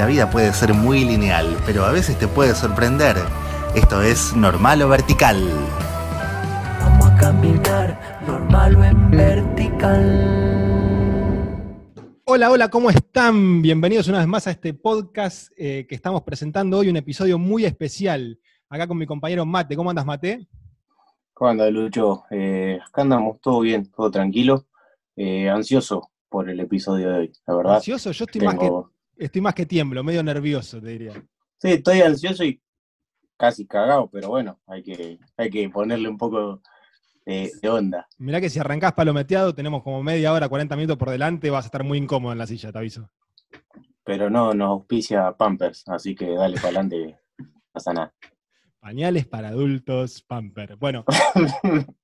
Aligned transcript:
La 0.00 0.06
vida 0.06 0.30
puede 0.30 0.50
ser 0.54 0.72
muy 0.72 1.04
lineal, 1.04 1.58
pero 1.66 1.84
a 1.84 1.92
veces 1.92 2.18
te 2.18 2.26
puede 2.26 2.54
sorprender. 2.54 3.16
Esto 3.74 4.00
es 4.00 4.34
normal 4.34 4.80
o 4.80 4.88
vertical. 4.88 5.36
Vamos 6.80 7.06
a 7.06 7.16
caminar 7.18 8.22
normal 8.26 8.76
o 8.76 8.84
en 8.84 9.10
vertical. 9.10 10.00
Hola, 12.24 12.50
hola, 12.50 12.70
¿cómo 12.70 12.88
están? 12.88 13.60
Bienvenidos 13.60 14.08
una 14.08 14.20
vez 14.20 14.26
más 14.26 14.46
a 14.46 14.52
este 14.52 14.72
podcast 14.72 15.52
eh, 15.58 15.84
que 15.86 15.96
estamos 15.96 16.22
presentando 16.22 16.78
hoy, 16.78 16.88
un 16.88 16.96
episodio 16.96 17.38
muy 17.38 17.66
especial. 17.66 18.40
Acá 18.70 18.86
con 18.86 18.96
mi 18.96 19.04
compañero 19.04 19.44
Mate. 19.44 19.76
¿Cómo 19.76 19.90
andas, 19.90 20.06
Mate? 20.06 20.48
¿Cómo 21.34 21.50
anda, 21.50 21.68
Lucho? 21.68 22.24
Eh, 22.30 22.78
acá 22.88 23.02
andamos, 23.02 23.38
todo 23.42 23.60
bien, 23.60 23.90
todo 23.90 24.10
tranquilo. 24.10 24.64
Eh, 25.14 25.50
ansioso 25.50 26.10
por 26.30 26.48
el 26.48 26.58
episodio 26.58 27.10
de 27.10 27.18
hoy, 27.18 27.32
la 27.46 27.54
verdad. 27.54 27.74
¿Ansioso? 27.74 28.12
Yo 28.12 28.24
estoy, 28.24 28.40
más 28.40 28.54
que, 28.54 28.60
Tengo- 28.60 28.90
estoy 29.20 29.40
más 29.40 29.54
que 29.54 29.66
tiemblo, 29.66 30.02
medio 30.02 30.22
nervioso, 30.22 30.80
te 30.80 30.88
diría. 30.88 31.12
Sí, 31.58 31.72
estoy 31.72 32.00
ansioso 32.00 32.42
y 32.44 32.60
casi 33.36 33.66
cagado, 33.66 34.08
pero 34.10 34.28
bueno, 34.28 34.60
hay 34.66 34.82
que, 34.82 35.18
hay 35.36 35.50
que 35.50 35.68
ponerle 35.68 36.08
un 36.08 36.18
poco 36.18 36.60
de, 37.24 37.50
de 37.60 37.68
onda. 37.68 38.08
Mirá 38.18 38.40
que 38.40 38.50
si 38.50 38.58
arrancás 38.58 38.94
palometeado, 38.94 39.54
tenemos 39.54 39.82
como 39.82 40.02
media 40.02 40.32
hora, 40.32 40.48
40 40.48 40.74
minutos 40.76 40.96
por 40.96 41.10
delante, 41.10 41.50
vas 41.50 41.64
a 41.64 41.68
estar 41.68 41.84
muy 41.84 41.98
incómodo 41.98 42.32
en 42.32 42.38
la 42.38 42.46
silla, 42.46 42.72
te 42.72 42.78
aviso. 42.78 43.10
Pero 44.04 44.30
no 44.30 44.54
nos 44.54 44.68
auspicia 44.68 45.32
Pampers, 45.32 45.84
así 45.88 46.14
que 46.14 46.30
dale 46.30 46.56
para 46.56 46.68
adelante, 46.68 47.18
no 47.38 47.62
pasa 47.72 47.92
nada. 47.92 48.14
Pañales 48.80 49.26
para 49.26 49.48
adultos, 49.48 50.22
pamper. 50.22 50.76
Bueno, 50.76 51.04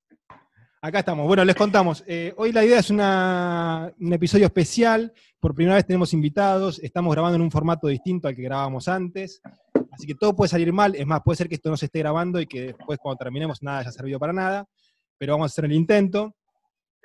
acá 0.87 1.01
estamos. 1.01 1.27
Bueno, 1.27 1.45
les 1.45 1.55
contamos. 1.57 2.05
eh, 2.07 2.33
hoy 2.37 2.53
la 2.53 2.65
idea 2.65 2.79
es 2.79 2.91
una- 2.91 3.93
un 3.99 4.13
episodio 4.13 4.47
especial. 4.47 5.12
Por 5.41 5.55
primera 5.55 5.77
vez 5.77 5.87
tenemos 5.87 6.12
invitados. 6.12 6.79
Estamos 6.79 7.12
grabando 7.12 7.37
en 7.37 7.43
un 7.43 7.51
formato 7.51 7.89
distinto 7.89 8.28
al 8.28 8.37
que 8.37 8.43
grabábamos 8.43 8.87
antes. 8.89 9.41
Así 9.93 10.06
que 10.06 10.15
todo 10.15 10.34
puede 10.37 10.48
salir 10.48 10.73
mal. 10.73 10.95
Es 10.95 11.06
más, 11.06 11.20
puede 11.25 11.37
ser 11.37 11.48
que 11.48 11.56
esto 11.56 11.70
no 11.70 11.77
se 11.77 11.87
esté 11.87 12.01
grabando 12.01 12.41
y 12.41 12.47
que 12.47 12.67
después 12.69 12.98
cuando 13.01 13.19
terminemos 13.19 13.62
nada 13.62 13.81
haya 13.81 13.93
servido 13.93 14.19
para 14.19 14.33
nada. 14.33 14.69
Pero 15.19 15.33
vamos 15.34 15.51
a 15.51 15.53
hacer 15.53 15.65
el 15.65 15.73
intento. 15.73 16.34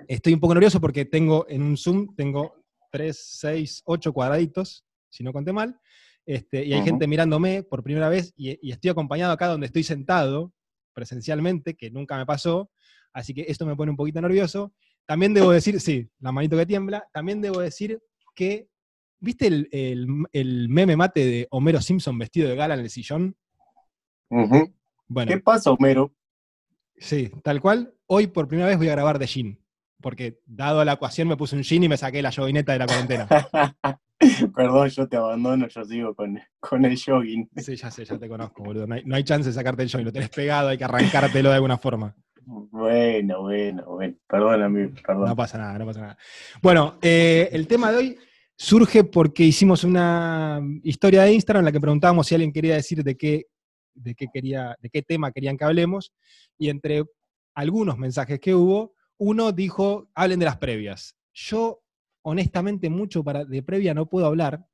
Estoy 0.07 0.33
un 0.33 0.39
poco 0.39 0.53
nervioso 0.53 0.79
porque 0.81 1.05
tengo 1.05 1.45
en 1.49 1.61
un 1.61 1.77
Zoom, 1.77 2.13
tengo 2.15 2.55
3, 2.91 3.17
6, 3.39 3.81
8 3.85 4.11
cuadraditos, 4.13 4.83
si 5.09 5.23
no 5.23 5.31
conté 5.31 5.53
mal. 5.53 5.79
Este, 6.25 6.63
y 6.65 6.73
hay 6.73 6.81
gente 6.83 7.07
mirándome 7.07 7.63
por 7.63 7.83
primera 7.83 8.09
vez 8.09 8.33
y, 8.37 8.57
y 8.67 8.71
estoy 8.71 8.91
acompañado 8.91 9.31
acá 9.33 9.47
donde 9.47 9.65
estoy 9.67 9.83
sentado 9.83 10.53
presencialmente, 10.93 11.75
que 11.75 11.89
nunca 11.89 12.17
me 12.17 12.25
pasó, 12.25 12.69
así 13.13 13.33
que 13.33 13.45
esto 13.47 13.65
me 13.65 13.75
pone 13.75 13.91
un 13.91 13.97
poquito 13.97 14.21
nervioso. 14.21 14.73
También 15.05 15.33
debo 15.33 15.51
decir, 15.51 15.79
sí, 15.81 16.09
la 16.19 16.31
manito 16.31 16.55
que 16.57 16.65
tiembla, 16.65 17.07
también 17.11 17.41
debo 17.41 17.59
decir 17.59 17.99
que, 18.35 18.67
¿viste 19.19 19.47
el, 19.47 19.67
el- 19.71 20.07
el 20.31 20.69
meme 20.69 20.95
mate 20.95 21.25
de 21.25 21.47
Homero 21.51 21.81
Simpson 21.81 22.17
vestido 22.17 22.49
de 22.49 22.55
gala 22.55 22.75
en 22.75 22.79
el 22.81 22.89
sillón? 22.89 23.35
Bueno, 24.29 25.29
¿Qué 25.31 25.39
pasa, 25.39 25.71
Homero? 25.71 26.13
sí, 26.97 27.29
tal 27.43 27.59
cual, 27.61 27.93
hoy 28.07 28.27
por 28.27 28.47
primera 28.47 28.69
vez 28.69 28.77
voy 28.77 28.87
a 28.87 28.91
grabar 28.91 29.19
de 29.19 29.25
jean, 29.27 29.59
porque 30.01 30.39
dado 30.45 30.85
la 30.85 30.93
ecuación 30.93 31.27
me 31.27 31.35
puse 31.35 31.55
un 31.55 31.63
jean 31.63 31.83
y 31.83 31.89
me 31.89 31.97
saqué 31.97 32.21
la 32.21 32.31
joguineta 32.31 32.71
de 32.73 32.79
la 32.79 32.85
cuarentena. 32.85 33.27
Perdón, 34.55 34.87
yo 34.89 35.07
te 35.09 35.17
abandono, 35.17 35.67
yo 35.67 35.83
sigo 35.83 36.13
con, 36.15 36.39
con 36.59 36.85
el 36.85 36.95
jogging. 37.03 37.49
Sí, 37.57 37.75
ya 37.75 37.89
sé, 37.89 38.05
ya 38.05 38.17
te 38.19 38.29
conozco, 38.29 38.63
boludo. 38.63 38.85
No 38.87 38.93
hay, 38.95 39.03
no 39.03 39.15
hay 39.15 39.23
chance 39.23 39.49
de 39.49 39.53
sacarte 39.53 39.81
el 39.83 39.89
jogging, 39.91 40.05
lo 40.05 40.13
tenés 40.13 40.29
pegado, 40.29 40.69
hay 40.69 40.77
que 40.77 40.83
arrancártelo 40.83 41.49
de 41.49 41.55
alguna 41.55 41.77
forma. 41.77 42.15
Bueno, 42.51 43.43
bueno, 43.43 43.85
bueno. 43.85 44.15
Perdóname, 44.27 44.89
perdón. 44.89 45.29
No 45.29 45.35
pasa 45.35 45.57
nada, 45.57 45.79
no 45.79 45.85
pasa 45.85 46.01
nada. 46.01 46.17
Bueno, 46.61 46.97
eh, 47.01 47.47
el 47.53 47.65
tema 47.65 47.91
de 47.91 47.97
hoy 47.97 48.17
surge 48.57 49.05
porque 49.05 49.43
hicimos 49.43 49.85
una 49.85 50.61
historia 50.83 51.23
de 51.23 51.33
Instagram 51.33 51.61
en 51.61 51.65
la 51.65 51.71
que 51.71 51.79
preguntábamos 51.79 52.27
si 52.27 52.35
alguien 52.35 52.51
quería 52.51 52.75
decir 52.75 53.03
de 53.03 53.15
qué, 53.15 53.47
de 53.93 54.15
qué, 54.15 54.27
quería, 54.33 54.75
de 54.81 54.89
qué 54.89 55.01
tema 55.01 55.31
querían 55.31 55.57
que 55.57 55.63
hablemos, 55.63 56.11
y 56.57 56.69
entre 56.69 57.05
algunos 57.55 57.97
mensajes 57.97 58.39
que 58.41 58.53
hubo, 58.53 58.95
uno 59.17 59.53
dijo, 59.53 60.09
hablen 60.13 60.39
de 60.39 60.45
las 60.45 60.57
previas. 60.57 61.15
Yo, 61.33 61.81
honestamente, 62.23 62.89
mucho 62.89 63.23
para, 63.23 63.45
de 63.45 63.63
previa 63.63 63.93
no 63.93 64.09
puedo 64.09 64.25
hablar, 64.25 64.65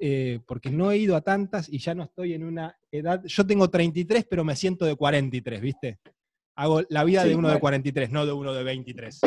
eh, 0.00 0.40
porque 0.48 0.70
no 0.70 0.90
he 0.90 0.98
ido 0.98 1.14
a 1.14 1.20
tantas 1.20 1.68
y 1.68 1.78
ya 1.78 1.94
no 1.94 2.02
estoy 2.02 2.34
en 2.34 2.42
una 2.42 2.76
edad, 2.90 3.22
yo 3.24 3.46
tengo 3.46 3.70
33, 3.70 4.26
pero 4.28 4.42
me 4.42 4.56
siento 4.56 4.84
de 4.84 4.96
43, 4.96 5.60
¿viste? 5.60 6.00
Hago 6.56 6.82
la 6.88 7.04
vida 7.04 7.22
Sí, 7.22 7.30
de 7.30 7.34
uno 7.36 7.48
de 7.48 7.54
bueno. 7.54 7.60
43, 7.60 8.10
no 8.10 8.26
de 8.26 8.32
uno 8.32 8.52
de 8.52 8.62
23. 8.64 9.20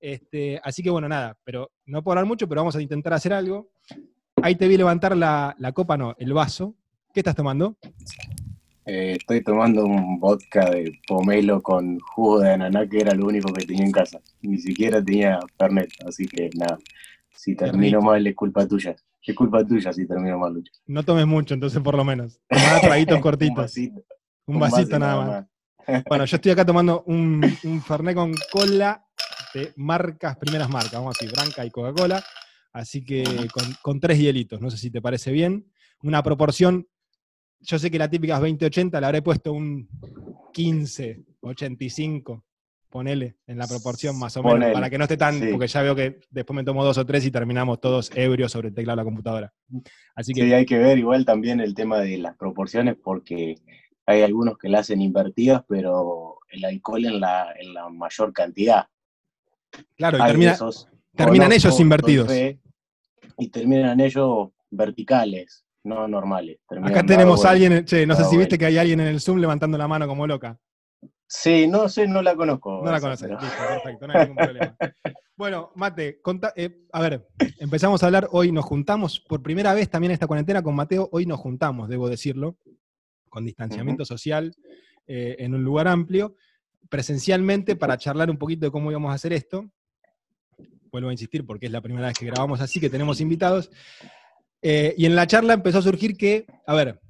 Este, 0.00 0.60
así 0.64 0.82
que 0.82 0.90
bueno, 0.90 1.08
nada, 1.08 1.36
pero 1.44 1.70
no 1.86 2.02
puedo 2.02 2.12
hablar 2.14 2.26
mucho, 2.26 2.48
pero 2.48 2.60
vamos 2.62 2.74
a 2.76 2.82
intentar 2.82 3.12
hacer 3.12 3.32
algo. 3.32 3.70
Ahí 4.42 4.56
te 4.56 4.66
vi 4.66 4.76
levantar 4.76 5.16
la, 5.16 5.54
la 5.58 5.72
copa, 5.72 5.96
no, 5.96 6.14
el 6.18 6.32
vaso. 6.32 6.74
¿Qué 7.14 7.20
estás 7.20 7.36
tomando? 7.36 7.76
Eh, 8.84 9.16
estoy 9.20 9.42
tomando 9.44 9.84
un 9.84 10.18
vodka 10.18 10.68
de 10.70 10.98
pomelo 11.06 11.62
con 11.62 12.00
jugo 12.00 12.40
de 12.40 12.52
ananá, 12.52 12.88
que 12.88 12.98
era 13.00 13.14
lo 13.14 13.26
único 13.26 13.52
que 13.52 13.64
tenía 13.64 13.84
en 13.84 13.92
casa. 13.92 14.20
Ni 14.40 14.58
siquiera 14.58 15.02
tenía 15.04 15.38
Fernet, 15.58 15.90
así 16.06 16.26
que 16.26 16.50
nada. 16.56 16.78
Si 17.36 17.54
termino 17.54 18.00
mal, 18.00 18.26
es 18.26 18.34
culpa 18.34 18.66
tuya. 18.66 18.96
Es 19.24 19.34
culpa 19.36 19.64
tuya 19.64 19.92
si 19.92 20.06
termino 20.06 20.36
mal, 20.38 20.54
Lucho. 20.54 20.72
No 20.86 21.04
tomes 21.04 21.26
mucho, 21.26 21.54
entonces 21.54 21.80
por 21.80 21.96
lo 21.96 22.04
menos. 22.04 22.40
Tomá 22.48 22.80
traguitos 22.80 23.16
Un 23.16 23.22
cortitos. 23.22 23.56
vasito. 23.56 24.02
Un 24.46 24.54
un 24.56 24.60
vasito 24.60 24.98
nada 24.98 25.24
más. 25.24 25.46
Bueno, 26.08 26.24
yo 26.24 26.36
estoy 26.36 26.52
acá 26.52 26.64
tomando 26.64 27.02
un, 27.06 27.44
un 27.64 27.82
Fernet 27.82 28.14
con 28.14 28.34
cola 28.50 29.04
de 29.54 29.72
marcas, 29.76 30.36
primeras 30.36 30.68
marcas, 30.68 30.94
vamos 30.94 31.16
a 31.16 31.18
decir, 31.18 31.34
Branca 31.34 31.64
y 31.64 31.70
Coca-Cola. 31.70 32.22
Así 32.72 33.04
que 33.04 33.22
con, 33.52 33.64
con 33.82 34.00
tres 34.00 34.18
hielitos, 34.18 34.60
no 34.60 34.70
sé 34.70 34.78
si 34.78 34.90
te 34.90 35.02
parece 35.02 35.30
bien. 35.30 35.70
Una 36.02 36.22
proporción, 36.22 36.88
yo 37.60 37.78
sé 37.78 37.90
que 37.90 37.98
la 37.98 38.08
típica 38.08 38.36
es 38.36 38.42
20-80, 38.42 38.98
le 38.98 39.06
habré 39.06 39.22
puesto 39.22 39.52
un 39.52 39.88
15-85, 40.54 42.42
ponele, 42.88 43.36
en 43.46 43.58
la 43.58 43.66
proporción 43.66 44.18
más 44.18 44.36
o 44.36 44.42
menos, 44.42 44.72
para 44.72 44.88
que 44.88 44.98
no 44.98 45.04
esté 45.04 45.16
tan, 45.16 45.38
sí. 45.38 45.48
porque 45.50 45.66
ya 45.66 45.82
veo 45.82 45.94
que 45.94 46.20
después 46.30 46.56
me 46.56 46.64
tomo 46.64 46.84
dos 46.84 46.96
o 46.98 47.04
tres 47.04 47.24
y 47.26 47.30
terminamos 47.30 47.80
todos 47.80 48.10
ebrios 48.14 48.52
sobre 48.52 48.68
el 48.68 48.74
teclado 48.74 48.96
de 48.96 49.00
la 49.00 49.04
computadora. 49.04 49.52
Así 50.14 50.32
que 50.32 50.42
Sí, 50.42 50.52
hay 50.52 50.64
que 50.64 50.78
ver 50.78 50.98
igual 50.98 51.24
también 51.24 51.60
el 51.60 51.74
tema 51.74 52.00
de 52.00 52.18
las 52.18 52.36
proporciones, 52.36 52.96
porque 53.02 53.56
hay 54.06 54.22
algunos 54.22 54.58
que 54.58 54.68
la 54.68 54.80
hacen 54.80 55.00
invertidas, 55.00 55.62
pero 55.68 56.38
el 56.50 56.64
alcohol 56.64 57.04
en 57.04 57.20
la, 57.20 57.52
en 57.58 57.72
la 57.74 57.88
mayor 57.88 58.32
cantidad. 58.32 58.86
claro, 59.96 60.18
y 60.18 60.20
Hay 60.20 60.28
termina, 60.30 60.52
esos, 60.52 60.88
terminan 61.14 61.48
conozco, 61.48 61.68
ellos 61.68 61.80
invertidos. 61.80 62.28
fe, 62.28 62.58
y 63.38 63.48
terminan 63.48 64.00
ellos 64.00 64.48
verticales, 64.70 65.64
no 65.84 66.06
normales. 66.08 66.58
Acá 66.82 67.04
tenemos 67.04 67.44
a 67.44 67.50
alguien, 67.50 67.84
che, 67.84 68.06
no 68.06 68.14
sé 68.14 68.24
si 68.24 68.36
viste 68.36 68.58
que 68.58 68.66
hay 68.66 68.78
alguien 68.78 69.00
en 69.00 69.08
el 69.08 69.20
Zoom 69.20 69.38
levantando 69.38 69.78
la 69.78 69.88
mano 69.88 70.06
como 70.06 70.26
loca. 70.26 70.58
Sí, 71.26 71.66
no 71.66 71.88
sé, 71.88 72.06
no 72.06 72.20
la 72.20 72.36
conozco. 72.36 72.82
No 72.84 72.90
la 72.90 73.00
conoces, 73.00 73.26
pero- 73.28 73.40
listo, 73.40 73.56
perfecto, 73.66 74.06
no 74.06 74.12
hay 74.12 74.20
ningún 74.28 74.36
problema. 74.36 74.76
Bueno, 75.34 75.72
Mate, 75.74 76.20
eh, 76.56 76.84
a 76.92 77.00
ver, 77.00 77.26
empezamos 77.58 78.00
a 78.02 78.06
hablar, 78.06 78.28
hoy 78.30 78.52
nos 78.52 78.64
juntamos, 78.66 79.18
por 79.18 79.42
primera 79.42 79.72
vez 79.74 79.88
también 79.90 80.10
en 80.10 80.14
esta 80.14 80.26
cuarentena 80.28 80.62
con 80.62 80.74
Mateo, 80.74 81.08
hoy 81.10 81.26
nos 81.26 81.40
juntamos, 81.40 81.88
debo 81.88 82.08
decirlo, 82.08 82.56
con 83.32 83.46
distanciamiento 83.46 84.04
social, 84.04 84.54
eh, 85.06 85.36
en 85.38 85.54
un 85.54 85.64
lugar 85.64 85.88
amplio, 85.88 86.36
presencialmente 86.90 87.76
para 87.76 87.96
charlar 87.96 88.28
un 88.28 88.36
poquito 88.36 88.66
de 88.66 88.70
cómo 88.70 88.90
íbamos 88.90 89.10
a 89.10 89.14
hacer 89.14 89.32
esto. 89.32 89.70
Vuelvo 90.92 91.08
a 91.08 91.12
insistir 91.12 91.46
porque 91.46 91.66
es 91.66 91.72
la 91.72 91.80
primera 91.80 92.08
vez 92.08 92.18
que 92.18 92.26
grabamos 92.26 92.60
así, 92.60 92.78
que 92.78 92.90
tenemos 92.90 93.22
invitados. 93.22 93.70
Eh, 94.60 94.94
y 94.98 95.06
en 95.06 95.16
la 95.16 95.26
charla 95.26 95.54
empezó 95.54 95.78
a 95.78 95.82
surgir 95.82 96.14
que, 96.14 96.44
a 96.66 96.74
ver, 96.74 97.00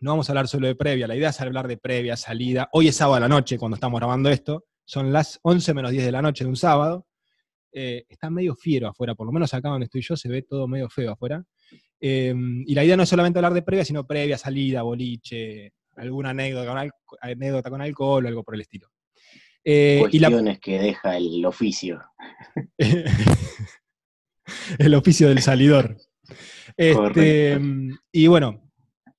no 0.00 0.12
vamos 0.12 0.28
a 0.28 0.32
hablar 0.32 0.46
solo 0.46 0.68
de 0.68 0.76
previa, 0.76 1.08
la 1.08 1.16
idea 1.16 1.30
es 1.30 1.40
hablar 1.40 1.66
de 1.66 1.76
previa, 1.76 2.16
salida. 2.16 2.68
Hoy 2.70 2.86
es 2.86 2.96
sábado 2.96 3.16
a 3.16 3.20
la 3.20 3.28
noche 3.28 3.58
cuando 3.58 3.74
estamos 3.74 3.98
grabando 3.98 4.30
esto, 4.30 4.66
son 4.84 5.12
las 5.12 5.40
11 5.42 5.74
menos 5.74 5.90
10 5.90 6.04
de 6.04 6.12
la 6.12 6.22
noche 6.22 6.44
de 6.44 6.50
un 6.50 6.56
sábado. 6.56 7.08
Eh, 7.72 8.04
está 8.08 8.30
medio 8.30 8.54
fiero 8.54 8.86
afuera, 8.86 9.16
por 9.16 9.26
lo 9.26 9.32
menos 9.32 9.52
acá 9.54 9.70
donde 9.70 9.86
estoy 9.86 10.02
yo 10.02 10.16
se 10.16 10.28
ve 10.28 10.42
todo 10.42 10.68
medio 10.68 10.88
feo 10.88 11.10
afuera. 11.10 11.44
Eh, 12.04 12.34
y 12.66 12.74
la 12.74 12.84
idea 12.84 12.96
no 12.96 13.04
es 13.04 13.08
solamente 13.08 13.38
hablar 13.38 13.54
de 13.54 13.62
previa, 13.62 13.84
sino 13.84 14.04
previa, 14.04 14.36
salida, 14.36 14.82
boliche, 14.82 15.72
alguna 15.94 16.30
anécdota 16.30 16.68
con, 16.68 16.78
al- 16.78 16.90
anécdota 17.20 17.70
con 17.70 17.80
alcohol 17.80 18.24
o 18.24 18.28
algo 18.28 18.42
por 18.42 18.56
el 18.56 18.62
estilo. 18.62 18.88
Eh, 19.64 20.02
y 20.10 20.18
la, 20.18 20.28
Cuestiones 20.28 20.58
que 20.58 20.80
deja 20.80 21.16
el 21.16 21.46
oficio. 21.46 22.02
el 24.78 24.94
oficio 24.94 25.28
del 25.28 25.40
salidor. 25.40 25.96
Este, 26.76 26.94
Correcto. 26.94 27.64
y 28.10 28.26
bueno, 28.26 28.68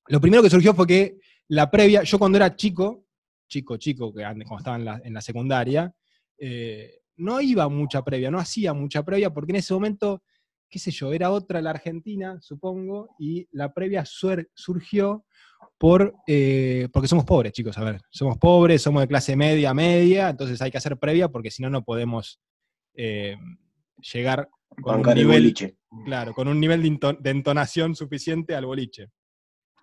lo 0.08 0.20
primero 0.20 0.44
que 0.44 0.50
surgió 0.50 0.74
fue 0.74 0.86
que 0.88 1.18
la 1.50 1.70
previa, 1.72 2.04
yo 2.04 2.20
cuando 2.20 2.38
era 2.38 2.54
chico, 2.56 3.06
chico, 3.48 3.78
chico, 3.78 4.14
que 4.14 4.24
antes, 4.26 4.46
cuando 4.48 4.62
estaba 4.62 4.78
en 4.78 4.86
la, 4.86 5.02
en 5.04 5.14
la 5.14 5.22
secundaria, 5.22 5.94
eh, 6.38 7.00
no 7.18 7.40
iba 7.40 7.70
mucha 7.70 8.04
previa, 8.04 8.32
no 8.32 8.40
hacía 8.40 8.74
mucha 8.74 9.04
previa, 9.04 9.30
porque 9.32 9.52
en 9.52 9.58
ese 9.58 9.72
momento, 9.74 10.24
qué 10.74 10.80
sé 10.80 10.90
yo, 10.90 11.14
era 11.14 11.30
otra 11.30 11.62
la 11.62 11.70
Argentina, 11.70 12.40
supongo, 12.42 13.10
y 13.20 13.48
la 13.52 13.76
previa 13.76 14.04
surgió 14.06 15.24
por, 15.78 16.16
eh, 16.26 16.90
porque 16.92 17.08
somos 17.08 17.26
pobres, 17.26 17.54
chicos, 17.54 17.78
a 17.78 17.84
ver, 17.84 18.02
somos 18.10 18.40
pobres, 18.40 18.82
somos 18.82 19.04
de 19.04 19.08
clase 19.08 19.36
media, 19.36 19.72
media, 19.76 20.30
entonces 20.30 20.60
hay 20.64 20.72
que 20.72 20.80
hacer 20.80 20.98
previa 20.98 21.30
porque 21.30 21.52
si 21.52 21.62
no, 21.62 21.70
no 21.70 21.84
podemos 21.84 22.42
eh, 22.96 23.38
llegar 24.14 24.50
con 24.82 25.02
un 25.02 25.10
el 25.10 25.16
nivel, 25.16 25.42
boliche. 25.44 25.78
Claro, 26.06 26.34
con 26.34 26.48
un 26.48 26.60
nivel 26.60 26.82
de, 26.82 27.18
de 27.20 27.30
entonación 27.30 27.96
suficiente 27.96 28.56
al 28.56 28.66
boliche. 28.66 29.12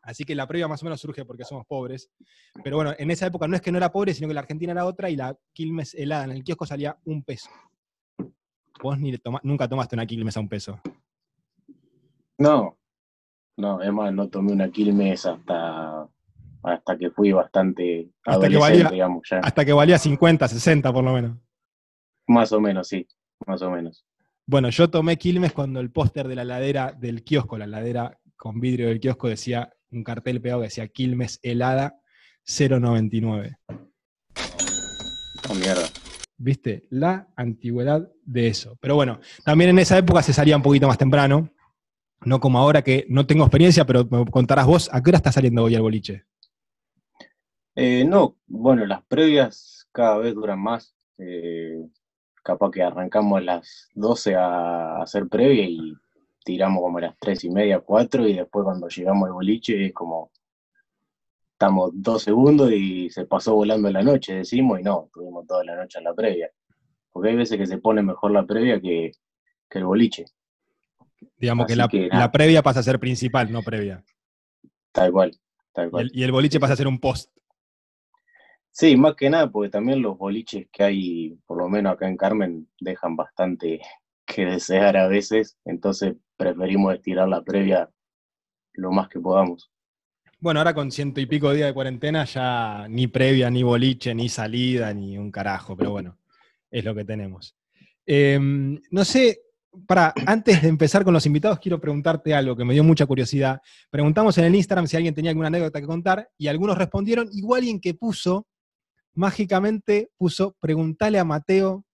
Así 0.02 0.24
que 0.24 0.34
la 0.34 0.48
previa 0.48 0.66
más 0.66 0.82
o 0.82 0.86
menos 0.86 1.00
surge 1.00 1.24
porque 1.24 1.44
somos 1.44 1.66
pobres. 1.66 2.10
Pero 2.64 2.74
bueno, 2.74 2.94
en 2.98 3.12
esa 3.12 3.26
época 3.26 3.46
no 3.46 3.54
es 3.54 3.62
que 3.62 3.70
no 3.70 3.78
era 3.78 3.92
pobre, 3.92 4.12
sino 4.12 4.26
que 4.26 4.34
la 4.34 4.40
Argentina 4.40 4.72
era 4.72 4.86
otra 4.86 5.08
y 5.08 5.14
la 5.14 5.38
Quilmes 5.52 5.94
helada 5.94 6.24
en 6.24 6.32
el 6.32 6.42
kiosco 6.42 6.66
salía 6.66 6.98
un 7.04 7.22
peso. 7.22 7.48
Vos 8.82 8.98
ni 8.98 9.16
toma- 9.18 9.40
nunca 9.42 9.68
tomaste 9.68 9.96
una 9.96 10.06
Quilmes 10.06 10.36
a 10.36 10.40
un 10.40 10.48
peso. 10.48 10.80
No, 12.38 12.78
no, 13.56 13.82
es 13.82 13.92
más, 13.92 14.12
no 14.12 14.28
tomé 14.28 14.52
una 14.52 14.70
Quilmes 14.70 15.26
hasta, 15.26 16.08
hasta 16.62 16.98
que 16.98 17.10
fui 17.10 17.32
bastante 17.32 18.10
Hasta 18.24 18.48
que 18.48 18.56
valía- 18.56 18.88
digamos, 18.90 19.22
ya. 19.30 19.38
Hasta 19.40 19.64
que 19.64 19.72
valía 19.72 19.98
50, 19.98 20.48
60 20.48 20.92
por 20.92 21.04
lo 21.04 21.12
menos. 21.12 21.36
Más 22.26 22.52
o 22.52 22.60
menos, 22.60 22.88
sí, 22.88 23.06
más 23.46 23.60
o 23.62 23.70
menos. 23.70 24.06
Bueno, 24.46 24.70
yo 24.70 24.88
tomé 24.90 25.16
Quilmes 25.18 25.52
cuando 25.52 25.80
el 25.80 25.90
póster 25.90 26.26
de 26.28 26.34
la 26.36 26.44
ladera 26.44 26.92
del 26.92 27.22
kiosco, 27.22 27.58
la 27.58 27.66
ladera 27.66 28.18
con 28.36 28.58
vidrio 28.60 28.88
del 28.88 29.00
kiosco, 29.00 29.28
decía 29.28 29.72
un 29.90 30.02
cartel 30.02 30.40
pegado 30.40 30.60
que 30.62 30.68
decía 30.68 30.88
Quilmes 30.88 31.38
helada 31.42 32.00
099. 32.44 33.58
Oh, 35.50 35.54
mierda. 35.54 35.82
¿Viste? 36.42 36.86
La 36.88 37.28
antigüedad 37.36 38.08
de 38.24 38.48
eso. 38.48 38.78
Pero 38.80 38.94
bueno, 38.94 39.20
también 39.44 39.68
en 39.70 39.78
esa 39.78 39.98
época 39.98 40.22
se 40.22 40.32
salía 40.32 40.56
un 40.56 40.62
poquito 40.62 40.88
más 40.88 40.96
temprano. 40.96 41.50
No 42.24 42.40
como 42.40 42.58
ahora 42.58 42.80
que 42.80 43.04
no 43.10 43.26
tengo 43.26 43.44
experiencia, 43.44 43.84
pero 43.84 44.06
me 44.10 44.24
contarás 44.24 44.66
vos, 44.66 44.88
¿a 44.90 45.02
qué 45.02 45.10
hora 45.10 45.18
está 45.18 45.32
saliendo 45.32 45.62
hoy 45.62 45.74
al 45.74 45.82
boliche? 45.82 46.24
Eh, 47.74 48.06
no, 48.06 48.36
bueno, 48.46 48.86
las 48.86 49.02
previas 49.04 49.86
cada 49.92 50.16
vez 50.16 50.34
duran 50.34 50.60
más. 50.60 50.94
eh, 51.18 51.86
capaz 52.42 52.70
que 52.70 52.82
arrancamos 52.82 53.38
a 53.38 53.42
las 53.42 53.90
12 53.94 54.34
a 54.34 55.02
hacer 55.02 55.28
previa 55.28 55.64
y 55.64 55.92
tiramos 56.42 56.82
como 56.82 56.96
a 56.98 57.02
las 57.02 57.18
3 57.18 57.44
y 57.44 57.50
media, 57.50 57.80
4 57.80 58.26
y 58.26 58.32
después 58.34 58.64
cuando 58.64 58.88
llegamos 58.88 59.26
al 59.26 59.34
boliche 59.34 59.86
es 59.86 59.92
como 59.92 60.30
estamos 61.60 61.90
dos 61.94 62.22
segundos 62.22 62.72
y 62.72 63.10
se 63.10 63.26
pasó 63.26 63.54
volando 63.54 63.90
la 63.90 64.02
noche, 64.02 64.34
decimos, 64.36 64.80
y 64.80 64.82
no, 64.82 65.10
tuvimos 65.12 65.46
toda 65.46 65.62
la 65.64 65.76
noche 65.76 65.98
en 65.98 66.04
la 66.04 66.14
previa. 66.14 66.50
Porque 67.12 67.30
hay 67.30 67.36
veces 67.36 67.58
que 67.58 67.66
se 67.66 67.78
pone 67.78 68.02
mejor 68.02 68.30
la 68.32 68.46
previa 68.46 68.80
que, 68.80 69.12
que 69.68 69.78
el 69.78 69.84
boliche, 69.84 70.24
Digamos 71.36 71.66
que 71.66 71.76
la, 71.76 71.88
que 71.88 72.08
nada. 72.08 72.24
la 72.24 72.32
previa 72.32 72.62
pasa 72.62 72.80
a 72.80 72.82
ser 72.82 72.98
principal, 73.00 73.50
no 73.52 73.62
previa. 73.62 74.04
tal 74.92 75.10
cual, 75.12 75.32
tal 75.72 75.88
Y 75.88 75.90
cual. 75.90 76.06
el, 76.06 76.10
y 76.14 76.22
el 76.22 76.32
boliche 76.32 76.60
pasa 76.60 76.74
a 76.74 76.76
ser 76.76 76.86
un 76.88 76.98
post. 77.00 77.30
Sí, 78.72 78.96
más 78.96 79.14
que 79.16 79.28
nada, 79.30 79.50
porque 79.50 79.70
también 79.70 80.02
los 80.02 80.16
boliches 80.16 80.68
que 80.72 80.82
hay, 80.84 81.38
por 81.46 81.58
lo 81.58 81.68
menos 81.68 81.92
acá 81.92 82.08
en 82.08 82.16
Carmen, 82.16 82.68
dejan 82.80 83.16
bastante 83.16 83.80
que 84.26 84.44
desear 84.46 84.96
a 84.96 85.08
veces, 85.08 85.58
entonces 85.64 86.16
preferimos 86.36 86.94
estirar 86.94 87.28
la 87.28 87.42
previa 87.42 87.90
lo 88.72 88.92
más 88.92 89.08
que 89.08 89.20
podamos. 89.20 89.70
Bueno, 90.42 90.60
ahora 90.60 90.72
con 90.72 90.90
ciento 90.90 91.20
y 91.20 91.26
pico 91.26 91.52
días 91.52 91.68
de 91.68 91.74
cuarentena 91.74 92.24
ya 92.24 92.86
ni 92.88 93.08
previa, 93.08 93.50
ni 93.50 93.62
boliche, 93.62 94.14
ni 94.14 94.30
salida, 94.30 94.94
ni 94.94 95.18
un 95.18 95.30
carajo, 95.30 95.76
pero 95.76 95.90
bueno, 95.90 96.18
es 96.70 96.82
lo 96.82 96.94
que 96.94 97.04
tenemos. 97.04 97.54
Eh, 98.06 98.38
no 98.90 99.04
sé, 99.04 99.42
para, 99.86 100.14
antes 100.24 100.62
de 100.62 100.68
empezar 100.68 101.04
con 101.04 101.12
los 101.12 101.26
invitados, 101.26 101.58
quiero 101.58 101.78
preguntarte 101.78 102.34
algo 102.34 102.56
que 102.56 102.64
me 102.64 102.72
dio 102.72 102.82
mucha 102.82 103.04
curiosidad. 103.04 103.60
Preguntamos 103.90 104.38
en 104.38 104.44
el 104.46 104.54
Instagram 104.54 104.86
si 104.86 104.96
alguien 104.96 105.14
tenía 105.14 105.30
alguna 105.30 105.48
anécdota 105.48 105.78
que 105.78 105.86
contar 105.86 106.30
y 106.38 106.48
algunos 106.48 106.78
respondieron, 106.78 107.28
igual 107.32 107.58
alguien 107.58 107.78
que 107.78 107.92
puso, 107.92 108.46
mágicamente 109.12 110.10
puso, 110.16 110.56
preguntale 110.58 111.18
a 111.18 111.24
Mateo 111.24 111.84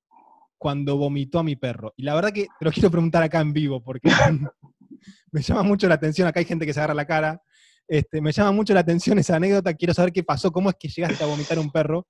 cuando 0.56 0.96
vomitó 0.96 1.40
a 1.40 1.42
mi 1.42 1.56
perro. 1.56 1.92
Y 1.96 2.04
la 2.04 2.14
verdad 2.14 2.32
que 2.32 2.46
te 2.60 2.64
lo 2.64 2.70
quiero 2.70 2.92
preguntar 2.92 3.24
acá 3.24 3.40
en 3.40 3.52
vivo 3.52 3.82
porque 3.82 4.08
me 5.32 5.42
llama 5.42 5.64
mucho 5.64 5.88
la 5.88 5.96
atención, 5.96 6.28
acá 6.28 6.38
hay 6.38 6.46
gente 6.46 6.64
que 6.64 6.72
se 6.72 6.78
agarra 6.78 6.94
la 6.94 7.06
cara. 7.06 7.42
Este, 7.88 8.20
me 8.20 8.32
llama 8.32 8.52
mucho 8.52 8.74
la 8.74 8.80
atención 8.80 9.18
esa 9.18 9.36
anécdota, 9.36 9.74
quiero 9.74 9.94
saber 9.94 10.12
qué 10.12 10.24
pasó, 10.24 10.50
cómo 10.50 10.70
es 10.70 10.76
que 10.76 10.88
llegaste 10.88 11.22
a 11.22 11.28
vomitar 11.28 11.58
un 11.58 11.70
perro. 11.70 12.06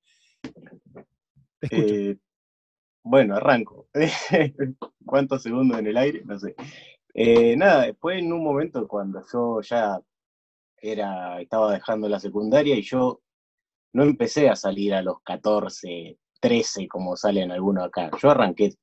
Eh, 1.71 2.17
bueno, 3.03 3.37
arranco. 3.37 3.89
¿Cuántos 5.05 5.43
segundos 5.43 5.79
en 5.79 5.87
el 5.87 5.97
aire? 5.97 6.23
No 6.25 6.39
sé. 6.39 6.55
Eh, 7.15 7.57
nada, 7.57 7.87
después 7.87 8.19
en 8.19 8.33
un 8.33 8.45
momento 8.45 8.87
cuando 8.87 9.23
yo 9.33 9.61
ya 9.63 10.01
era, 10.77 11.41
estaba 11.41 11.73
dejando 11.73 12.09
la 12.09 12.21
secundaria 12.21 12.77
y 12.77 12.83
yo 12.83 13.23
no 13.93 14.05
empecé 14.05 14.49
a 14.49 14.57
salir 14.57 14.93
a 14.95 15.03
los 15.03 15.23
14, 15.23 16.19
13 16.41 16.89
como 16.89 17.17
salen 17.17 17.51
algunos 17.51 17.87
acá. 17.87 18.11
Yo 18.21 18.31
arranqué 18.31 18.75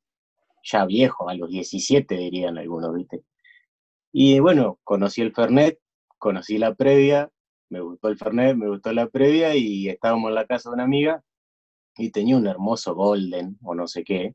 ya 0.64 0.86
viejo, 0.86 1.30
a 1.30 1.36
los 1.36 1.50
17 1.50 2.16
dirían 2.16 2.58
algunos, 2.58 2.96
¿viste? 2.96 3.24
Y 4.12 4.40
bueno, 4.40 4.80
conocí 4.84 5.22
el 5.22 5.34
Fernet, 5.34 5.80
conocí 6.24 6.58
la 6.58 6.74
previa, 6.74 7.30
me 7.70 7.82
gustó 7.82 8.08
el 8.08 8.18
Fernet, 8.18 8.56
me 8.56 8.70
gustó 8.70 8.94
la 8.94 9.10
previa 9.10 9.58
y 9.58 9.90
estábamos 9.90 10.30
en 10.30 10.36
la 10.36 10.46
casa 10.46 10.70
de 10.70 10.76
una 10.76 10.86
amiga 10.86 11.22
y 11.98 12.12
tenía 12.12 12.38
un 12.38 12.48
hermoso 12.48 12.96
Golden 12.96 13.58
o 13.62 13.76
no 13.76 13.88
sé 13.88 14.06
qué. 14.06 14.34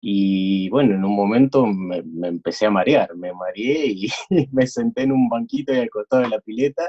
Y 0.00 0.68
bueno, 0.70 0.94
en 0.94 1.04
un 1.04 1.16
momento 1.16 1.66
me, 1.66 1.98
empecé 2.28 2.66
a 2.66 2.70
marear, 2.70 3.16
me 3.16 3.32
mareé 3.32 3.86
y 3.88 4.08
me 4.52 4.68
senté 4.68 5.02
en 5.02 5.10
un 5.10 5.28
banquito 5.28 5.72
ahí 5.72 5.80
al 5.80 5.90
costado 5.90 6.22
de 6.22 6.28
la 6.28 6.40
pileta 6.40 6.88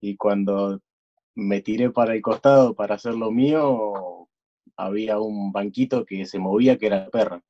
y 0.00 0.16
cuando 0.16 0.80
me 1.34 1.60
tiré 1.60 1.90
para 1.90 2.14
el 2.14 2.22
costado 2.22 2.74
para 2.74 2.94
hacer 2.94 3.14
lo 3.14 3.30
mío, 3.30 4.26
había 4.74 5.20
un 5.20 5.52
banquito 5.52 6.06
que 6.06 6.24
se 6.24 6.38
movía 6.38 6.78
que 6.78 6.86
era 6.86 7.10
perra. 7.10 7.42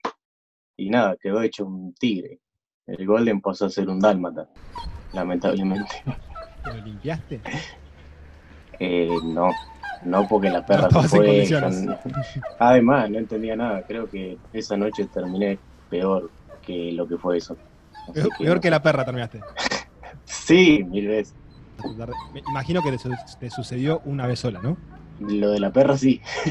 Y 0.77 0.91
nada, 0.91 1.17
quedó 1.17 1.41
hecho 1.43 1.67
un 1.67 1.95
tigre. 1.95 2.41
El 2.89 3.07
Golden 3.07 3.41
pasó 3.41 3.67
a 3.67 3.71
ser 3.71 3.89
un 3.89 4.01
dálmata, 4.01 4.47
lamentablemente. 5.13 6.03
¿Te 6.65 6.73
lo 6.75 6.85
limpiaste? 6.85 7.41
Eh, 8.81 9.09
no, 9.25 9.51
no 10.05 10.29
porque 10.29 10.49
la 10.51 10.65
perra 10.65 10.89
se 11.03 11.09
fue. 11.09 11.49
con- 11.61 11.99
Además, 12.61 13.11
no 13.11 13.19
entendía 13.19 13.57
nada. 13.57 13.83
Creo 13.83 14.09
que 14.09 14.39
esa 14.53 14.77
noche 14.77 15.07
terminé 15.13 15.59
peor 15.91 16.31
que 16.63 16.93
lo 16.93 17.09
que 17.09 17.17
fue 17.17 17.39
eso. 17.39 17.57
Peor, 18.39 18.61
que 18.61 18.69
no 18.71 18.77
la 18.77 18.83
perra 18.83 19.05
terminaste. 19.05 19.41
Sí, 20.25 20.85
mil 20.85 21.09
veces. 21.09 21.35
Me 22.33 22.41
imagino 22.51 22.83
que 22.83 22.97
te 23.41 23.51
sucedió 23.51 24.01
una 24.05 24.29
vez 24.29 24.39
sola, 24.39 24.61
¿no? 24.63 24.77
Lo 25.19 25.51
de 25.51 25.59
la 25.59 25.73
perra 25.73 25.97
sí. 25.99 26.21
Sí. 26.45 26.51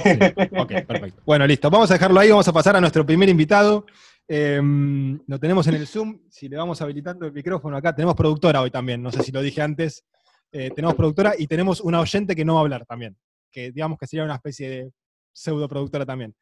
Ok, 0.57 0.72
perfecto. 0.86 1.22
Bueno, 1.25 1.48
listo. 1.48 1.69
Vamos 1.69 1.90
a 1.92 1.94
dejarlo 1.94 2.19
ahí, 2.19 2.30
vamos 2.30 2.48
a 2.48 2.51
pasar 2.54 2.75
a 2.75 2.81
nuestro 2.81 3.06
primer 3.06 3.30
invitado. 3.30 3.86
Eh, 4.28 4.62
lo 4.62 5.40
tenemos 5.40 5.68
en 5.68 5.76
el 5.76 5.88
Zoom. 5.88 6.19
Si 6.30 6.50
le 6.50 6.57
vamos 6.57 6.81
habilitando 6.81 7.26
el 7.26 7.34
micrófono 7.34 7.78
acá, 7.78 7.96
tenemos 7.96 8.16
productora 8.16 8.62
hoy 8.62 8.72
también. 8.72 9.02
No 9.02 9.12
sé 9.12 9.24
si 9.24 9.31
lo 9.31 9.42
dije 9.42 9.62
antes. 9.62 10.06
Eh, 10.52 10.72
tenemos 10.72 10.96
productora 10.96 11.34
y 11.38 11.48
tenemos 11.48 11.81
una 11.81 12.00
oyente 12.00 12.36
que 12.36 12.46
no 12.46 12.56
va 12.56 12.60
a 12.60 12.64
hablar 12.64 12.86
también. 12.86 13.18
Que 13.52 13.72
digamos 13.72 13.98
que 13.98 14.07
sería 14.07 14.26
una 14.26 14.36
especie 14.36 14.69
de 14.69 14.92
pseudo 15.31 15.68
productora 15.68 16.06
también. 16.06 16.36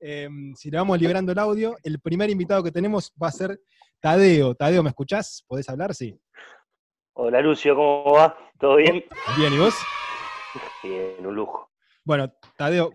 Eh, 0.00 0.28
si 0.54 0.70
le 0.70 0.78
vamos 0.78 1.00
liberando 1.00 1.32
el 1.32 1.38
audio, 1.38 1.76
el 1.82 2.00
primer 2.00 2.30
invitado 2.30 2.62
que 2.62 2.70
tenemos 2.70 3.12
va 3.20 3.28
a 3.28 3.32
ser 3.32 3.60
Tadeo. 4.00 4.54
Tadeo, 4.54 4.82
¿me 4.82 4.90
escuchás? 4.90 5.44
¿Podés 5.46 5.68
hablar? 5.68 5.94
Sí. 5.94 6.18
Hola 7.14 7.40
Lucio, 7.40 7.74
¿cómo 7.74 8.12
va? 8.12 8.36
¿Todo 8.58 8.76
bien? 8.76 9.04
Bien, 9.38 9.52
¿y 9.52 9.58
vos? 9.58 9.74
Bien, 10.82 11.26
un 11.26 11.34
lujo. 11.34 11.70
Bueno, 12.04 12.30
Tadeo, 12.56 12.92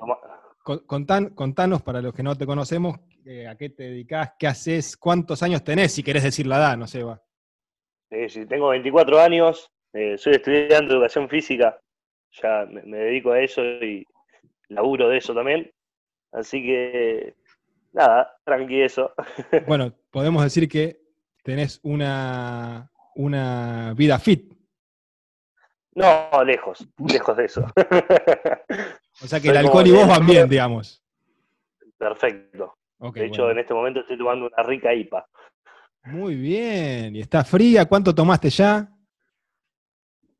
contan- 0.63 1.33
contanos, 1.35 1.81
para 1.81 2.01
los 2.01 2.13
que 2.13 2.23
no 2.23 2.35
te 2.35 2.45
conocemos, 2.45 2.99
eh, 3.25 3.47
a 3.47 3.55
qué 3.55 3.69
te 3.69 3.83
dedicás, 3.83 4.33
qué 4.39 4.47
haces, 4.47 4.97
cuántos 4.97 5.43
años 5.43 5.63
tenés, 5.63 5.93
si 5.93 6.03
querés 6.03 6.23
decir 6.23 6.47
la 6.47 6.57
edad, 6.57 6.77
no 6.77 6.87
sé, 6.87 7.03
va. 7.03 7.21
eh, 8.09 8.27
tengo 8.47 8.69
24 8.69 9.19
años, 9.19 9.71
eh, 9.93 10.17
soy 10.17 10.33
estudiante 10.33 10.87
de 10.87 10.93
educación 10.93 11.29
física, 11.29 11.79
ya 12.41 12.65
me, 12.69 12.81
me 12.83 12.97
dedico 12.97 13.31
a 13.31 13.39
eso 13.39 13.61
y 13.63 14.05
laburo 14.69 15.09
de 15.09 15.17
eso 15.17 15.33
también. 15.33 15.71
Así 16.31 16.63
que, 16.63 17.35
nada, 17.91 18.37
tranqui 18.45 18.81
eso. 18.81 19.13
Bueno, 19.67 19.93
podemos 20.11 20.43
decir 20.43 20.67
que 20.69 21.01
tenés 21.43 21.79
una, 21.83 22.89
una 23.15 23.93
vida 23.95 24.17
fit. 24.19 24.53
No, 25.93 26.29
lejos, 26.45 26.87
lejos 27.05 27.35
de 27.35 27.45
eso. 27.45 27.65
O 29.23 29.27
sea 29.27 29.39
que 29.39 29.47
Soy 29.47 29.57
el 29.57 29.65
alcohol 29.65 29.87
y 29.87 29.91
vos 29.91 30.07
van 30.07 30.25
bien, 30.25 30.49
digamos. 30.49 31.03
Perfecto. 31.97 32.75
De 33.13 33.25
hecho, 33.25 33.43
bueno. 33.43 33.51
en 33.51 33.59
este 33.59 33.73
momento 33.73 33.99
estoy 34.01 34.17
tomando 34.17 34.47
una 34.47 34.63
rica 34.63 34.93
IPA. 34.93 35.25
Muy 36.05 36.35
bien. 36.35 37.15
¿Y 37.15 37.21
está 37.21 37.43
fría? 37.43 37.85
¿Cuánto 37.85 38.13
tomaste 38.13 38.49
ya? 38.49 38.89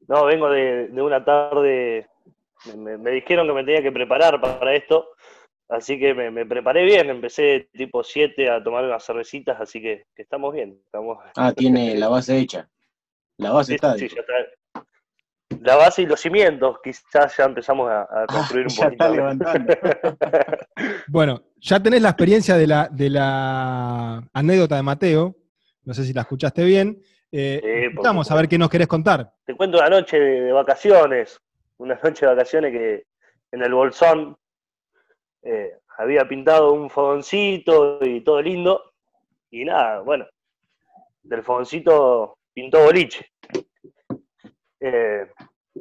No, 0.07 0.25
vengo 0.25 0.50
de, 0.50 0.88
de 0.89 1.01
una 1.01 1.23
tarde, 1.23 2.07
me, 2.65 2.75
me- 2.75 2.97
me 2.97 3.11
dijeron 3.11 3.47
que 3.47 3.53
me 3.53 3.63
tenía 3.63 3.81
que 3.81 3.91
preparar 3.91 4.41
para 4.41 4.73
esto, 4.75 5.09
así 5.69 5.97
que 6.00 6.13
me, 6.13 6.29
me 6.31 6.45
preparé 6.45 6.83
bien, 6.83 7.09
empecé 7.09 7.69
tipo 7.71 8.03
7 8.03 8.50
a 8.50 8.61
tomar 8.61 8.83
unas 8.83 9.05
cervecitas, 9.05 9.61
así 9.61 9.81
que, 9.81 10.05
que 10.15 10.23
estamos 10.23 10.53
bien. 10.53 10.81
Estamos, 10.85 11.19
Ah, 11.35 11.53
tiene 11.53 11.95
la 11.95 12.09
base 12.09 12.38
hecha. 12.38 12.67
La 13.38 13.51
base 13.51 13.69
sí, 13.69 13.75
está. 13.75 13.97
sí, 13.97 14.07
ya 14.09 14.21
está. 14.21 14.33
La 15.60 15.75
base 15.75 16.03
y 16.03 16.05
los 16.05 16.20
cimientos, 16.20 16.77
quizás 16.84 17.36
ya 17.38 17.43
empezamos 17.46 17.89
a, 17.89 18.01
a 18.03 18.25
construir 18.27 18.67
un 18.67 18.74
Ah, 18.74 18.77
ya 18.79 18.88
está 18.88 19.08
poquito. 19.08 19.15
levantando. 19.15 19.74
Bueno, 21.08 21.43
ya 21.58 21.79
tenés 21.81 22.01
la 22.01 22.10
experiencia 22.10 22.55
de 22.55 22.67
la, 22.67 22.88
de 22.89 23.10
la 23.10 24.24
anécdota 24.34 24.75
de 24.77 24.81
Mateo. 24.84 25.36
no 25.84 25.93
sé 25.93 26.03
si 26.05 26.13
la 26.13 26.22
escuchaste 26.22 26.63
bien. 26.63 27.01
Eh, 27.31 27.60
Sí, 27.62 27.67
por 27.67 27.91
escuchamos 27.91 28.31
a 28.31 28.36
ver 28.36 28.48
qué 28.48 28.58
nos 28.58 28.70
querés 28.70 28.88
contar. 28.88 29.31
Te 29.46 29.55
cuento 29.55 29.77
una 29.77 29.89
noche 29.89 30.20
de, 30.20 30.41
de 30.41 30.51
vacaciones, 30.51 31.39
una 31.77 31.96
noche 32.01 32.25
de 32.25 32.31
vacaciones 32.34 32.72
que 32.72 33.03
en 33.51 33.62
el 33.63 33.74
Bolsón 33.74 34.38
eh, 35.43 35.72
había 35.98 36.27
pintado 36.27 36.74
un 36.74 36.89
fogoncito 36.89 38.00
y 38.01 38.22
todo 38.22 38.41
lindo. 38.41 38.81
Y 39.50 39.65
nada, 39.65 40.00
bueno, 40.01 40.25
del 41.24 41.43
fogoncito 41.43 42.38
pintó 42.53 42.84
boliche. 42.84 43.25
Eh, 44.83 45.27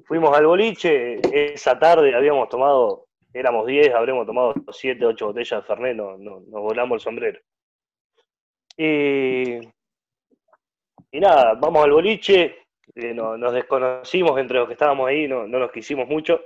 fuimos 0.05 0.37
al 0.37 0.47
boliche, 0.47 1.19
esa 1.55 1.79
tarde 1.79 2.15
habíamos 2.15 2.49
tomado, 2.51 3.07
éramos 3.33 3.67
10, 3.67 3.95
habremos 3.95 4.27
tomado 4.27 4.55
7, 4.71 5.07
8 5.07 5.29
botellas 5.29 5.63
de 5.63 5.67
Fernet, 5.67 5.97
no- 5.97 6.19
no- 6.19 6.41
nos 6.41 6.61
volamos 6.63 6.97
el 6.97 7.01
sombrero. 7.01 7.41
Y, 8.77 9.59
y 11.13 11.21
nada, 11.21 11.55
vamos 11.55 11.83
al 11.83 11.93
boliche, 11.93 12.57
eh, 12.95 13.15
no- 13.15 13.39
nos 13.39 13.55
desconocimos 13.55 14.39
entre 14.39 14.59
los 14.59 14.67
que 14.67 14.75
estábamos 14.75 15.09
ahí, 15.09 15.27
no, 15.27 15.47
no 15.47 15.59
nos 15.59 15.73
quisimos 15.73 16.07
mucho, 16.07 16.43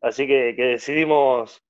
así 0.00 0.24
que, 0.26 0.52
decidimos, 0.54 1.60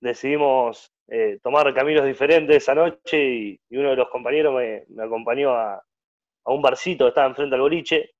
decidimos 0.00 0.92
eh, 1.08 1.38
tomar 1.40 1.72
caminos 1.72 2.04
diferentes 2.04 2.56
esa 2.56 2.74
noche 2.74 3.24
y, 3.24 3.60
uno 3.70 3.90
de 3.90 3.96
los 3.96 4.08
compañeros 4.08 4.54
me, 4.54 4.84
me 4.88 5.04
acompañó 5.04 5.52
a, 5.52 5.74
a 5.74 6.52
un 6.52 6.60
barcito 6.62 7.04
que 7.04 7.08
estaba 7.10 7.28
enfrente 7.28 7.54
al 7.54 7.60
boliche 7.60 8.15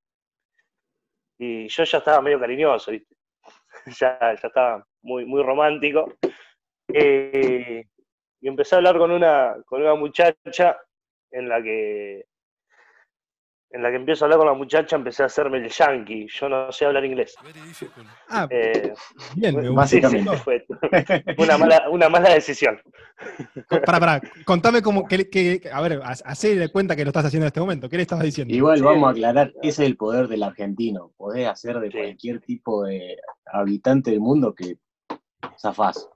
y 1.39 1.69
yo 1.69 1.85
ya 1.85 1.99
estaba 1.99 2.23
medio 2.23 2.41
cariñoso, 2.41 2.91
¿viste? 2.91 3.15
ya, 4.01 4.19
ya 4.21 4.49
estaba 4.49 4.87
muy, 5.03 5.25
muy 5.25 5.43
romántico. 5.43 6.15
Eh, 6.89 7.85
y 8.41 8.49
empecé 8.49 8.75
a 8.75 8.79
hablar 8.79 8.99
con 8.99 9.11
una, 9.11 9.57
con 9.67 9.83
una 9.83 9.95
muchacha 9.95 10.79
en 11.31 11.49
la 11.49 11.63
que 11.63 12.27
en 13.77 13.83
la 13.83 13.91
que 13.91 13.97
empiezo 13.97 14.25
a 14.25 14.27
hablar 14.27 14.39
con 14.39 14.49
la 14.49 14.55
muchacha, 14.55 14.97
empecé 14.97 15.23
a 15.23 15.27
hacerme 15.27 15.59
el 15.59 15.69
yankee. 15.69 16.27
Yo 16.29 16.49
no 16.49 16.73
sé 16.73 16.87
hablar 16.87 17.05
inglés. 17.05 17.35
Ah, 18.29 18.47
Eh, 18.51 18.93
bien, 19.37 19.55
me 19.55 19.63
sí, 19.63 19.69
gusta. 19.69 19.87
sí, 19.87 20.01
Básicamente. 20.01 20.37
fue 20.39 20.65
una 21.39 21.59
mala, 21.59 21.91
una 21.91 22.09
mala 22.09 22.31
decisión. 22.31 22.81
Pará, 23.69 24.01
pará, 24.01 24.21
contame 24.45 24.81
cómo, 24.83 25.07
que, 25.07 25.29
que- 25.29 25.61
a 25.73 25.81
ver, 25.83 26.01
ha- 26.03 26.11
hacé 26.25 26.57
de 26.57 26.69
cuenta 26.71 26.97
que 26.97 27.05
lo 27.05 27.11
estás 27.11 27.27
haciendo 27.27 27.45
en 27.45 27.49
este 27.49 27.61
momento. 27.61 27.89
¿Qué 27.89 27.97
le 27.97 28.03
estabas 28.03 28.25
diciendo? 28.25 28.55
Igual 28.55 28.83
vamos 28.83 29.09
a 29.09 29.11
aclarar, 29.13 29.53
ese 29.63 29.69
es 29.85 29.89
el 29.91 29.97
poder 29.97 30.27
del 30.29 30.43
argentino. 30.43 31.13
Podés 31.17 31.47
hacer 31.49 31.79
de 31.81 31.91
Sí. 31.91 31.99
cualquier 31.99 32.41
tipo 32.41 32.85
de 32.85 33.19
habitante 33.53 34.11
del 34.11 34.21
mundo 34.21 34.55
que 34.55 34.79
zafás. 35.61 36.09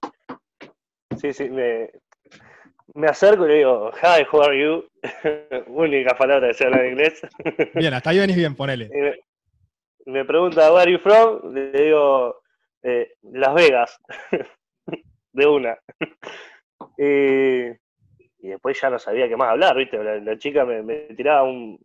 Sí, 1.18 1.32
sí, 1.34 1.50
me, 1.50 1.90
me 2.94 3.06
acerco 3.06 3.44
y 3.46 3.48
le 3.48 3.54
digo, 3.56 3.90
hi, 4.02 4.26
how 4.30 4.42
are 4.42 4.58
you? 4.60 4.84
Única 5.68 6.16
palabra 6.16 6.48
que 6.48 6.54
se 6.54 6.64
habla 6.64 6.84
en 6.84 6.92
inglés. 6.92 7.20
Bien, 7.74 7.94
hasta 7.94 8.10
ahí 8.10 8.18
venís 8.18 8.36
bien, 8.36 8.54
ponele. 8.54 8.88
Y 10.06 10.10
me, 10.10 10.18
me 10.20 10.24
pregunta, 10.24 10.72
where 10.72 10.82
are 10.82 10.92
you 10.92 10.98
from? 10.98 11.54
Le 11.54 11.70
digo, 11.72 12.40
eh, 12.82 13.12
Las 13.22 13.54
Vegas. 13.54 13.98
de 15.32 15.46
una. 15.46 15.78
y, 16.98 17.68
y 18.38 18.48
después 18.48 18.80
ya 18.80 18.90
no 18.90 18.98
sabía 18.98 19.28
qué 19.28 19.36
más 19.36 19.50
hablar, 19.50 19.76
¿viste? 19.76 20.02
La, 20.02 20.16
la 20.16 20.38
chica 20.38 20.64
me, 20.64 20.82
me 20.82 20.96
tiraba 21.14 21.44
un, 21.44 21.78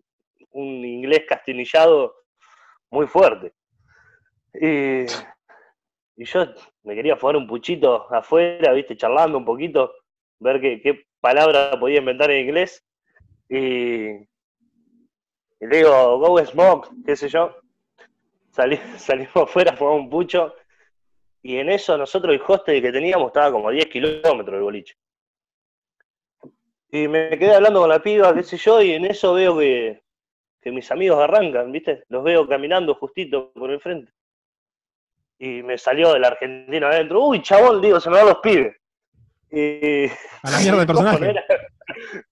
un 0.52 0.86
inglés 0.86 1.26
castinillado 1.28 2.16
muy 2.90 3.08
fuerte. 3.08 3.54
Y, 4.54 5.02
y 6.18 6.26
yo 6.26 6.46
me 6.84 6.96
quería 6.96 7.18
jugar 7.18 7.36
un 7.36 7.48
puchito 7.48 8.12
afuera, 8.14 8.72
¿viste? 8.72 8.96
Charlando 8.96 9.38
un 9.38 9.46
poquito, 9.46 9.94
ver 10.46 10.62
qué, 10.62 11.08
palabra 11.20 11.78
podía 11.80 12.00
inventar 12.00 12.32
en 12.32 12.46
inglés. 12.46 12.86
Y, 13.50 14.10
y 15.60 15.68
digo, 15.70 16.20
go 16.20 16.46
smoke, 16.46 16.90
qué 17.06 17.16
sé 17.16 17.30
yo. 17.30 17.56
Salimos 18.98 19.36
afuera, 19.36 19.76
fumamos 19.76 20.02
un 20.02 20.10
pucho. 20.10 20.56
Y 21.42 21.58
en 21.58 21.70
eso 21.70 21.98
nosotros 21.98 22.34
el 22.34 22.42
hostel 22.48 22.82
que 22.82 22.92
teníamos 22.92 23.28
estaba 23.28 23.52
como 23.52 23.70
a 23.70 23.72
10 23.72 23.86
kilómetros 23.88 24.52
del 24.52 24.62
boliche. 24.62 24.96
Y 26.92 27.08
me 27.08 27.38
quedé 27.38 27.56
hablando 27.56 27.82
con 27.82 27.90
la 27.90 28.02
piba, 28.02 28.34
qué 28.34 28.44
sé 28.44 28.58
yo, 28.58 28.82
y 28.82 28.94
en 28.94 29.06
eso 29.06 29.34
veo 29.34 29.58
que, 29.58 30.02
que 30.62 30.72
mis 30.72 30.90
amigos 30.92 31.20
arrancan, 31.20 31.72
¿viste? 31.72 32.04
Los 32.08 32.24
veo 32.24 32.48
caminando 32.48 32.96
justito 32.96 33.52
por 33.52 33.70
el 33.70 33.82
frente. 33.82 34.12
Y 35.38 35.62
me 35.62 35.78
salió 35.78 36.14
del 36.14 36.24
argentino 36.24 36.88
adentro. 36.88 37.26
Uy, 37.26 37.42
chabón, 37.42 37.82
digo, 37.82 38.00
se 38.00 38.10
me 38.10 38.18
van 38.18 38.28
los 38.28 38.40
pibes. 38.40 38.76
Y, 39.52 40.08
A 40.44 40.52
la 40.52 40.60
mierda 40.60 40.80
de 40.82 40.86
¿Cómo 40.94 41.04
no 41.04 41.18
personaje. 41.18 41.30
era? 41.30 41.44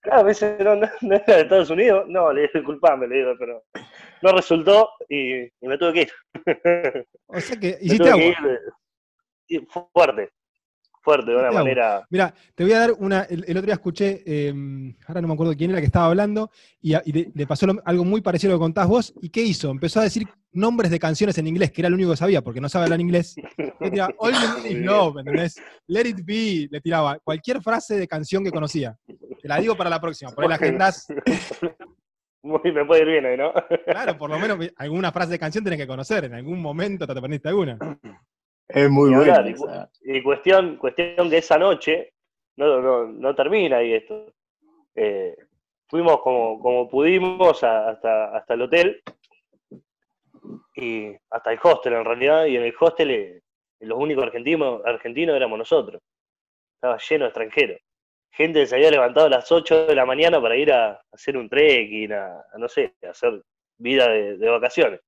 Claro, 0.01 0.23
me 0.23 0.29
dice, 0.29 0.57
no, 0.59 0.75
no, 0.75 0.89
no 1.01 1.15
era 1.15 1.35
de 1.35 1.41
Estados 1.43 1.69
Unidos. 1.69 2.05
No, 2.07 2.31
le 2.33 2.41
digo, 2.41 2.51
disculpame, 2.55 3.07
le 3.07 3.17
digo, 3.17 3.33
pero 3.39 3.63
no 4.21 4.31
resultó 4.31 4.89
y, 5.09 5.43
y 5.43 5.67
me 5.67 5.77
tuve 5.77 5.93
que 5.93 6.01
ir. 6.01 6.11
O 7.27 7.39
sea 7.39 7.57
que 7.59 7.77
hiciste 7.81 8.03
que 8.03 8.09
agua. 8.09 8.23
ir, 8.23 8.35
eh, 8.47 8.59
y 9.47 9.59
fuerte, 9.93 10.31
fuerte, 11.03 11.31
de 11.31 11.37
una 11.37 11.51
manera. 11.51 12.05
Mira, 12.09 12.33
te 12.55 12.63
voy 12.63 12.73
a 12.73 12.79
dar 12.79 12.91
una. 12.97 13.23
El, 13.23 13.43
el 13.47 13.57
otro 13.57 13.65
día 13.67 13.73
escuché, 13.75 14.23
eh, 14.25 14.53
ahora 15.07 15.21
no 15.21 15.27
me 15.27 15.33
acuerdo 15.33 15.55
quién 15.55 15.69
era 15.71 15.79
que 15.79 15.85
estaba 15.85 16.07
hablando, 16.07 16.49
y, 16.81 16.93
le, 17.11 17.31
le 17.33 17.47
pasó 17.47 17.67
lo- 17.67 17.81
algo 17.85 18.03
muy 18.05 18.21
parecido 18.21 18.51
a 18.51 18.53
lo 18.53 18.59
que 18.59 18.63
contás 18.63 18.87
vos. 18.87 19.13
¿Y 19.21 19.29
qué 19.29 19.41
hizo? 19.43 19.69
Empezó 19.69 19.99
a 19.99 20.03
decir 20.03 20.23
nombres 20.51 20.89
de 20.91 20.99
canciones 20.99 21.37
en 21.37 21.47
inglés, 21.47 21.71
que 21.71 21.81
era 21.81 21.89
lo 21.89 21.95
único 21.95 22.11
que 22.11 22.17
sabía, 22.17 22.41
porque 22.41 22.61
no 22.61 22.69
sabe 22.69 22.85
hablar 22.85 23.01
inglés. 23.01 23.35
Le 23.79 23.91
tiraba, 23.91 24.13
All 24.19 24.33
You 24.33 24.63
Need 24.63 24.71
Is. 24.79 24.85
Love, 24.85 25.17
¿entendés? 25.19 25.55
Let 25.87 26.07
It 26.07 26.19
Be, 26.23 26.67
le 26.71 26.79
tiraba 26.81 27.19
cualquier 27.19 27.61
frase 27.61 27.97
de 27.97 28.07
canción 28.07 28.43
que 28.43 28.51
conocía. 28.51 28.97
Te 29.41 29.47
la 29.47 29.59
digo 29.59 29.75
para 29.75 29.89
la 29.89 29.99
próxima, 29.99 30.31
por 30.31 30.43
ahí 30.45 30.49
la 30.49 30.55
agendás. 30.55 31.07
Muy, 32.45 32.59
me 32.73 32.83
puede 32.85 33.03
ir 33.03 33.07
bien 33.07 33.25
ahí, 33.25 33.37
¿no? 33.37 33.53
Claro, 33.85 34.17
por 34.17 34.29
lo 34.29 34.37
menos 34.37 34.57
alguna 34.75 35.13
frase 35.13 35.31
de 35.31 35.39
canción 35.39 35.63
tenés 35.63 35.79
que 35.79 35.87
conocer, 35.87 36.25
en 36.25 36.33
algún 36.33 36.61
momento 36.61 37.05
te 37.07 37.13
aprendiste 37.13 37.47
alguna. 37.47 37.77
Es 38.67 38.89
muy 38.89 39.09
Ni 39.09 39.15
bueno. 39.15 39.33
hablar, 39.35 39.89
y 40.03 40.17
Y 40.17 40.23
cuestión, 40.23 40.77
cuestión 40.77 41.29
que 41.29 41.37
esa 41.37 41.57
noche 41.57 42.13
no, 42.57 42.81
no, 42.81 43.07
no 43.07 43.35
termina 43.35 43.77
ahí 43.77 43.93
esto. 43.93 44.33
Eh, 44.95 45.35
fuimos 45.87 46.21
como, 46.21 46.59
como 46.59 46.89
pudimos 46.89 47.63
a- 47.63 47.89
hasta, 47.89 48.35
hasta 48.35 48.53
el 48.53 48.61
hotel 48.61 49.01
y 50.75 51.11
hasta 51.29 51.51
el 51.51 51.59
hostel 51.61 51.93
en 51.93 52.05
realidad, 52.05 52.45
y 52.45 52.57
en 52.57 52.63
el 52.63 52.73
hostel 52.79 53.11
eh, 53.11 53.41
los 53.81 53.97
únicos 53.99 54.23
argentinos, 54.23 54.81
argentinos 54.85 55.35
éramos 55.35 55.59
nosotros. 55.59 56.01
Estaba 56.75 56.97
lleno 56.97 57.25
de 57.25 57.29
extranjeros. 57.29 57.79
Gente 58.31 58.61
que 58.61 58.65
se 58.65 58.75
había 58.75 58.91
levantado 58.91 59.27
a 59.27 59.29
las 59.29 59.51
8 59.51 59.85
de 59.85 59.95
la 59.95 60.05
mañana 60.05 60.41
para 60.41 60.55
ir 60.55 60.71
a, 60.71 60.99
hacer 61.11 61.37
un 61.37 61.47
trekking, 61.49 62.13
a, 62.13 62.39
a, 62.51 62.57
no 62.57 62.67
sé, 62.67 62.95
a 63.03 63.09
hacer 63.09 63.41
vida 63.77 64.07
de, 64.09 64.37
de 64.37 64.49
vacaciones. 64.49 65.01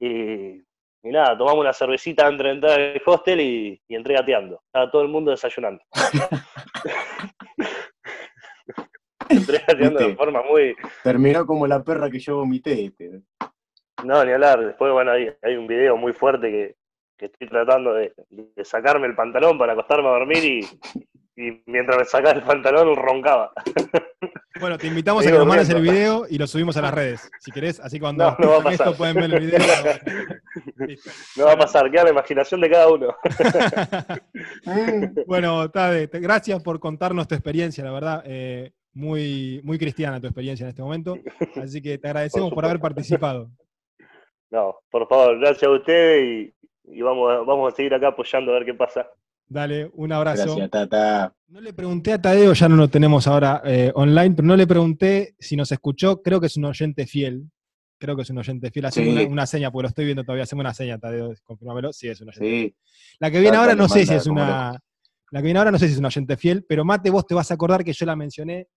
Y, 0.00 0.62
y 1.04 1.10
nada, 1.10 1.36
tomamos 1.36 1.60
una 1.60 1.72
cervecita 1.74 2.26
antes 2.26 2.44
de 2.44 2.50
entrar 2.50 2.80
al 2.80 3.02
hostel 3.04 3.40
y, 3.40 3.80
y 3.86 3.94
entré 3.94 4.14
gateando. 4.14 4.62
Estaba 4.66 4.90
todo 4.90 5.02
el 5.02 5.08
mundo 5.08 5.30
desayunando. 5.30 5.82
entré 9.28 9.58
gateando 9.66 10.00
de 10.00 10.16
forma 10.16 10.42
muy, 10.42 10.74
Terminó 11.02 11.44
como 11.46 11.66
la 11.66 11.82
perra 11.84 12.10
que 12.10 12.18
yo 12.18 12.36
vomité. 12.36 12.86
Este. 12.86 13.20
No, 14.02 14.24
ni 14.24 14.32
hablar. 14.32 14.64
Después, 14.64 14.90
bueno, 14.92 15.10
hay, 15.12 15.30
hay 15.42 15.56
un 15.56 15.66
video 15.66 15.96
muy 15.98 16.14
fuerte 16.14 16.50
que, 16.50 16.76
que 17.18 17.26
estoy 17.26 17.48
tratando 17.48 17.92
de, 17.92 18.14
de 18.30 18.64
sacarme 18.64 19.06
el 19.06 19.14
pantalón 19.14 19.58
para 19.58 19.74
acostarme 19.74 20.08
a 20.08 20.12
dormir 20.12 20.42
y, 20.42 20.60
y 21.36 21.62
mientras 21.66 21.98
me 21.98 22.04
sacaba 22.04 22.32
el 22.32 22.42
pantalón 22.42 22.96
roncaba. 22.96 23.52
Bueno, 24.60 24.78
te 24.78 24.86
invitamos 24.86 25.26
a 25.26 25.30
que 25.32 25.36
nos 25.36 25.46
mandes 25.48 25.68
el 25.70 25.82
video 25.82 26.26
y 26.30 26.38
lo 26.38 26.46
subimos 26.46 26.76
a 26.76 26.80
las 26.82 26.94
redes, 26.94 27.28
si 27.40 27.50
querés. 27.50 27.80
Así 27.80 27.98
cuando 27.98 28.24
No, 28.24 28.36
no 28.38 28.48
va 28.64 28.70
a 28.70 28.72
escuchen 28.72 28.72
esto 28.72 28.84
pasar. 28.84 28.96
pueden 28.96 29.14
ver 29.16 29.34
el 29.34 29.46
video. 29.46 29.58
No 31.36 31.44
va 31.44 31.52
a 31.52 31.58
pasar, 31.58 31.90
queda 31.90 32.04
la 32.04 32.10
imaginación 32.10 32.60
de 32.60 32.70
cada 32.70 32.90
uno. 32.90 33.14
bueno, 35.26 35.70
Tade, 35.70 36.08
te- 36.08 36.20
gracias 36.20 36.62
por 36.62 36.80
contarnos 36.80 37.28
tu 37.28 37.34
experiencia, 37.34 37.84
la 37.84 37.92
verdad. 37.92 38.22
eh, 38.26 38.72
muy, 38.96 39.60
muy 39.64 39.76
cristiana 39.76 40.20
tu 40.20 40.28
experiencia 40.28 40.62
en 40.64 40.68
este 40.70 40.82
momento. 40.82 41.16
Así 41.60 41.82
que 41.82 41.98
te 41.98 42.06
agradecemos 42.06 42.52
por, 42.52 42.64
haber 42.64 42.78
participado. 42.78 43.50
No, 44.50 44.76
por 44.88 45.08
favor, 45.08 45.36
gracias 45.40 45.64
a 45.64 45.70
ustedes 45.74 46.52
y, 46.86 46.98
y 46.98 47.02
vamos, 47.02 47.32
a- 47.32 47.38
vamos 47.40 47.72
a 47.72 47.76
seguir 47.76 47.92
acá 47.94 48.08
apoyando 48.08 48.52
a 48.52 48.54
ver 48.54 48.64
qué 48.64 48.74
pasa. 48.74 49.06
Dale, 49.48 49.90
un 49.94 50.12
abrazo. 50.12 50.44
Gracias, 50.56 50.70
Tata. 50.70 51.34
No 51.48 51.60
le 51.60 51.72
pregunté 51.72 52.12
a 52.12 52.22
Tadeo, 52.22 52.52
ya 52.52 52.68
no 52.68 52.76
lo 52.76 52.88
tenemos 52.88 53.26
ahora 53.26 53.60
eh, 53.64 53.90
online, 53.94 54.34
pero 54.36 54.46
no 54.48 54.56
le 54.56 54.66
pregunté 54.66 55.34
si 55.40 55.56
nos 55.56 55.72
escuchó. 55.72 56.22
Creo 56.22 56.40
que 56.40 56.46
es 56.46 56.56
un 56.56 56.64
oyente 56.66 57.04
fiel. 57.06 57.42
Creo 57.98 58.16
que 58.16 58.22
es 58.22 58.30
un 58.30 58.38
oyente 58.38 58.70
fiel. 58.70 58.86
Hacemos 58.86 59.14
Sí. 59.14 59.20
una, 59.22 59.32
una 59.32 59.46
seña, 59.46 59.70
porque 59.70 59.82
lo 59.84 59.88
estoy 59.88 60.04
viendo 60.04 60.24
todavía. 60.24 60.44
Hacemos 60.44 60.62
una 60.62 60.74
seña, 60.74 60.98
Tadeo, 60.98 61.32
confirmámelo. 61.44 61.92
Sí, 61.92 62.08
es 62.08 62.20
un 62.20 62.28
oyente 62.28 62.46
fiel. 62.46 62.76
La 63.18 63.30
que 63.30 63.40
viene 63.40 63.56
ahora 63.56 63.74
no 63.74 63.88
sé 63.88 64.06
si 64.06 64.14
es 64.14 64.26
una. 64.26 64.78
La 65.30 65.40
que 65.40 65.44
viene 65.44 65.58
ahora 65.58 65.70
no 65.70 65.78
sé 65.78 65.86
si 65.86 65.94
es 65.94 65.98
un 65.98 66.04
oyente 66.04 66.36
fiel, 66.36 66.64
pero 66.68 66.84
Mate, 66.84 67.10
vos 67.10 67.26
te 67.26 67.34
vas 67.34 67.50
a 67.50 67.54
acordar 67.54 67.82
que 67.84 67.92
yo 67.92 68.06
la 68.06 68.14
mencioné 68.14 68.68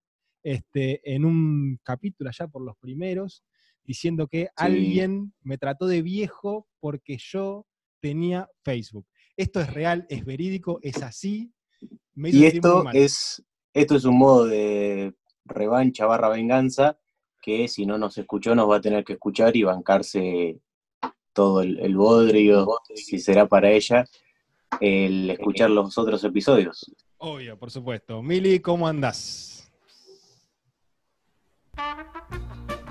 este, 0.44 1.02
en 1.14 1.26
un 1.26 1.80
capítulo 1.84 2.30
allá 2.30 2.48
por 2.48 2.64
los 2.64 2.76
primeros, 2.78 3.44
diciendo 3.84 4.28
que 4.28 4.50
alguien 4.56 5.34
me 5.42 5.58
trató 5.58 5.88
de 5.88 6.02
viejo 6.02 6.68
porque 6.80 7.18
yo 7.20 7.68
tenía 8.00 8.50
Facebook. 8.64 9.06
Esto 9.36 9.62
es 9.62 9.72
real, 9.74 10.06
es 10.10 10.26
verídico, 10.26 10.80
es 10.82 11.04
así. 11.04 11.52
Me 12.16 12.30
hizo 12.30 12.38
y 12.40 12.46
esto 12.46 12.84
es, 12.92 13.44
esto 13.74 13.96
es 13.96 14.06
un 14.06 14.18
modo 14.18 14.48
de, 14.48 15.14
revancha 15.48 16.06
barra 16.06 16.30
venganza, 16.30 16.98
que 17.48 17.70
si 17.70 17.86
no 17.86 17.98
nos 17.98 18.18
escuchó 18.18 18.54
nos 18.56 18.70
va 18.70 18.76
a 18.76 18.82
tener 18.82 19.06
que 19.06 19.14
escuchar 19.14 19.56
y 19.56 19.64
bancarse 19.64 20.60
todo 21.32 21.62
el, 21.62 21.80
el 21.80 21.96
bodrio, 21.96 22.68
si 22.94 23.20
será 23.20 23.48
para 23.48 23.72
ella, 23.72 24.04
el 24.82 25.30
escuchar 25.30 25.70
los 25.70 25.98
otros 25.98 26.22
episodios. 26.26 26.92
Obvio, 27.20 27.58
por 27.58 27.72
supuesto. 27.72 28.22
Mili, 28.22 28.60
¿cómo 28.60 28.86
andás? 28.86 29.72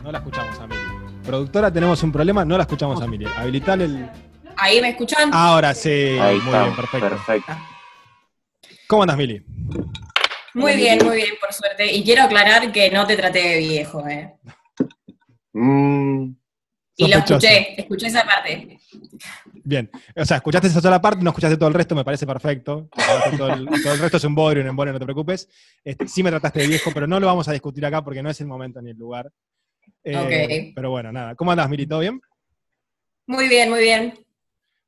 No 0.02 0.10
la 0.10 0.18
escuchamos 0.20 0.58
a 0.58 0.66
Mili. 0.66 0.80
Productora, 1.26 1.70
tenemos 1.70 2.02
un 2.02 2.10
problema, 2.10 2.42
no 2.46 2.56
la 2.56 2.62
escuchamos 2.62 3.02
a 3.02 3.06
Mili. 3.06 3.26
Habilitar 3.26 3.82
el. 3.82 4.08
Ahí 4.56 4.80
me 4.80 4.88
escuchan. 4.88 5.28
Ahora 5.34 5.74
sí, 5.74 5.90
Ahí 5.90 6.36
muy 6.36 6.46
está, 6.46 6.62
bien, 6.62 6.76
perfecto. 6.76 7.08
perfecto. 7.10 7.52
¿Cómo 8.88 9.02
andás, 9.02 9.18
Mili? 9.18 9.44
Muy 10.56 10.74
bien, 10.76 10.98
muy 11.04 11.16
bien, 11.16 11.34
por 11.38 11.52
suerte. 11.52 11.92
Y 11.94 12.02
quiero 12.02 12.22
aclarar 12.22 12.72
que 12.72 12.90
no 12.90 13.06
te 13.06 13.14
traté 13.16 13.40
de 13.40 13.58
viejo, 13.58 14.06
¿eh? 14.08 14.34
Mm, 15.52 16.30
Y 16.96 17.08
lo 17.08 17.18
escuché, 17.18 17.78
escuché 17.80 18.06
esa 18.06 18.24
parte. 18.24 18.78
Bien. 19.52 19.90
O 20.16 20.24
sea, 20.24 20.38
escuchaste 20.38 20.68
esa 20.68 20.80
sola 20.80 21.00
parte, 21.00 21.22
no 21.22 21.30
escuchaste 21.30 21.58
todo 21.58 21.68
el 21.68 21.74
resto, 21.74 21.94
me 21.94 22.04
parece 22.04 22.26
perfecto. 22.26 22.88
Todo 23.36 23.52
el, 23.52 23.66
todo 23.82 23.92
el 23.92 23.98
resto 23.98 24.16
es 24.16 24.24
un 24.24 24.34
bodrio, 24.34 24.62
un 24.62 24.68
embole, 24.70 24.92
no 24.92 24.98
te 24.98 25.04
preocupes. 25.04 25.46
Este, 25.84 26.08
sí 26.08 26.22
me 26.22 26.30
trataste 26.30 26.60
de 26.60 26.68
viejo, 26.68 26.90
pero 26.94 27.06
no 27.06 27.20
lo 27.20 27.26
vamos 27.26 27.46
a 27.48 27.52
discutir 27.52 27.84
acá 27.84 28.02
porque 28.02 28.22
no 28.22 28.30
es 28.30 28.40
el 28.40 28.46
momento 28.46 28.80
ni 28.80 28.90
el 28.92 28.96
lugar. 28.96 29.30
Eh, 30.04 30.16
Ok. 30.16 30.72
Pero 30.74 30.90
bueno, 30.90 31.12
nada. 31.12 31.34
¿Cómo 31.34 31.50
andás, 31.50 31.68
Mili? 31.68 31.86
¿Todo 31.86 32.00
bien? 32.00 32.18
Muy 33.26 33.48
bien, 33.48 33.68
muy 33.68 33.80
bien. 33.80 34.14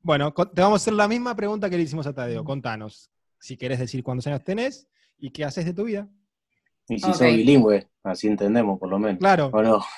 Bueno, 0.01 0.33
te 0.33 0.61
vamos 0.61 0.81
a 0.81 0.81
hacer 0.81 0.93
la 0.93 1.07
misma 1.07 1.35
pregunta 1.35 1.69
que 1.69 1.77
le 1.77 1.83
hicimos 1.83 2.07
a 2.07 2.13
Tadeo. 2.13 2.43
Contanos, 2.43 3.11
si 3.37 3.55
querés 3.55 3.77
decir 3.79 4.01
cuántos 4.01 4.25
años 4.25 4.43
tenés 4.43 4.87
y 5.19 5.31
qué 5.31 5.45
haces 5.45 5.65
de 5.65 5.73
tu 5.73 5.83
vida. 5.85 6.07
y 6.87 6.95
si 6.95 7.01
sos 7.01 7.19
bilingüe, 7.19 7.87
así 8.03 8.27
entendemos 8.27 8.79
por 8.79 8.89
lo 8.89 8.97
menos. 8.99 9.19
Claro. 9.19 9.49
¿O 9.53 9.61
no? 9.61 9.83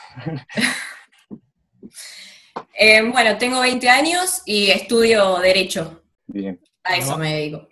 Eh, 2.77 3.01
bueno, 3.11 3.37
tengo 3.37 3.59
20 3.61 3.89
años 3.89 4.41
y 4.45 4.69
estudio 4.71 5.39
Derecho. 5.39 6.03
Bien. 6.27 6.59
A 6.83 6.95
eso 6.97 7.11
No. 7.11 7.17
me 7.19 7.33
dedico. 7.35 7.67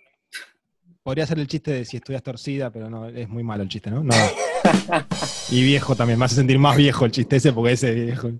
Podría 1.02 1.26
ser 1.26 1.38
el 1.38 1.46
chiste 1.48 1.72
de 1.72 1.84
si 1.84 1.96
estudias 1.96 2.22
torcida, 2.22 2.70
pero 2.70 2.88
no, 2.90 3.08
es 3.08 3.28
muy 3.28 3.42
malo 3.42 3.62
el 3.62 3.68
chiste, 3.68 3.90
¿no? 3.90 4.02
No. 4.04 4.14
y 5.50 5.62
viejo 5.64 5.96
también, 5.96 6.18
me 6.18 6.24
hace 6.26 6.36
sentir 6.36 6.58
más 6.58 6.76
viejo 6.76 7.04
el 7.04 7.10
chiste 7.10 7.36
ese 7.36 7.52
porque 7.52 7.72
ese 7.72 7.90
es 7.90 8.06
viejo. 8.06 8.30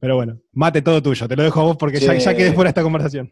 Pero 0.00 0.16
bueno, 0.16 0.38
mate 0.52 0.80
todo 0.82 1.02
tuyo, 1.02 1.28
te 1.28 1.36
lo 1.36 1.42
dejo 1.42 1.60
a 1.60 1.64
vos 1.64 1.76
porque 1.76 1.98
ya, 2.00 2.14
ya 2.14 2.34
quedé 2.36 2.52
fuera 2.52 2.68
de 2.68 2.70
esta 2.70 2.82
conversación. 2.82 3.30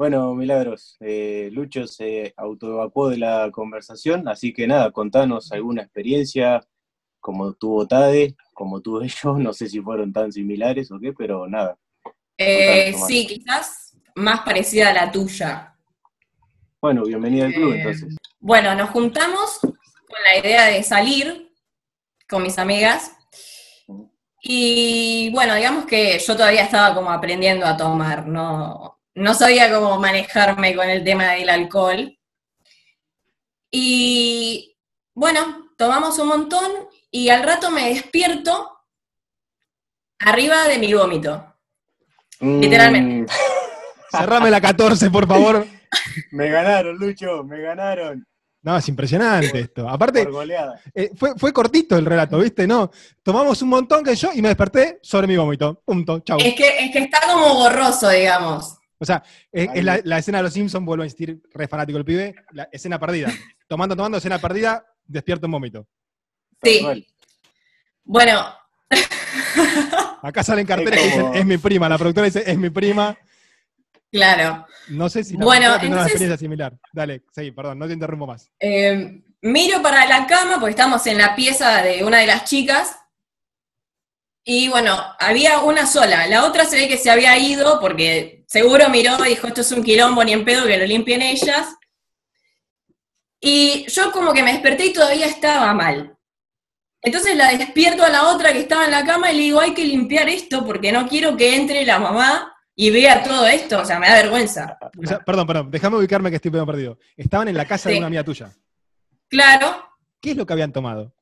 Bueno, 0.00 0.34
Milagros, 0.34 0.96
eh, 1.00 1.50
Lucho 1.52 1.86
se 1.86 2.32
autoevacuó 2.38 3.10
de 3.10 3.18
la 3.18 3.50
conversación, 3.52 4.26
así 4.28 4.50
que 4.50 4.66
nada, 4.66 4.90
contanos 4.92 5.52
alguna 5.52 5.82
experiencia, 5.82 6.66
como 7.20 7.52
tuvo 7.52 7.86
Tade, 7.86 8.34
como 8.54 8.80
tuve 8.80 9.08
yo, 9.22 9.36
no 9.36 9.52
sé 9.52 9.68
si 9.68 9.78
fueron 9.82 10.10
tan 10.10 10.32
similares 10.32 10.90
o 10.90 10.98
qué, 10.98 11.12
pero 11.12 11.46
nada. 11.46 11.76
Eh, 12.38 12.94
sí, 13.06 13.26
quizás 13.26 13.94
más 14.14 14.40
parecida 14.40 14.88
a 14.88 14.94
la 14.94 15.12
tuya. 15.12 15.76
Bueno, 16.80 17.04
bienvenida 17.04 17.44
al 17.44 17.52
club 17.52 17.74
Eh, 17.74 17.76
entonces. 17.80 18.16
Bueno, 18.38 18.74
nos 18.74 18.88
juntamos 18.88 19.58
con 19.60 20.22
la 20.24 20.38
idea 20.38 20.64
de 20.68 20.82
salir 20.82 21.52
con 22.26 22.42
mis 22.42 22.58
amigas. 22.58 23.18
Y 24.42 25.30
bueno, 25.34 25.54
digamos 25.56 25.84
que 25.84 26.18
yo 26.18 26.34
todavía 26.34 26.62
estaba 26.62 26.94
como 26.94 27.10
aprendiendo 27.10 27.66
a 27.66 27.76
tomar, 27.76 28.26
no, 28.26 28.99
no 29.14 29.34
sabía 29.34 29.72
cómo 29.72 29.98
manejarme 29.98 30.74
con 30.74 30.88
el 30.88 31.04
tema 31.04 31.32
del 31.32 31.48
alcohol. 31.48 32.16
Y 33.70 34.76
bueno, 35.14 35.72
tomamos 35.76 36.18
un 36.18 36.28
montón 36.28 36.70
y 37.10 37.28
al 37.28 37.42
rato 37.42 37.70
me 37.70 37.90
despierto 37.90 38.70
arriba 40.18 40.68
de 40.68 40.78
mi 40.78 40.92
vómito. 40.92 41.56
literalmente. 42.40 43.32
Mm, 43.32 43.36
Cerrame 44.18 44.50
la 44.50 44.60
14, 44.60 45.10
por 45.10 45.26
favor. 45.26 45.66
me 46.32 46.50
ganaron, 46.50 46.96
Lucho, 46.96 47.44
me 47.44 47.60
ganaron. 47.60 48.26
No, 48.62 48.76
es 48.76 48.88
impresionante 48.88 49.58
esto. 49.58 49.88
Aparte, 49.88 50.28
eh, 50.94 51.10
fue, 51.16 51.34
fue 51.36 51.52
cortito 51.52 51.96
el 51.96 52.04
relato, 52.04 52.38
¿viste? 52.38 52.66
No, 52.66 52.90
tomamos 53.22 53.62
un 53.62 53.70
montón 53.70 54.04
que 54.04 54.14
yo 54.14 54.30
y 54.34 54.42
me 54.42 54.48
desperté 54.48 54.98
sobre 55.02 55.26
mi 55.26 55.36
vómito. 55.36 55.80
Punto, 55.82 56.20
chau. 56.20 56.38
Es 56.38 56.54
que, 56.54 56.84
es 56.84 56.92
que 56.92 56.98
está 56.98 57.20
como 57.22 57.54
borroso, 57.54 58.10
digamos. 58.10 58.79
O 59.02 59.04
sea, 59.06 59.22
es, 59.50 59.82
la, 59.82 59.98
la 60.04 60.18
escena 60.18 60.38
de 60.38 60.44
los 60.44 60.52
Simpsons, 60.52 60.84
vuelvo 60.84 61.02
a 61.02 61.06
insistir, 61.06 61.40
re 61.54 61.66
fanático 61.66 61.96
el 61.98 62.04
pibe, 62.04 62.34
la 62.52 62.68
escena 62.70 62.98
perdida. 62.98 63.32
Tomando, 63.66 63.96
tomando, 63.96 64.18
escena 64.18 64.38
perdida, 64.38 64.84
despierto 65.04 65.46
en 65.46 65.52
vómito. 65.52 65.86
Sí. 66.62 67.06
Bueno, 68.04 68.54
Acá 70.22 70.42
salen 70.42 70.66
carteles 70.66 71.00
que 71.00 71.06
Es 71.06 71.12
como- 71.14 71.26
dicen, 71.28 71.40
es 71.40 71.46
mi 71.46 71.56
prima, 71.58 71.88
la 71.88 71.96
productora 71.98 72.26
dice, 72.26 72.42
es 72.46 72.58
mi 72.58 72.68
prima. 72.70 73.16
claro. 74.12 74.66
No 74.88 75.08
sé 75.08 75.22
si 75.24 75.36
la 75.36 75.44
Bueno, 75.44 75.66
tendrá 75.66 75.78
una 75.78 75.86
entonces- 75.86 76.06
experiencia 76.12 76.36
similar. 76.36 76.78
Dale, 76.92 77.22
seguí, 77.32 77.52
perdón, 77.52 77.78
no 77.78 77.86
te 77.86 77.92
interrumpo 77.94 78.26
más. 78.26 78.50
Eh, 78.58 79.22
miro 79.42 79.80
para 79.82 80.04
la 80.06 80.26
cama, 80.26 80.54
porque 80.58 80.70
estamos 80.70 81.06
en 81.06 81.16
la 81.18 81.34
pieza 81.36 81.82
de 81.82 82.04
una 82.04 82.18
de 82.18 82.26
las 82.26 82.44
chicas. 82.44 82.96
Y 84.44 84.68
bueno, 84.68 84.98
había 85.20 85.60
una 85.60 85.86
sola. 85.86 86.26
La 86.26 86.44
otra 86.44 86.64
se 86.64 86.76
ve 86.76 86.88
que 86.88 86.98
se 86.98 87.10
había 87.10 87.38
ido 87.38 87.78
porque 87.80 88.39
seguro 88.50 88.88
miró 88.88 89.24
y 89.24 89.30
dijo, 89.30 89.46
esto 89.46 89.60
es 89.60 89.72
un 89.72 89.84
quilombo, 89.84 90.24
ni 90.24 90.32
en 90.32 90.44
pedo, 90.44 90.66
que 90.66 90.76
lo 90.76 90.84
limpien 90.84 91.22
ellas. 91.22 91.76
Y 93.40 93.86
yo 93.88 94.12
como 94.12 94.32
que 94.34 94.42
me 94.42 94.52
desperté 94.52 94.86
y 94.86 94.92
todavía 94.92 95.26
estaba 95.26 95.72
mal. 95.72 96.16
Entonces 97.02 97.36
la 97.36 97.56
despierto 97.56 98.04
a 98.04 98.10
la 98.10 98.28
otra 98.28 98.52
que 98.52 98.60
estaba 98.60 98.84
en 98.84 98.90
la 98.90 99.04
cama 99.06 99.32
y 99.32 99.36
le 99.36 99.42
digo, 99.44 99.60
hay 99.60 99.72
que 99.72 99.84
limpiar 99.84 100.28
esto 100.28 100.66
porque 100.66 100.92
no 100.92 101.08
quiero 101.08 101.36
que 101.36 101.56
entre 101.56 101.86
la 101.86 101.98
mamá 101.98 102.54
y 102.74 102.90
vea 102.90 103.22
todo 103.22 103.46
esto. 103.46 103.80
O 103.80 103.84
sea, 103.84 103.98
me 103.98 104.08
da 104.08 104.16
vergüenza. 104.16 104.76
O 105.02 105.06
sea, 105.06 105.20
perdón, 105.20 105.46
perdón, 105.46 105.70
déjame 105.70 105.96
ubicarme 105.96 106.28
que 106.28 106.36
estoy 106.36 106.50
perdido. 106.50 106.98
Estaban 107.16 107.48
en 107.48 107.56
la 107.56 107.64
casa 107.64 107.88
de 107.88 107.96
una 107.96 108.08
amiga 108.08 108.24
tuya. 108.24 108.52
Claro, 109.28 109.90
¿Qué 110.20 110.32
es 110.32 110.36
lo 110.36 110.44
que 110.44 110.52
habían 110.52 110.72
tomado? 110.72 111.14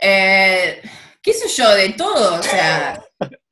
Eh, 0.00 0.82
qué 1.22 1.32
sé 1.32 1.48
yo, 1.48 1.70
de 1.74 1.90
todo, 1.90 2.38
o 2.38 2.42
sea, 2.42 3.00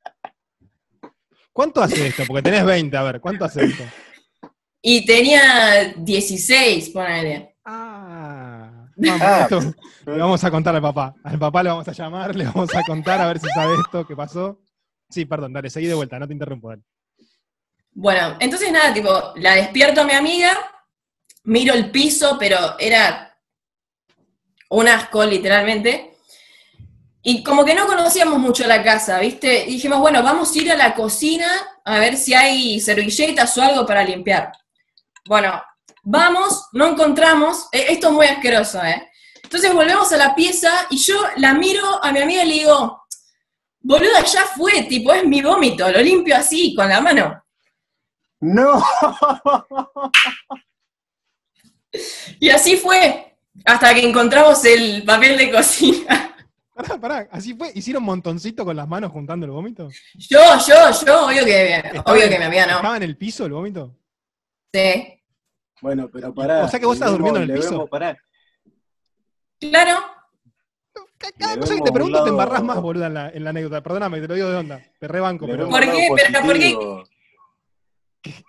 ¿Cuánto 1.57 1.81
hace 1.81 2.05
esto? 2.05 2.21
Porque 2.27 2.43
tenés 2.43 2.63
20, 2.63 2.95
a 2.95 3.01
ver, 3.01 3.19
¿cuánto 3.19 3.45
hace 3.45 3.65
esto? 3.65 3.83
y 4.79 5.03
tenía 5.07 5.91
16, 5.97 6.89
ponele. 6.91 7.55
Ah, 7.65 8.85
vamos, 8.95 9.21
Ah. 9.23 9.41
esto 9.41 9.59
le 10.05 10.17
vamos 10.19 10.43
a 10.43 10.51
contar 10.51 10.75
al 10.75 10.83
papá. 10.83 11.15
Al 11.23 11.39
papá 11.39 11.63
le 11.63 11.69
vamos 11.69 11.87
a 11.87 11.93
llamar, 11.93 12.35
le 12.35 12.45
vamos 12.45 12.75
a 12.75 12.83
contar 12.83 13.19
a 13.21 13.27
ver 13.27 13.39
si 13.39 13.47
sabe 13.49 13.73
esto, 13.73 14.05
qué 14.05 14.15
pasó. 14.15 14.61
Sí, 15.09 15.25
perdón, 15.25 15.51
dale, 15.51 15.71
seguí 15.71 15.87
de 15.87 15.95
vuelta, 15.95 16.19
no 16.19 16.27
te 16.27 16.33
interrumpo. 16.33 16.69
Dale. 16.69 16.83
Bueno, 17.91 18.37
entonces 18.39 18.71
nada, 18.71 18.93
tipo, 18.93 19.09
la 19.37 19.55
despierto 19.55 20.01
a 20.01 20.03
mi 20.05 20.13
amiga, 20.13 20.55
miro 21.45 21.73
el 21.73 21.89
piso, 21.89 22.37
pero 22.39 22.77
era 22.77 23.35
un 24.69 24.87
asco, 24.87 25.25
literalmente. 25.25 26.16
Y 27.29 27.43
como 27.43 27.65
que 27.65 27.75
no 27.75 27.87
conocíamos 27.87 28.39
mucho 28.39 28.65
la 28.65 28.81
casa, 28.81 29.19
¿viste? 29.19 29.65
Y 29.65 29.73
dijimos, 29.73 29.99
bueno, 29.99 30.23
vamos 30.23 30.49
a 30.49 30.57
ir 30.59 30.71
a 30.71 30.77
la 30.77 30.95
cocina 30.95 31.45
a 31.83 31.99
ver 31.99 32.15
si 32.15 32.33
hay 32.33 32.79
servilletas 32.79 33.57
o 33.57 33.61
algo 33.61 33.85
para 33.85 34.01
limpiar. 34.01 34.53
Bueno, 35.25 35.61
vamos, 36.03 36.69
no 36.71 36.87
encontramos, 36.87 37.67
eh, 37.73 37.87
esto 37.89 38.07
es 38.07 38.13
muy 38.13 38.27
asqueroso, 38.27 38.81
¿eh? 38.81 39.11
Entonces 39.43 39.73
volvemos 39.73 40.09
a 40.13 40.17
la 40.17 40.33
pieza 40.35 40.71
y 40.89 40.95
yo 40.99 41.21
la 41.35 41.53
miro 41.53 42.01
a 42.01 42.13
mi 42.13 42.21
amiga 42.21 42.45
y 42.45 42.47
le 42.47 42.53
digo, 42.53 43.03
boluda, 43.81 44.23
ya 44.23 44.45
fue, 44.45 44.83
tipo, 44.83 45.11
es 45.11 45.25
mi 45.25 45.41
vómito, 45.41 45.91
lo 45.91 45.99
limpio 45.99 46.37
así, 46.37 46.73
con 46.73 46.87
la 46.87 47.01
mano. 47.01 47.43
¡No! 48.39 48.81
Y 52.39 52.49
así 52.51 52.77
fue, 52.77 53.37
hasta 53.65 53.93
que 53.93 54.07
encontramos 54.07 54.63
el 54.63 55.03
papel 55.03 55.37
de 55.37 55.51
cocina. 55.51 56.36
Pará, 56.77 56.97
pará, 57.01 57.27
así 57.31 57.55
fue. 57.55 57.71
¿Hicieron 57.73 58.03
montoncito 58.03 58.63
con 58.63 58.75
las 58.75 58.87
manos 58.87 59.11
juntando 59.11 59.45
el 59.47 59.51
vómito? 59.51 59.89
Yo, 60.13 60.39
yo, 60.67 60.75
yo, 61.05 61.25
obvio 61.25 61.43
que, 61.43 61.75
¿Estaba 61.77 62.03
obvio 62.11 62.23
en- 62.23 62.29
que 62.29 62.37
mi 62.37 62.45
amiga 62.45 62.67
no. 62.67 62.75
¿Estaba 62.75 62.97
en 62.97 63.03
el 63.03 63.17
piso 63.17 63.45
el 63.45 63.53
vómito? 63.53 63.95
Sí. 64.71 65.21
Bueno, 65.81 66.07
pero 66.11 66.33
pará. 66.33 66.63
O 66.65 66.67
sea 66.69 66.79
que 66.79 66.85
vos 66.85 66.95
estás 66.95 67.11
durmiendo 67.11 67.41
en 67.41 67.49
el 67.49 67.55
piso. 67.57 67.87
parar. 67.87 68.17
Claro, 69.59 69.99
Ca- 71.17 71.31
Cada 71.35 71.57
cosa 71.59 71.73
que 71.75 71.81
te 71.81 71.89
un 71.89 71.93
pregunto 71.95 72.23
te 72.23 72.29
embarrás 72.29 72.63
más, 72.63 72.79
boluda, 72.79 73.07
en 73.07 73.13
la, 73.15 73.29
en 73.29 73.43
la 73.43 73.49
anécdota. 73.49 73.81
Perdóname, 73.81 74.21
te 74.21 74.27
lo 74.27 74.35
digo 74.35 74.49
de 74.49 74.55
onda. 74.55 74.79
Te 74.99 75.07
rebanco, 75.07 75.47
pero 75.47 75.67
¿Por 75.67 75.79
qué? 75.81 76.09
Pero, 76.15 76.41
¿por 76.45 76.53
qué? 76.59 76.73
positivo, 76.73 77.03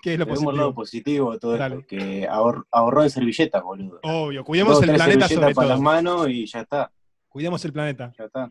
¿qué 0.02 0.12
es 0.14 0.18
lo 0.18 0.24
el 0.24 0.28
lado 0.28 0.74
positivo? 0.74 0.74
positivo 0.74 1.32
de 1.32 1.38
todo 1.38 1.56
Dale. 1.56 1.76
esto, 1.76 1.86
que 1.86 2.28
ahor- 2.28 2.66
ahorró 2.70 3.02
en 3.04 3.10
servilletas, 3.10 3.62
boludo. 3.62 4.00
Obvio, 4.02 4.44
cuidemos 4.44 4.74
Dos, 4.74 4.82
el 4.88 4.94
planeta 4.96 5.28
sobre 5.28 5.54
para 5.54 5.68
las 5.68 5.80
manos 5.80 6.28
y 6.28 6.44
ya 6.46 6.60
está, 6.60 6.92
Cuidemos 7.28 7.64
el 7.64 7.72
planeta. 7.72 8.12
ya 8.18 8.24
está. 8.24 8.50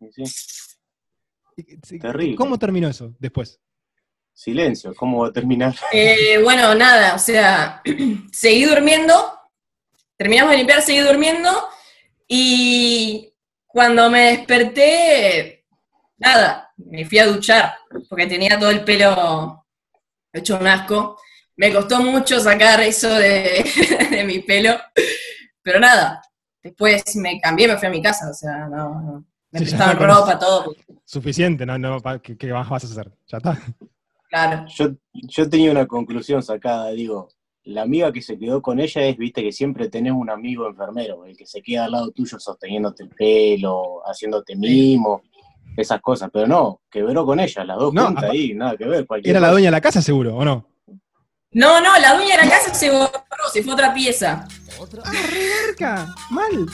Y 0.00 0.12
sí. 0.12 0.24
Sí, 1.82 1.98
Terrible. 1.98 2.36
¿Cómo 2.36 2.58
terminó 2.58 2.88
eso 2.88 3.14
después? 3.18 3.60
Silencio, 4.32 4.94
¿cómo 4.94 5.22
va 5.22 5.28
a 5.28 5.32
terminar? 5.32 5.74
Eh, 5.92 6.40
bueno, 6.42 6.74
nada, 6.74 7.14
o 7.14 7.18
sea, 7.18 7.82
seguí 8.32 8.64
durmiendo, 8.64 9.38
terminamos 10.16 10.52
de 10.52 10.58
limpiar, 10.58 10.82
seguí 10.82 11.00
durmiendo, 11.00 11.50
y 12.26 13.28
Cuando 13.66 14.10
me 14.10 14.36
desperté, 14.36 15.64
nada, 16.18 16.72
me 16.76 17.04
fui 17.06 17.18
a 17.18 17.26
duchar, 17.26 17.74
porque 18.08 18.26
tenía 18.26 18.58
todo 18.58 18.70
el 18.70 18.84
pelo 18.84 19.66
hecho 20.32 20.58
un 20.58 20.66
asco. 20.66 21.18
Me 21.56 21.72
costó 21.72 22.00
mucho 22.00 22.38
sacar 22.40 22.80
eso 22.80 23.08
de, 23.14 23.64
de 24.10 24.24
mi 24.24 24.40
pelo, 24.40 24.78
pero 25.62 25.78
nada, 25.80 26.22
después 26.62 27.16
me 27.16 27.40
cambié, 27.40 27.68
me 27.68 27.76
fui 27.76 27.88
a 27.88 27.90
mi 27.90 28.02
casa, 28.02 28.30
o 28.30 28.34
sea, 28.34 28.68
no, 28.68 29.00
no. 29.00 29.24
me 29.50 29.58
Sí, 29.58 29.64
prestaban 29.66 29.96
ropa, 29.98 30.38
todo, 30.38 30.74
Suficiente, 31.04 31.66
¿no? 31.66 31.78
no 31.78 32.00
pa- 32.00 32.20
¿qué, 32.20 32.36
qué 32.36 32.52
más 32.52 32.68
vas 32.68 32.84
a 32.84 32.86
hacer? 32.86 33.12
Ya 33.26 33.38
está. 33.38 33.58
claro. 34.28 34.64
Yo, 34.68 34.88
yo 35.12 35.48
tenía 35.48 35.70
una 35.70 35.86
conclusión 35.86 36.42
sacada, 36.42 36.90
digo, 36.92 37.28
la 37.64 37.82
amiga 37.82 38.12
que 38.12 38.22
se 38.22 38.38
quedó 38.38 38.60
con 38.62 38.80
ella 38.80 39.02
es, 39.02 39.16
viste, 39.16 39.42
que 39.42 39.52
siempre 39.52 39.88
tenés 39.88 40.12
un 40.12 40.30
amigo 40.30 40.66
enfermero, 40.68 41.24
el 41.26 41.36
que 41.36 41.46
se 41.46 41.62
queda 41.62 41.84
al 41.84 41.92
lado 41.92 42.10
tuyo 42.10 42.38
sosteniéndote 42.38 43.04
el 43.04 43.10
pelo, 43.10 44.00
haciéndote 44.06 44.56
mimo, 44.56 45.22
esas 45.76 46.00
cosas, 46.00 46.30
pero 46.32 46.46
no, 46.46 46.80
quebró 46.90 47.24
con 47.24 47.38
ella, 47.40 47.64
las 47.64 47.78
dos 47.78 47.94
No, 47.94 48.06
juntas 48.06 48.24
ahí, 48.30 48.54
nada 48.54 48.76
que 48.76 48.84
ver, 48.84 49.06
cualquier 49.06 49.30
Era 49.36 49.40
la 49.40 49.50
dueña 49.52 49.66
de 49.68 49.72
la 49.72 49.80
casa, 49.80 50.02
seguro, 50.02 50.36
¿o 50.36 50.44
no? 50.44 50.66
No, 51.54 51.80
no, 51.80 51.98
la 51.98 52.14
dueña 52.14 52.36
de 52.36 52.44
la 52.44 52.50
casa 52.50 52.72
se 52.74 52.90
borró, 52.90 53.12
se 53.52 53.62
fue 53.62 53.72
a 53.72 53.74
otra 53.74 53.94
pieza. 53.94 54.46
Cerca, 55.66 56.14
mal. 56.30 56.66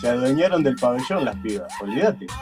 Se 0.00 0.08
adueñaron 0.08 0.62
del 0.62 0.76
pabellón 0.76 1.24
las 1.24 1.36
pibas, 1.36 1.72
olvídate. 1.80 2.26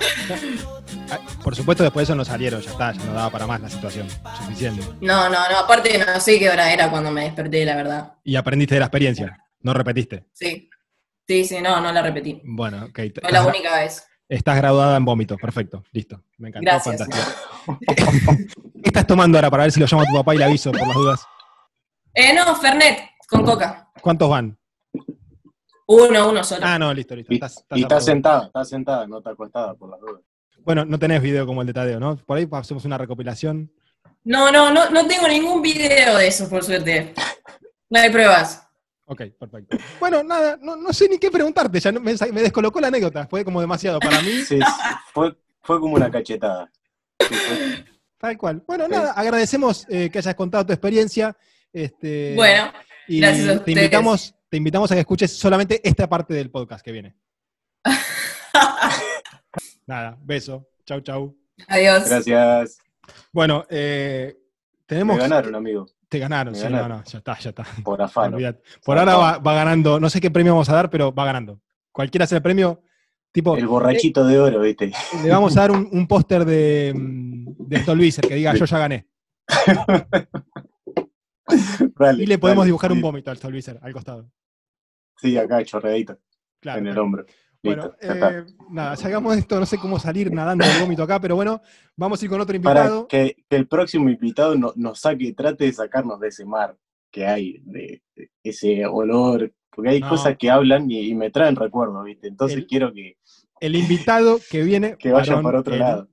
Ah, 1.11 1.19
Por 1.43 1.57
supuesto, 1.57 1.83
después 1.83 2.07
de 2.07 2.13
eso 2.13 2.15
no 2.15 2.25
salieron, 2.25 2.61
ya 2.61 2.71
está, 2.71 2.93
ya 2.93 3.03
no 3.05 3.15
daba 3.15 3.31
para 3.31 3.47
más 3.47 3.61
la 3.63 3.71
situación. 3.71 4.07
Suficiente. 4.39 4.83
No, 5.01 5.29
no, 5.31 5.49
no, 5.49 5.59
aparte 5.59 5.99
no 6.05 6.21
sé 6.21 6.39
qué 6.39 6.51
hora 6.51 6.71
era 6.71 6.91
cuando 6.91 7.11
me 7.11 7.23
desperté, 7.25 7.65
la 7.65 7.77
verdad. 7.77 8.13
Y 8.25 8.37
aprendiste 8.37 8.75
de 8.75 8.81
la 8.81 8.87
experiencia, 8.87 9.39
no 9.61 9.73
repetiste. 9.73 10.27
Sí. 10.35 10.69
Sí, 11.27 11.45
sí, 11.47 11.61
no, 11.63 11.81
no 11.81 11.93
la 11.93 12.03
repetí. 12.03 12.41
Bueno, 12.45 12.85
ok. 12.87 12.95
te- 12.95 13.21
Fue 13.23 13.33
la 13.33 13.45
única 13.47 13.79
vez. 13.79 14.07
Estás 14.29 14.57
graduada 14.59 14.97
en 14.97 15.05
vómito, 15.05 15.37
perfecto, 15.37 15.83
listo. 15.93 16.23
Me 16.37 16.49
encantó, 16.49 16.71
Gracias. 16.71 16.99
fantástico. 16.99 17.79
¿Qué 18.83 18.88
estás 18.88 19.07
tomando 19.07 19.38
ahora 19.38 19.51
para 19.51 19.62
ver 19.62 19.73
si 19.73 19.81
lo 19.81 19.87
llamo 19.87 20.03
a 20.03 20.07
tu 20.07 20.12
papá 20.12 20.35
y 20.35 20.38
le 20.38 20.45
aviso 20.45 20.71
por 20.71 20.87
las 20.87 20.95
dudas? 20.95 21.27
Eh, 22.12 22.35
no, 22.35 22.55
Fernet, 22.57 22.99
con 23.29 23.45
coca. 23.45 23.88
¿Cuántos 24.03 24.29
van? 24.29 24.59
Uno, 25.87 26.29
uno 26.29 26.45
solo. 26.45 26.61
Ah, 26.64 26.79
no, 26.79 26.93
listo, 26.93 27.17
listo. 27.17 27.33
Y, 27.33 27.37
Estás, 27.37 27.64
estás 27.71 28.03
y 28.03 28.05
sentada, 28.07 28.47
está 28.47 28.64
sentada, 28.64 29.07
no 29.07 29.19
está 29.19 29.31
acostada 29.31 29.75
por 29.75 29.91
las 29.91 30.01
dudas. 30.01 30.21
Bueno, 30.59 30.85
no 30.85 30.99
tenés 30.99 31.23
video 31.23 31.47
como 31.47 31.62
el 31.62 31.67
de 31.67 31.73
Tadeo, 31.73 31.99
¿no? 31.99 32.17
Por 32.17 32.37
ahí 32.37 32.47
hacemos 32.53 32.85
una 32.85 32.99
recopilación. 32.99 33.73
No, 34.25 34.53
no, 34.53 34.71
no, 34.71 34.91
no 34.91 35.07
tengo 35.07 35.27
ningún 35.27 35.62
video 35.62 36.19
de 36.19 36.27
eso, 36.27 36.51
por 36.51 36.62
suerte. 36.62 37.14
No 37.88 37.99
hay 37.99 38.11
pruebas. 38.11 38.67
Ok, 39.11 39.23
perfecto. 39.38 39.77
Bueno, 39.99 40.23
nada, 40.23 40.59
no, 40.61 40.77
no 40.77 40.92
sé 40.92 41.09
ni 41.09 41.18
qué 41.18 41.31
preguntarte, 41.31 41.81
ya 41.81 41.90
no- 41.90 42.01
me, 42.01 42.14
me 42.33 42.42
descolocó 42.42 42.79
la 42.81 42.88
anécdota, 42.88 43.27
fue 43.27 43.42
como 43.44 43.61
demasiado 43.61 43.99
para 44.01 44.21
mí, 44.21 44.42
Sí, 44.47 44.59
fue, 45.14 45.35
fue 45.62 45.81
como 45.81 45.94
una 45.94 46.11
cachetada. 46.11 46.71
Sí, 47.21 47.35
fue- 47.35 47.85
tal 48.18 48.37
cual. 48.37 48.62
Bueno, 48.66 48.87
nada, 48.87 49.12
agradecemos 49.12 49.87
eh, 49.88 50.11
que 50.11 50.18
hayas 50.18 50.35
contado 50.35 50.66
tu 50.66 50.73
experiencia. 50.75 51.35
Este, 51.73 52.35
Bueno, 52.37 52.71
y 53.07 53.21
gracias 53.21 53.47
a 53.47 53.51
te 53.53 53.57
ustedes. 53.59 53.77
invitamos, 53.79 54.35
te 54.51 54.57
invitamos 54.59 54.90
a 54.90 54.94
que 54.94 55.01
escuches 55.01 55.38
solamente 55.38 55.81
esta 55.83 56.07
parte 56.09 56.35
del 56.35 56.51
podcast 56.51 56.85
que 56.85 56.92
viene. 56.92 57.16
Nada, 59.87 60.18
beso. 60.23 60.68
Chau, 60.85 61.01
chau. 61.01 61.37
adiós. 61.66 62.09
Gracias. 62.09 62.79
Bueno, 63.33 63.64
eh, 63.71 64.35
Me 64.37 64.85
tenemos. 64.87 65.18
ganaron, 65.18 65.55
amigo, 65.55 65.87
Te 66.09 66.18
ganaron, 66.18 66.55
sí, 66.55 66.62
ganaron. 66.62 66.88
no, 66.88 66.97
no, 66.99 67.05
ya 67.05 67.18
está, 67.18 67.38
ya 67.38 67.51
está. 67.51 67.64
por 67.85 68.01
afano. 68.01 68.38
Por 68.85 68.99
ahora 68.99 69.16
va, 69.16 69.38
va 69.38 69.55
ganando, 69.55 70.01
no 70.01 70.09
sé 70.09 70.21
qué 70.21 70.31
premio 70.31 70.53
vamos 70.55 70.68
a 70.71 70.75
dar, 70.75 70.88
pero 70.90 71.12
va 71.14 71.25
ganando. 71.27 71.61
Cualquiera 71.92 72.27
sea 72.27 72.37
el 72.37 72.42
premio, 72.42 72.83
tipo, 73.33 73.57
El 73.57 73.66
borrachito 73.66 74.25
de 74.27 74.38
oro, 74.40 74.61
viste. 74.61 74.90
le 75.23 75.31
vamos 75.31 75.57
a 75.57 75.61
dar 75.62 75.71
un, 75.73 75.88
un 75.92 76.07
póster 76.07 76.44
de, 76.44 76.92
de 77.59 77.81
Stolbizer 77.81 78.27
que 78.27 78.37
diga 78.37 78.55
yo 78.55 78.64
ya 78.64 78.79
gané. 78.79 79.07
Dale, 81.99 82.23
Y 82.23 82.27
le 82.27 82.38
podemos 82.38 82.62
dale, 82.62 82.68
dibujar 82.68 82.92
un 82.92 83.01
vómito 83.01 83.31
al 83.31 83.37
Stolbizer 83.38 83.79
al 83.83 83.92
costado. 83.92 84.31
Sí, 85.16 85.37
acá, 85.37 85.64
chorreadito, 85.64 86.18
Claro. 86.61 86.79
en 86.81 86.87
el 86.88 86.99
hombro. 86.99 87.25
Bueno, 87.62 87.92
eh, 88.01 88.44
nada, 88.71 88.97
sacamos 88.97 89.37
esto, 89.37 89.59
no 89.59 89.66
sé 89.66 89.79
cómo 89.79 89.99
salir 89.99 90.33
nadando 90.33 90.64
el 90.64 90.77
vómito 90.79 91.03
acá, 91.03 91.21
pero 91.21 91.35
bueno, 91.35 91.61
vamos 91.97 92.21
a 92.21 92.25
ir 92.25 92.31
con 92.31 92.40
otro 92.40 92.61
Para 92.62 92.81
invitado. 92.83 93.09
que, 93.09 93.37
que 93.49 93.57
el 93.57 93.66
próximo 93.66 94.09
invitado 94.09 94.55
no- 94.55 94.73
nos 94.77 95.01
saque, 95.01 95.33
trate 95.33 95.64
de 95.64 95.73
sacarnos 95.73 96.21
de 96.21 96.29
ese 96.29 96.44
mar 96.44 96.77
que 97.11 97.27
hay, 97.27 97.61
de, 97.64 98.03
de 98.14 98.31
ese 98.44 98.87
olor, 98.87 99.53
porque 99.71 99.90
hay 99.90 100.01
No. 100.01 100.09
cosas 100.09 100.37
que 100.38 100.51
hablan 100.51 100.90
y, 100.90 101.01
y 101.09 101.14
me 101.14 101.31
traen 101.31 101.57
recuerdos, 101.57 102.05
¿viste? 102.05 102.29
Entonces 102.29 102.59
El- 102.59 102.66
quiero 102.66 102.92
que, 102.92 103.16
El 103.61 103.75
invitado 103.75 104.38
que 104.51 104.62
viene. 104.62 104.97
que 104.99 105.11
vaya 105.11 105.33
varón, 105.33 105.42
para 105.42 105.61
otro 105.61 105.77
lado. 105.77 106.09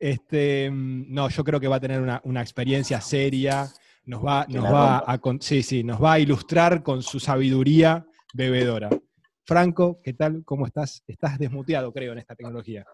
Este, 0.00 0.70
no, 0.72 1.28
yo 1.28 1.44
creo 1.44 1.60
que 1.60 1.68
va 1.68 1.76
a 1.76 1.80
tener 1.80 2.00
una, 2.00 2.20
una 2.24 2.40
experiencia 2.40 3.00
seria, 3.00 3.68
nos 4.04 4.24
va, 4.24 4.46
nos 4.48 4.64
va 4.64 4.98
a, 4.98 5.20
sí, 5.40 5.62
sí, 5.62 5.82
nos 5.84 6.02
va 6.02 6.14
a 6.14 6.18
ilustrar 6.20 6.82
con 6.82 7.02
su 7.02 7.18
sabiduría 7.20 8.06
bebedora. 8.34 8.90
Franco, 9.52 9.98
¿qué 10.04 10.12
tal? 10.12 10.42
¿Cómo 10.44 10.66
estás? 10.66 11.02
Estás 11.06 11.38
desmuteado, 11.38 11.90
creo, 11.90 12.12
en 12.12 12.18
esta 12.18 12.34
tecnología. 12.34 12.84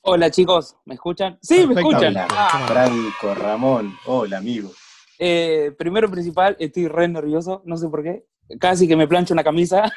Hola 0.00 0.28
chicos, 0.28 0.74
¿me 0.86 0.94
escuchan? 0.94 1.38
Sí, 1.40 1.64
me 1.68 1.74
escuchan. 1.74 2.16
Hola, 2.16 2.26
Ah, 2.30 2.64
Franco, 2.66 3.34
Ramón, 3.40 3.94
hola 4.06 4.38
amigo. 4.38 4.72
eh, 5.20 5.72
primero 5.78 6.10
principal, 6.10 6.56
estoy 6.58 6.88
re 6.88 7.06
nervioso, 7.06 7.62
no 7.64 7.76
sé 7.76 7.88
por 7.88 8.02
qué. 8.02 8.24
Casi 8.58 8.88
que 8.88 8.96
me 8.96 9.06
plancho 9.06 9.34
una 9.34 9.44
camisa. 9.44 9.84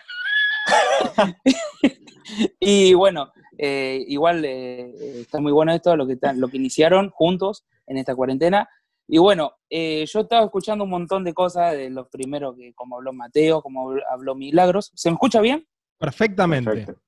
y 2.60 2.94
bueno, 2.94 3.32
eh, 3.58 4.06
igual 4.08 4.46
eh, 4.46 4.94
está 5.22 5.40
muy 5.42 5.52
bueno 5.52 5.74
esto, 5.74 5.98
lo 5.98 6.06
que, 6.06 6.14
están- 6.14 6.40
lo 6.40 6.48
que 6.48 6.58
iniciaron 6.58 7.10
juntos 7.10 7.66
en 7.88 7.98
esta 7.98 8.16
cuarentena. 8.16 8.70
Y 9.08 9.18
bueno, 9.20 9.54
eh, 9.70 10.06
yo 10.08 10.22
estaba 10.22 10.44
escuchando 10.46 10.84
un 10.84 10.90
montón 10.90 11.24
de 11.24 11.34
cosas 11.34 11.74
de 11.74 11.90
los 11.90 12.08
primeros 12.10 12.56
que, 12.56 12.74
como 12.74 12.96
habló 12.96 13.14
Mateo, 13.14 13.62
como 13.62 13.90
habl- 13.92 14.04
habló 14.10 14.34
Milagros. 14.36 14.92
¿Se 14.96 15.10
me 15.10 15.14
escucha 15.14 15.42
bien? 15.42 15.68
Perfectamente. 15.98 16.72
Perfecto. 16.72 17.02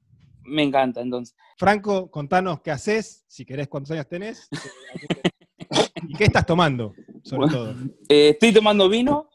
Me 0.44 0.64
encanta, 0.64 1.02
entonces. 1.02 1.36
Franco, 1.58 2.10
contanos 2.10 2.62
qué 2.62 2.72
haces, 2.72 3.26
si 3.28 3.46
querés 3.46 3.68
cuántos 3.68 3.92
años 3.92 4.08
tenés, 4.08 4.48
y 6.08 6.16
qué 6.16 6.26
estás 6.26 6.46
tomando, 6.46 6.94
sobre 7.24 7.50
todo. 7.50 7.76
Eh, 8.08 8.30
estoy 8.30 8.54
tomando 8.54 8.88
vino, 8.88 9.30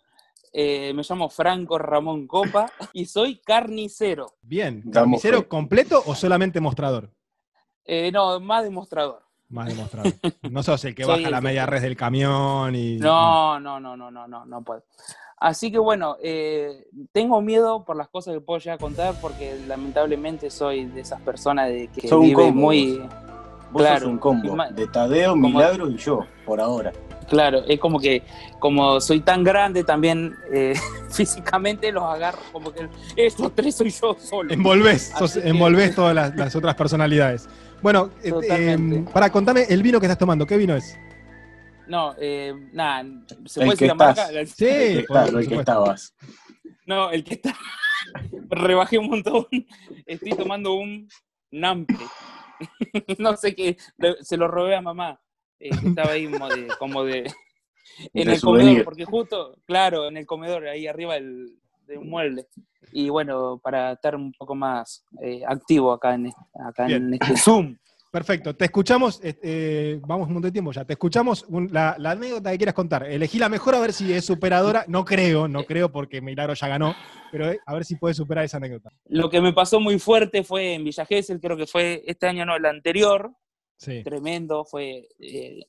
eh, 0.54 0.92
me 0.94 1.02
llamo 1.06 1.28
Franco 1.28 1.76
Ramón 1.78 2.26
Copa 2.26 2.72
y 2.94 3.04
soy 3.04 3.40
carnicero. 3.40 4.36
Bien, 4.40 4.82
¿carnicero 4.90 5.48
completo 5.48 6.02
o 6.06 6.14
solamente 6.14 6.60
mostrador? 6.60 7.10
Eh, 7.84 8.10
no, 8.12 8.38
más 8.40 8.62
demostrador. 8.64 9.22
Más 9.52 9.68
demostrador. 9.68 10.12
No 10.50 10.62
sos 10.62 10.84
el 10.86 10.94
que 10.94 11.04
baja 11.06 11.20
el 11.20 11.30
la 11.30 11.38
que- 11.38 11.44
media 11.44 11.66
red 11.66 11.82
del 11.82 11.96
camión 11.96 12.74
y. 12.74 12.96
No, 12.96 13.60
no, 13.60 13.78
no, 13.78 13.96
no, 13.96 14.10
no, 14.10 14.26
no, 14.26 14.44
no 14.44 14.62
puedo. 14.62 14.82
Así 15.38 15.72
que 15.72 15.78
bueno, 15.78 16.16
eh, 16.22 16.86
tengo 17.10 17.40
miedo 17.42 17.84
por 17.84 17.96
las 17.96 18.08
cosas 18.08 18.32
que 18.34 18.40
puedo 18.40 18.60
llegar 18.60 18.76
a 18.76 18.80
contar 18.80 19.14
porque 19.20 19.58
lamentablemente 19.66 20.50
soy 20.50 20.84
de 20.86 21.00
esas 21.00 21.20
personas 21.20 21.68
de 21.68 21.88
que 21.88 22.02
Sos 22.08 22.18
un 22.20 22.26
vive 22.26 22.44
combo, 22.46 22.60
muy... 22.60 22.98
Vos 23.72 23.82
Claro, 23.82 24.00
sos 24.00 24.08
un 24.08 24.18
combo 24.18 24.56
de 24.70 24.86
Tadeo, 24.86 25.34
Milagros 25.34 25.90
y 25.92 25.96
yo, 25.96 26.20
por 26.46 26.60
ahora. 26.60 26.92
Claro, 27.28 27.62
es 27.66 27.78
como 27.80 27.98
que 27.98 28.22
como 28.58 29.00
soy 29.00 29.20
tan 29.20 29.42
grande 29.44 29.84
también 29.84 30.36
eh, 30.52 30.74
físicamente 31.10 31.90
los 31.92 32.02
agarro 32.04 32.38
como 32.52 32.72
que 32.72 32.88
estos 33.16 33.54
tres 33.54 33.74
soy 33.76 33.90
yo 33.90 34.16
solo. 34.20 34.52
Envolvés, 34.52 35.12
sos- 35.18 35.34
que- 35.34 35.48
envolvés 35.48 35.94
todas 35.94 36.14
las, 36.14 36.34
las 36.36 36.54
otras 36.56 36.74
personalidades. 36.74 37.48
Bueno, 37.82 38.10
eh, 38.22 38.32
eh, 38.48 39.04
para 39.12 39.30
contame 39.30 39.64
el 39.68 39.82
vino 39.82 39.98
que 40.00 40.06
estás 40.06 40.18
tomando, 40.18 40.46
¿qué 40.46 40.56
vino 40.56 40.76
es? 40.76 40.96
No, 41.86 42.14
eh, 42.18 42.54
nada, 42.72 43.04
¿se 43.46 43.60
El 43.60 43.66
puede 43.66 43.78
que 43.78 43.84
decir 43.84 43.96
la 43.98 44.10
estás. 44.10 44.32
marca? 44.32 44.46
Sí, 44.54 44.64
El 44.66 45.48
que 45.48 45.54
el 45.54 45.60
estabas. 45.60 46.14
No, 46.86 47.10
el 47.10 47.24
que 47.24 47.34
está. 47.34 47.54
Rebajé 48.50 48.98
un 48.98 49.08
montón. 49.10 49.46
Estoy 50.06 50.30
tomando 50.30 50.74
un 50.74 51.08
Nampe. 51.50 51.94
no 53.18 53.36
sé 53.36 53.54
qué. 53.54 53.76
Se 54.20 54.36
lo 54.36 54.48
robé 54.48 54.76
a 54.76 54.80
mamá. 54.82 55.20
Eh, 55.62 55.70
que 55.80 55.88
estaba 55.88 56.12
ahí 56.12 56.26
como 56.30 56.48
de. 56.48 56.68
Como 56.78 57.04
de 57.04 57.18
en 58.14 58.26
De 58.26 58.32
el 58.34 58.38
souvenir. 58.38 58.66
comedor, 58.68 58.84
porque 58.84 59.04
justo, 59.04 59.56
claro, 59.66 60.08
en 60.08 60.16
el 60.16 60.26
comedor, 60.26 60.66
ahí 60.68 60.86
arriba 60.86 61.14
del, 61.14 61.56
de 61.86 61.98
un 61.98 62.08
mueble. 62.08 62.46
Y 62.92 63.08
bueno, 63.08 63.58
para 63.62 63.92
estar 63.92 64.14
un 64.16 64.32
poco 64.32 64.54
más 64.54 65.04
eh, 65.22 65.42
activo 65.46 65.92
acá 65.92 66.14
en, 66.14 66.26
este- 66.26 66.40
acá 66.68 66.86
en 66.88 67.14
este 67.14 67.36
Zoom. 67.36 67.76
Perfecto, 68.10 68.54
te 68.54 68.66
escuchamos, 68.66 69.24
eh, 69.24 69.38
eh, 69.42 69.98
vamos 70.06 70.26
un 70.28 70.34
montón 70.34 70.48
de 70.50 70.52
tiempo 70.52 70.70
ya, 70.70 70.84
te 70.84 70.92
escuchamos 70.92 71.46
un- 71.48 71.72
la, 71.72 71.96
la 71.98 72.10
anécdota 72.10 72.50
que 72.50 72.58
quieras 72.58 72.74
contar. 72.74 73.04
Elegí 73.04 73.38
la 73.38 73.48
mejor 73.48 73.74
a 73.74 73.80
ver 73.80 73.94
si 73.94 74.12
es 74.12 74.26
superadora, 74.26 74.84
no 74.86 75.02
creo, 75.06 75.48
no 75.48 75.64
creo 75.64 75.90
porque 75.90 76.20
Milagro 76.20 76.52
ya 76.52 76.68
ganó, 76.68 76.94
pero 77.30 77.50
eh, 77.50 77.58
a 77.64 77.72
ver 77.72 77.86
si 77.86 77.96
puedes 77.96 78.18
superar 78.18 78.44
esa 78.44 78.58
anécdota. 78.58 78.90
Lo 79.06 79.30
que 79.30 79.40
me 79.40 79.54
pasó 79.54 79.80
muy 79.80 79.98
fuerte 79.98 80.44
fue 80.44 80.74
en 80.74 80.84
Villa 80.84 81.06
Gesell, 81.06 81.40
creo 81.40 81.56
que 81.56 81.66
fue 81.66 82.02
este 82.06 82.26
año, 82.26 82.44
no, 82.44 82.54
el 82.54 82.66
anterior, 82.66 83.32
Sí. 83.82 84.02
tremendo, 84.04 84.64
fue 84.64 85.08
eh, 85.18 85.64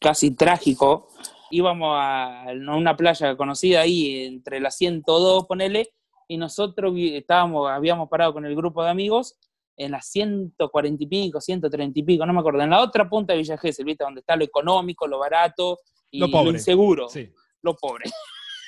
casi 0.00 0.34
trágico. 0.34 1.08
Íbamos 1.50 1.90
a, 1.98 2.44
a 2.44 2.52
una 2.52 2.96
playa 2.96 3.36
conocida 3.36 3.82
ahí 3.82 4.24
entre 4.24 4.58
la 4.58 4.70
102, 4.70 5.46
ponele, 5.46 5.90
y 6.28 6.38
nosotros 6.38 6.94
estábamos, 6.96 7.70
habíamos 7.70 8.08
parado 8.08 8.32
con 8.32 8.46
el 8.46 8.56
grupo 8.56 8.82
de 8.82 8.88
amigos 8.90 9.36
en 9.76 9.90
las 9.92 10.06
140 10.08 11.04
y 11.04 11.06
pico, 11.06 11.40
130 11.40 11.98
y 11.98 12.02
pico, 12.02 12.24
no 12.24 12.32
me 12.32 12.40
acuerdo, 12.40 12.62
en 12.62 12.70
la 12.70 12.80
otra 12.80 13.08
punta 13.08 13.32
de 13.34 13.40
Villa 13.40 13.58
Gesell, 13.58 13.84
¿viste? 13.84 14.04
Donde 14.04 14.20
está 14.20 14.34
lo 14.36 14.44
económico, 14.44 15.06
lo 15.06 15.18
barato 15.18 15.78
y 16.10 16.20
Lo 16.20 16.26
lo, 16.28 16.32
pobre. 16.32 16.52
inseguro, 16.52 17.08
Sí, 17.10 17.30
lo 17.62 17.74
pobre. 17.76 18.04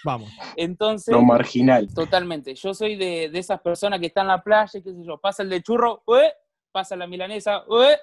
vamos. 0.05 0.29
Entonces, 0.57 1.13
Lo 1.15 1.23
marginal. 1.23 1.89
totalmente, 1.95 2.55
yo 2.55 2.75
soy 2.75 2.97
de, 2.97 3.31
de 3.31 3.39
esas 3.39 3.61
personas 3.63 3.99
que 4.01 4.07
están 4.07 4.25
en 4.25 4.29
la 4.29 4.43
playa, 4.43 4.67
qué 4.83 4.93
sé 4.93 5.05
yo, 5.07 5.19
pasa 5.19 5.43
el 5.43 5.49
de 5.49 5.63
churro, 5.63 6.03
¡ue! 6.07 6.31
pasa 6.71 6.97
la 6.97 7.07
milanesa, 7.07 7.65
¡ue! 7.69 7.97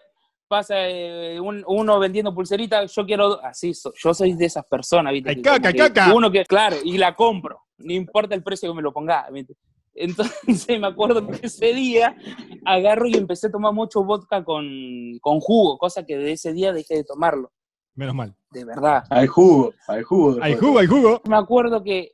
Pasa 0.51 0.75
eh, 0.77 1.39
un- 1.39 1.63
uno 1.65 1.97
vendiendo 1.97 2.35
pulseritas, 2.35 2.93
yo 2.93 3.05
quiero, 3.05 3.41
así, 3.43 3.73
so- 3.73 3.93
yo 3.95 4.13
soy 4.13 4.33
de 4.33 4.45
esas 4.45 4.65
personas, 4.65 5.13
¿viste? 5.13 5.29
Ay, 5.29 5.41
caca, 5.41 5.71
que 5.71 5.77
caca. 5.77 6.13
Uno 6.13 6.29
que, 6.29 6.43
claro, 6.45 6.75
y 6.83 6.97
la 6.97 7.15
compro, 7.15 7.61
no 7.77 7.93
importa 7.93 8.35
el 8.35 8.43
precio 8.43 8.69
que 8.69 8.75
me 8.75 8.81
lo 8.81 8.91
ponga, 8.91 9.29
¿viste? 9.31 9.55
Entonces 9.93 10.35
me 10.81 10.87
acuerdo 10.87 11.25
que 11.25 11.45
ese 11.47 11.73
día 11.73 12.15
agarro 12.65 13.07
y 13.07 13.15
empecé 13.15 13.47
a 13.47 13.51
tomar 13.51 13.73
mucho 13.73 14.03
vodka 14.03 14.43
con, 14.43 14.65
con 15.21 15.39
jugo, 15.39 15.77
cosa 15.77 16.05
que 16.05 16.17
de 16.17 16.33
ese 16.33 16.51
día 16.51 16.73
dejé 16.73 16.95
de 16.95 17.03
tomarlo, 17.05 17.51
Menos 17.95 18.13
mal. 18.15 18.35
de 18.51 18.65
verdad. 18.65 19.03
Al 19.09 19.27
jugo, 19.27 19.73
al 19.87 20.03
jugo. 20.03 20.37
Hay 20.41 20.55
jugo, 20.55 20.79
hay 20.79 20.87
jugo. 20.87 21.21
Me 21.29 21.37
acuerdo 21.37 21.81
que 21.81 22.11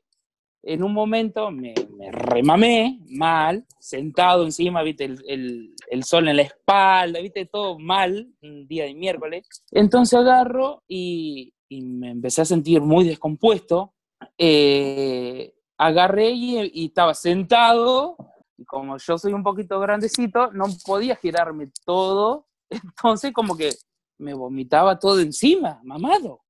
en 0.67 0.83
un 0.83 0.93
momento 0.93 1.49
me, 1.49 1.73
me 1.97 2.11
remamé 2.11 2.99
mal, 3.07 3.65
sentado 3.79 4.43
encima, 4.43 4.83
viste, 4.83 5.05
el, 5.05 5.73
el- 5.89 6.03
sol 6.03 6.27
en 6.27 6.35
la 6.35 6.41
espalda, 6.41 7.21
viste, 7.21 7.45
todo 7.45 7.79
mal, 7.79 8.29
un 8.41 8.67
día 8.67 8.83
de 8.83 8.93
miércoles. 8.93 9.47
Entonces 9.71 10.19
agarro 10.19 10.83
y, 10.87 11.53
me 11.69 12.11
empecé 12.11 12.41
a 12.41 12.45
sentir 12.45 12.81
muy 12.81 13.05
descompuesto. 13.05 13.93
Eh, 14.37 15.53
agarré 15.77 16.31
y, 16.31 16.59
y 16.73 16.85
estaba 16.87 17.13
sentado, 17.13 18.17
y 18.57 18.65
como 18.65 18.97
yo 18.97 19.17
soy 19.17 19.31
un 19.33 19.43
poquito 19.43 19.79
grandecito, 19.79 20.51
no 20.51 20.65
podía 20.85 21.15
girarme 21.15 21.71
todo, 21.85 22.47
entonces 22.69 23.31
como 23.31 23.55
que 23.55 23.69
me 24.17 24.33
vomitaba 24.33 24.99
todo 24.99 25.21
encima, 25.21 25.79
mamado. 25.83 26.41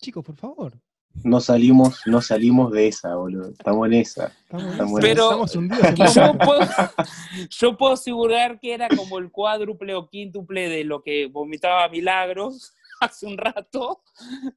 Chicos, 0.00 0.24
por 0.24 0.36
favor. 0.36 0.80
No 1.24 1.40
salimos, 1.40 2.00
no 2.06 2.20
salimos 2.22 2.72
de 2.72 2.88
esa, 2.88 3.14
boludo. 3.16 3.50
Estamos 3.50 3.86
en 3.86 3.92
esa. 3.94 4.26
Estamos, 4.42 4.72
Estamos 4.72 5.00
Pero- 5.00 5.44
en 5.54 5.70
Y 5.96 6.12
yo 6.14 6.38
puedo, 6.38 6.60
yo 7.50 7.76
puedo 7.76 7.92
asegurar 7.94 8.58
que 8.60 8.72
era 8.74 8.88
como 8.88 9.18
el 9.18 9.30
cuádruple 9.30 9.94
o 9.94 10.08
quíntuple 10.08 10.68
de 10.68 10.84
lo 10.84 11.02
que 11.02 11.26
vomitaba 11.26 11.88
Milagros 11.88 12.72
hace 13.00 13.26
un 13.26 13.36
rato. 13.36 14.02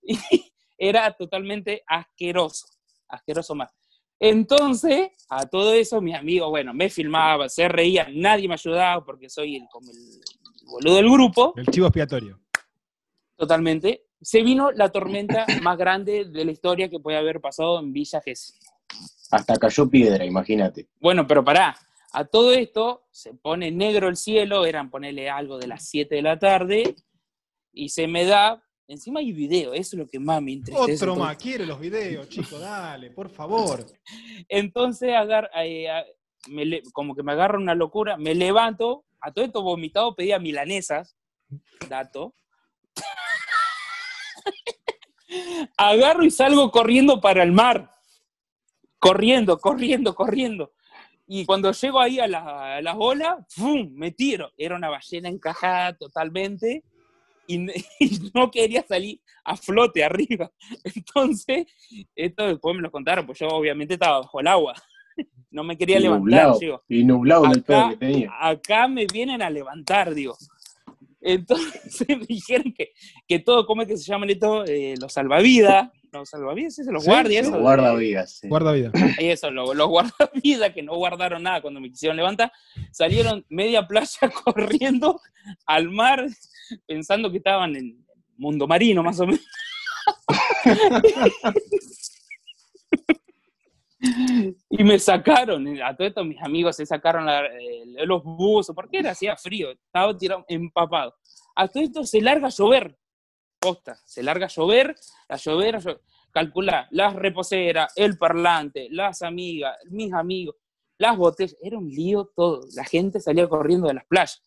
Y 0.03 0.17
era 0.77 1.11
totalmente 1.13 1.83
asqueroso. 1.87 2.67
Asqueroso 3.07 3.55
más. 3.55 3.71
Entonces, 4.19 5.09
a 5.29 5.47
todo 5.47 5.73
eso, 5.73 5.99
mi 5.99 6.13
amigo, 6.13 6.49
bueno, 6.49 6.73
me 6.75 6.89
filmaba, 6.89 7.49
se 7.49 7.67
reía, 7.67 8.07
nadie 8.13 8.47
me 8.47 8.53
ayudaba 8.53 9.03
porque 9.03 9.29
soy 9.29 9.55
el, 9.55 9.63
como 9.71 9.89
el 9.91 10.21
boludo 10.65 10.95
del 10.97 11.09
grupo, 11.09 11.53
El 11.57 11.65
chivo 11.67 11.87
expiatorio. 11.87 12.39
totalmente. 13.35 14.05
Se 14.21 14.43
vino 14.43 14.71
la 14.71 14.89
tormenta 14.89 15.45
más 15.61 15.77
grande 15.77 16.25
de 16.25 16.45
la 16.45 16.51
historia 16.51 16.89
que 16.89 16.99
puede 16.99 17.17
haber 17.17 17.41
pasado 17.41 17.79
en 17.79 17.91
Villa 17.91 18.21
Gesell. 18.21 18.55
Hasta 19.31 19.55
cayó 19.57 19.89
piedra, 19.89 20.25
imagínate. 20.25 20.87
Bueno, 20.99 21.25
pero 21.25 21.43
pará, 21.43 21.75
a 22.13 22.25
todo 22.25 22.53
esto 22.53 23.03
se 23.11 23.33
pone 23.33 23.71
negro 23.71 24.09
el 24.09 24.17
cielo, 24.17 24.65
eran 24.65 24.89
ponerle 24.89 25.29
algo 25.29 25.57
de 25.57 25.67
las 25.67 25.87
7 25.87 26.15
de 26.15 26.21
la 26.21 26.37
tarde, 26.37 26.95
y 27.73 27.89
se 27.89 28.07
me 28.07 28.25
da, 28.25 28.61
encima 28.87 29.21
hay 29.21 29.31
video, 29.31 29.73
eso 29.73 29.95
es 29.95 29.99
lo 29.99 30.07
que 30.07 30.19
más 30.19 30.41
me 30.41 30.53
entristece. 30.53 31.05
Otro 31.05 31.15
más, 31.15 31.37
quiero 31.37 31.65
los 31.65 31.79
videos, 31.79 32.27
chicos, 32.29 32.59
dale, 32.59 33.09
por 33.11 33.29
favor. 33.29 33.85
Entonces, 34.49 35.13
agar- 35.15 35.49
eh, 35.63 35.89
a- 35.89 36.05
me 36.49 36.81
como 36.91 37.15
que 37.15 37.23
me 37.23 37.31
agarra 37.31 37.57
una 37.57 37.73
locura, 37.75 38.17
me 38.17 38.35
levanto, 38.35 39.05
a 39.21 39.31
todo 39.31 39.45
esto 39.45 39.61
vomitado 39.61 40.13
pedía 40.15 40.37
milanesas, 40.39 41.15
dato. 41.87 42.33
Agarro 45.77 46.23
y 46.25 46.31
salgo 46.31 46.71
corriendo 46.71 47.21
para 47.21 47.43
el 47.43 47.51
mar. 47.51 47.89
Corriendo, 48.99 49.57
corriendo, 49.57 50.13
corriendo. 50.13 50.73
Y 51.27 51.45
cuando 51.45 51.71
llego 51.71 51.99
ahí 51.99 52.19
a, 52.19 52.27
la- 52.27 52.77
a 52.77 52.95
olas, 52.97 53.37
¡fum! 53.49 53.89
me 53.93 54.11
tiro. 54.11 54.51
Era 54.57 54.75
una 54.75 54.89
ballena 54.89 55.29
encajada 55.29 55.93
totalmente 55.97 56.83
y, 57.47 57.65
y 57.99 58.31
no 58.33 58.51
quería 58.51 58.83
salir 58.85 59.21
a 59.45 59.55
flote 59.55 60.03
arriba. 60.03 60.51
Entonces, 60.83 61.65
esto 62.15 62.47
después 62.47 62.75
me 62.75 62.81
lo 62.81 62.91
contaron, 62.91 63.25
pues 63.25 63.39
yo 63.39 63.47
obviamente 63.47 63.93
estaba 63.93 64.19
bajo 64.19 64.39
el 64.41 64.47
agua. 64.47 64.73
No 65.49 65.63
me 65.63 65.77
quería 65.77 65.97
Y 65.99 66.01
levantar, 66.03 66.27
nublado, 66.29 66.59
digo. 66.59 66.83
y 66.89 67.03
nublado 67.03 67.45
en 67.45 67.51
el 67.51 67.63
pedo 67.63 67.79
Acá, 67.79 67.89
que 67.89 67.97
tenía. 67.97 68.31
acá 68.39 68.87
me 68.87 69.05
vienen 69.05 69.41
a 69.41 69.49
levantar, 69.49 70.13
digo. 70.13 70.37
Entonces 71.21 71.81
me 72.07 72.25
dijeron 72.25 72.73
que, 72.73 72.91
que 73.27 73.39
todo, 73.39 73.65
¿cómo 73.65 73.81
es 73.83 73.87
que 73.87 73.97
se 73.97 74.03
llaman 74.05 74.29
estos? 74.29 74.69
Eh, 74.69 74.95
los 74.99 75.13
salvavidas. 75.13 75.89
Los 76.11 76.29
salvavidas, 76.29 76.75
sí, 76.75 76.81
los 76.91 77.03
Sí, 77.05 77.09
guardias. 77.09 77.45
sí. 77.45 77.51
esos, 77.51 77.61
Guardavidas. 77.61 78.31
sí. 78.39 78.47
Guarda 78.49 78.73
vida. 78.73 78.91
y 79.19 79.27
eso, 79.27 79.49
lo- 79.49 79.73
los 79.73 79.87
guardavidas 79.87 80.73
que 80.73 80.83
no 80.83 80.95
guardaron 80.95 81.43
nada 81.43 81.61
cuando 81.61 81.79
me 81.79 81.89
quisieron 81.89 82.17
levantar, 82.17 82.51
salieron 82.91 83.45
media 83.49 83.87
playa 83.87 84.19
corriendo 84.43 85.21
al 85.65 85.89
mar 85.89 86.25
pensando 86.85 87.31
que 87.31 87.37
estaban 87.37 87.75
en 87.77 88.05
mundo 88.37 88.67
marino, 88.67 89.01
más 89.03 89.19
o 89.21 89.27
menos. 89.27 89.41
y 94.69 94.83
me 94.83 94.97
sacaron, 94.97 95.67
a 95.81 95.95
todos 95.95 96.09
estos 96.09 96.25
mis 96.25 96.41
amigos 96.41 96.75
se 96.75 96.85
sacaron 96.85 97.29
eh, 97.29 98.05
los 98.05 98.23
buzos, 98.23 98.75
porque 98.75 98.99
era 98.99 99.11
hacía 99.11 99.37
frío, 99.37 99.71
estaba 99.71 100.17
tirado 100.17 100.43
empapado. 100.47 101.13
A 101.55 101.67
todo 101.67 101.83
esto 101.83 102.03
se 102.03 102.21
larga 102.21 102.47
a 102.47 102.49
llover, 102.49 102.97
posta, 103.59 103.99
se 104.05 104.23
larga 104.23 104.47
a 104.47 104.49
llover, 104.49 104.95
a 105.29 105.35
llover, 105.35 105.75
a 105.75 105.79
llover. 105.79 106.01
Calculá, 106.31 106.87
las 106.91 107.13
reposeras, 107.13 107.91
el 107.95 108.17
parlante, 108.17 108.87
las 108.89 109.21
amigas, 109.21 109.77
mis 109.89 110.13
amigos, 110.13 110.55
las 110.97 111.17
botellas, 111.17 111.57
era 111.61 111.77
un 111.77 111.89
lío 111.89 112.31
todo. 112.35 112.61
La 112.75 112.85
gente 112.85 113.19
salía 113.19 113.47
corriendo 113.47 113.87
de 113.87 113.95
las 113.95 114.05
playas. 114.05 114.41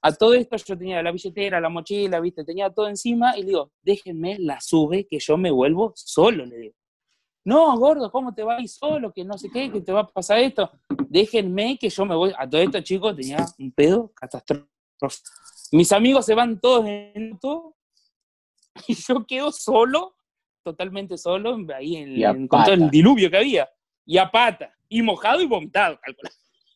A 0.00 0.12
todo 0.12 0.34
esto 0.34 0.56
yo 0.56 0.78
tenía 0.78 1.02
la 1.02 1.10
billetera, 1.10 1.60
la 1.60 1.70
mochila, 1.70 2.20
viste, 2.20 2.44
tenía 2.44 2.70
todo 2.70 2.88
encima 2.88 3.36
y 3.36 3.40
le 3.40 3.48
digo, 3.48 3.72
déjenme 3.82 4.38
la 4.38 4.60
sube 4.60 5.06
que 5.08 5.18
yo 5.18 5.36
me 5.36 5.50
vuelvo 5.50 5.92
solo, 5.96 6.44
le 6.46 6.56
digo. 6.56 6.74
No, 7.44 7.76
gordo, 7.78 8.10
¿cómo 8.10 8.34
te 8.34 8.42
vas 8.42 8.58
a 8.58 8.62
ir 8.62 8.68
solo? 8.68 9.12
Que 9.12 9.22
no 9.24 9.36
sé 9.36 9.50
qué, 9.50 9.70
que 9.70 9.80
te 9.80 9.92
va 9.92 10.00
a 10.00 10.06
pasar 10.06 10.38
esto. 10.38 10.70
Déjenme 11.08 11.76
que 11.78 11.90
yo 11.90 12.06
me 12.06 12.14
voy. 12.14 12.32
A 12.38 12.48
todo 12.48 12.60
esto, 12.60 12.80
chicos, 12.80 13.14
tenía 13.14 13.44
un 13.58 13.70
pedo 13.72 14.10
catastrófico. 14.14 14.70
Mis 15.72 15.92
amigos 15.92 16.24
se 16.24 16.34
van 16.34 16.58
todos 16.60 16.86
en 16.86 17.32
auto 17.32 17.76
y 18.88 18.94
yo 18.94 19.26
quedo 19.26 19.52
solo, 19.52 20.16
totalmente 20.62 21.18
solo, 21.18 21.58
ahí 21.76 21.96
en, 21.96 22.22
en- 22.22 22.48
con 22.48 22.64
todo 22.64 22.74
el 22.74 22.90
diluvio 22.90 23.30
que 23.30 23.36
había. 23.36 23.68
Y 24.06 24.16
a 24.18 24.30
pata. 24.30 24.74
Y 24.88 25.02
mojado 25.02 25.40
y 25.40 25.46
vomitado, 25.46 25.98
calculá. 26.00 26.30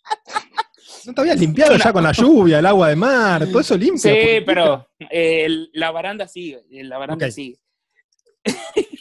¿No 1.07 1.15
te 1.15 1.21
habías 1.21 1.39
limpiado 1.39 1.77
ya 1.77 1.93
con 1.93 2.03
la 2.03 2.13
lluvia, 2.13 2.59
el 2.59 2.67
agua 2.67 2.89
de 2.89 2.97
mar? 2.97 3.47
Todo 3.47 3.61
eso 3.61 3.77
limpia. 3.77 4.01
Sí, 4.01 4.43
pero 4.45 4.87
eh, 5.11 5.47
la 5.73 5.91
baranda 5.91 6.27
sigue, 6.27 6.63
la 6.71 6.99
baranda 6.99 7.27
Ok. 7.27 7.33
sigue. 7.33 7.59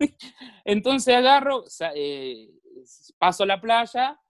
Entonces 0.64 1.14
agarro, 1.14 1.64
eh, 1.94 2.50
paso 3.18 3.44
la 3.46 3.60
playa, 3.60 4.20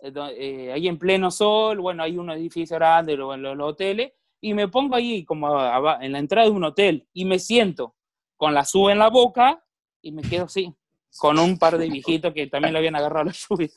eh, 0.00 0.12
eh, 0.36 0.72
ahí 0.72 0.88
en 0.88 0.98
pleno 0.98 1.30
sol, 1.30 1.80
bueno, 1.80 2.02
hay 2.02 2.16
un 2.18 2.30
edificio 2.30 2.76
grande, 2.76 3.16
lo- 3.16 3.36
lo- 3.36 3.54
los, 3.54 3.70
hoteles, 3.70 4.12
y 4.40 4.54
me 4.54 4.68
pongo 4.68 4.94
ahí 4.94 5.24
como 5.24 5.48
aba- 5.48 5.98
en 6.04 6.12
la 6.12 6.18
entrada 6.20 6.46
de 6.48 6.52
un 6.54 6.64
hotel 6.64 7.08
y 7.12 7.24
me 7.24 7.38
siento 7.38 7.96
con 8.36 8.54
la 8.54 8.64
sube 8.64 8.92
en 8.92 8.98
la 9.00 9.08
boca 9.10 9.64
y 10.00 10.12
me 10.12 10.22
quedo 10.22 10.44
así, 10.44 10.72
con 11.18 11.38
un 11.40 11.58
par 11.58 11.76
de 11.76 11.88
viejitos 11.90 12.32
que 12.32 12.46
también 12.46 12.72
le 12.72 12.78
habían 12.78 12.94
agarrado 12.94 13.24
la 13.24 13.32
lluvia. 13.32 13.68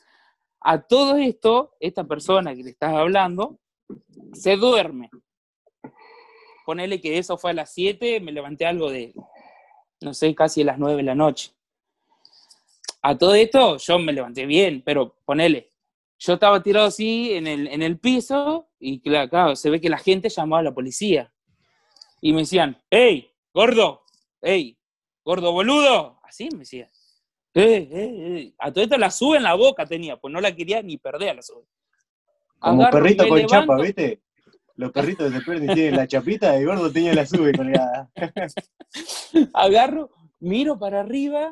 A 0.60 0.80
todo 0.80 1.16
esto, 1.16 1.74
esta 1.80 2.04
persona 2.04 2.54
que 2.54 2.62
le 2.62 2.70
estás 2.70 2.94
hablando 2.94 3.58
se 4.32 4.54
duerme. 4.56 5.10
Ponele 6.64 7.00
que 7.00 7.18
eso 7.18 7.36
fue 7.36 7.50
a 7.50 7.54
las 7.54 7.72
7, 7.74 8.20
me 8.20 8.30
levanté 8.30 8.64
algo 8.66 8.88
de, 8.88 9.12
no 10.02 10.14
sé, 10.14 10.34
casi 10.34 10.62
a 10.62 10.66
las 10.66 10.78
9 10.78 10.96
de 10.98 11.02
la 11.02 11.14
noche. 11.14 11.52
A 13.02 13.16
todo 13.18 13.34
esto 13.34 13.76
yo 13.78 13.98
me 13.98 14.12
levanté 14.12 14.46
bien, 14.46 14.82
pero 14.84 15.16
ponele, 15.24 15.70
yo 16.18 16.34
estaba 16.34 16.62
tirado 16.62 16.86
así 16.86 17.32
en 17.34 17.46
el, 17.46 17.66
en 17.66 17.82
el 17.82 17.98
piso 17.98 18.68
y 18.78 19.00
claro, 19.00 19.28
claro, 19.28 19.56
se 19.56 19.70
ve 19.70 19.80
que 19.80 19.88
la 19.88 19.98
gente 19.98 20.28
llamaba 20.28 20.60
a 20.60 20.64
la 20.64 20.74
policía. 20.74 21.32
Y 22.20 22.32
me 22.32 22.40
decían, 22.40 22.80
hey, 22.90 23.32
gordo, 23.52 24.02
hey, 24.40 24.78
gordo 25.24 25.50
boludo. 25.52 26.20
Así 26.22 26.48
me 26.52 26.60
decían. 26.60 26.88
"Eh, 27.54 27.88
eh, 27.90 27.90
eh". 27.92 28.54
A 28.58 28.72
todo 28.72 28.84
esto 28.84 28.96
la 28.96 29.10
sube 29.10 29.36
en 29.36 29.42
la 29.42 29.54
boca 29.54 29.84
tenía, 29.84 30.16
pues 30.16 30.32
no 30.32 30.40
la 30.40 30.54
quería 30.54 30.80
ni 30.82 30.96
perder 30.96 31.30
a 31.30 31.34
la 31.34 31.42
sube. 31.42 31.66
Como 32.60 32.82
Agarro, 32.82 32.98
perrito 33.02 33.26
con 33.28 33.38
levanto, 33.38 33.54
chapa, 33.60 33.82
¿viste? 33.82 34.22
Los 34.82 34.92
perritos 34.92 35.32
pierden 35.44 35.70
y 35.70 35.74
tienen 35.74 35.96
la 35.96 36.06
chapita, 36.06 36.58
y 36.60 36.64
gordo 36.64 36.90
tenía 36.90 37.14
la 37.14 37.24
sube 37.24 37.52
colgada. 37.52 38.10
agarro, 39.54 40.10
miro 40.40 40.78
para 40.78 41.00
arriba 41.00 41.50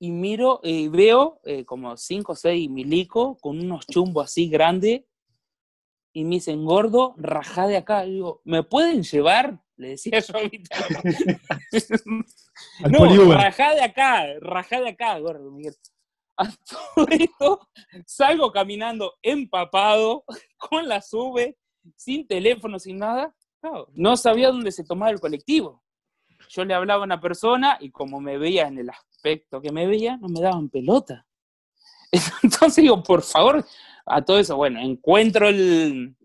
y 0.00 0.10
miro, 0.10 0.60
eh, 0.64 0.88
veo 0.88 1.40
eh, 1.44 1.64
como 1.64 1.96
cinco 1.96 2.32
o 2.32 2.36
seis 2.36 2.68
milicos 2.68 3.38
con 3.40 3.60
unos 3.60 3.86
chumbos 3.86 4.24
así 4.24 4.48
grandes 4.48 5.02
y 6.12 6.24
me 6.24 6.36
dicen, 6.36 6.64
gordo, 6.64 7.14
rajá 7.16 7.66
de 7.66 7.76
acá. 7.76 8.04
Y 8.04 8.14
digo, 8.14 8.42
¿me 8.44 8.62
pueden 8.62 9.02
llevar? 9.02 9.62
Le 9.76 9.90
decía 9.90 10.18
yo 10.18 10.36
a 10.36 10.42
Vita. 10.42 10.76
Al 12.84 12.92
no, 12.92 13.32
rajá 13.32 13.74
de 13.74 13.82
acá, 13.82 14.26
rajá 14.40 14.80
de 14.80 14.90
acá, 14.90 15.18
gordo, 15.18 15.50
Miguel. 15.50 15.74
A 16.36 16.50
todo 16.50 17.06
esto 17.08 17.68
salgo 18.06 18.52
caminando 18.52 19.14
empapado, 19.22 20.24
con 20.56 20.88
la 20.88 21.00
sube, 21.00 21.56
sin 21.96 22.26
teléfono, 22.26 22.78
sin 22.78 22.98
nada. 22.98 23.34
No 23.94 24.16
sabía 24.16 24.48
dónde 24.48 24.72
se 24.72 24.84
tomaba 24.84 25.10
el 25.12 25.20
colectivo. 25.20 25.82
Yo 26.48 26.64
le 26.64 26.74
hablaba 26.74 27.02
a 27.02 27.06
una 27.06 27.20
persona 27.20 27.78
y 27.80 27.90
como 27.90 28.20
me 28.20 28.36
veía 28.38 28.66
en 28.66 28.78
el 28.78 28.90
aspecto 28.90 29.60
que 29.62 29.70
me 29.72 29.86
veía, 29.86 30.16
no 30.16 30.28
me 30.28 30.40
daban 30.40 30.68
pelota. 30.68 31.26
Entonces 32.42 32.82
digo, 32.82 33.02
por 33.02 33.22
favor, 33.22 33.64
a 34.04 34.22
todo 34.22 34.38
eso, 34.38 34.56
bueno, 34.56 34.80
encuentro 34.80 35.48
el, 35.48 36.16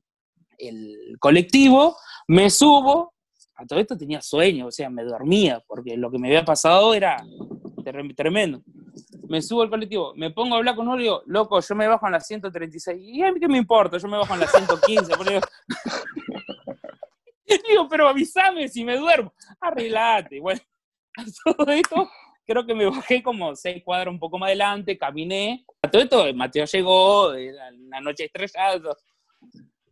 el 0.58 1.18
colectivo, 1.20 1.96
me 2.28 2.50
subo, 2.50 3.14
a 3.56 3.66
todo 3.66 3.80
esto 3.80 3.98
tenía 3.98 4.22
sueño, 4.22 4.68
o 4.68 4.72
sea, 4.72 4.90
me 4.90 5.04
dormía, 5.04 5.64
porque 5.68 5.96
lo 5.96 6.12
que 6.12 6.18
me 6.20 6.28
había 6.28 6.44
pasado 6.44 6.94
era 6.94 7.24
tre- 7.78 8.16
tremendo. 8.16 8.62
Me 9.28 9.42
subo 9.42 9.62
al 9.62 9.70
colectivo, 9.70 10.14
me 10.16 10.32
pongo 10.32 10.56
a 10.56 10.58
hablar 10.60 10.76
con 10.76 10.88
uno 10.88 10.98
y 11.00 11.04
digo, 11.04 11.22
loco, 11.26 11.60
yo 11.60 11.76
me 11.76 11.88
bajo 11.88 12.06
en 12.06 12.14
la 12.14 12.20
136. 12.20 12.98
¿Y 13.02 13.24
a 13.24 13.32
mí 13.32 13.40
qué 13.40 13.48
me 13.48 13.58
importa? 13.58 13.98
Yo 13.98 14.08
me 14.08 14.18
bajo 14.18 14.34
en 14.34 14.40
la 14.40 14.48
115. 14.48 15.18
porque 15.18 15.42
digo, 17.68 17.88
pero 17.90 18.08
avísame 18.08 18.68
si 18.68 18.84
me 18.84 18.98
duermo. 18.98 19.34
Arreglate. 19.60 20.40
Bueno, 20.40 20.62
a 21.18 21.54
todo 21.56 21.72
esto, 21.72 22.10
creo 22.46 22.66
que 22.66 22.74
me 22.74 22.86
bajé 22.86 23.22
como 23.22 23.56
seis 23.56 23.84
cuadras 23.84 24.14
un 24.14 24.20
poco 24.20 24.38
más 24.38 24.48
adelante, 24.48 24.98
caminé. 24.98 25.66
A 25.82 25.90
todo 25.90 26.02
esto, 26.02 26.34
Mateo 26.34 26.66
llegó, 26.66 27.34
era 27.34 27.70
una 27.70 28.00
noche 28.00 28.26
estrellada. 28.26 28.96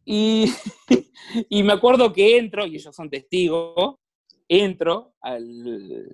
Y, 0.05 0.45
y 1.49 1.63
me 1.63 1.73
acuerdo 1.73 2.13
que 2.13 2.37
entro, 2.37 2.65
y 2.65 2.75
ellos 2.75 2.95
son 2.95 3.09
testigos, 3.09 3.95
entro 4.47 5.13
al, 5.21 6.13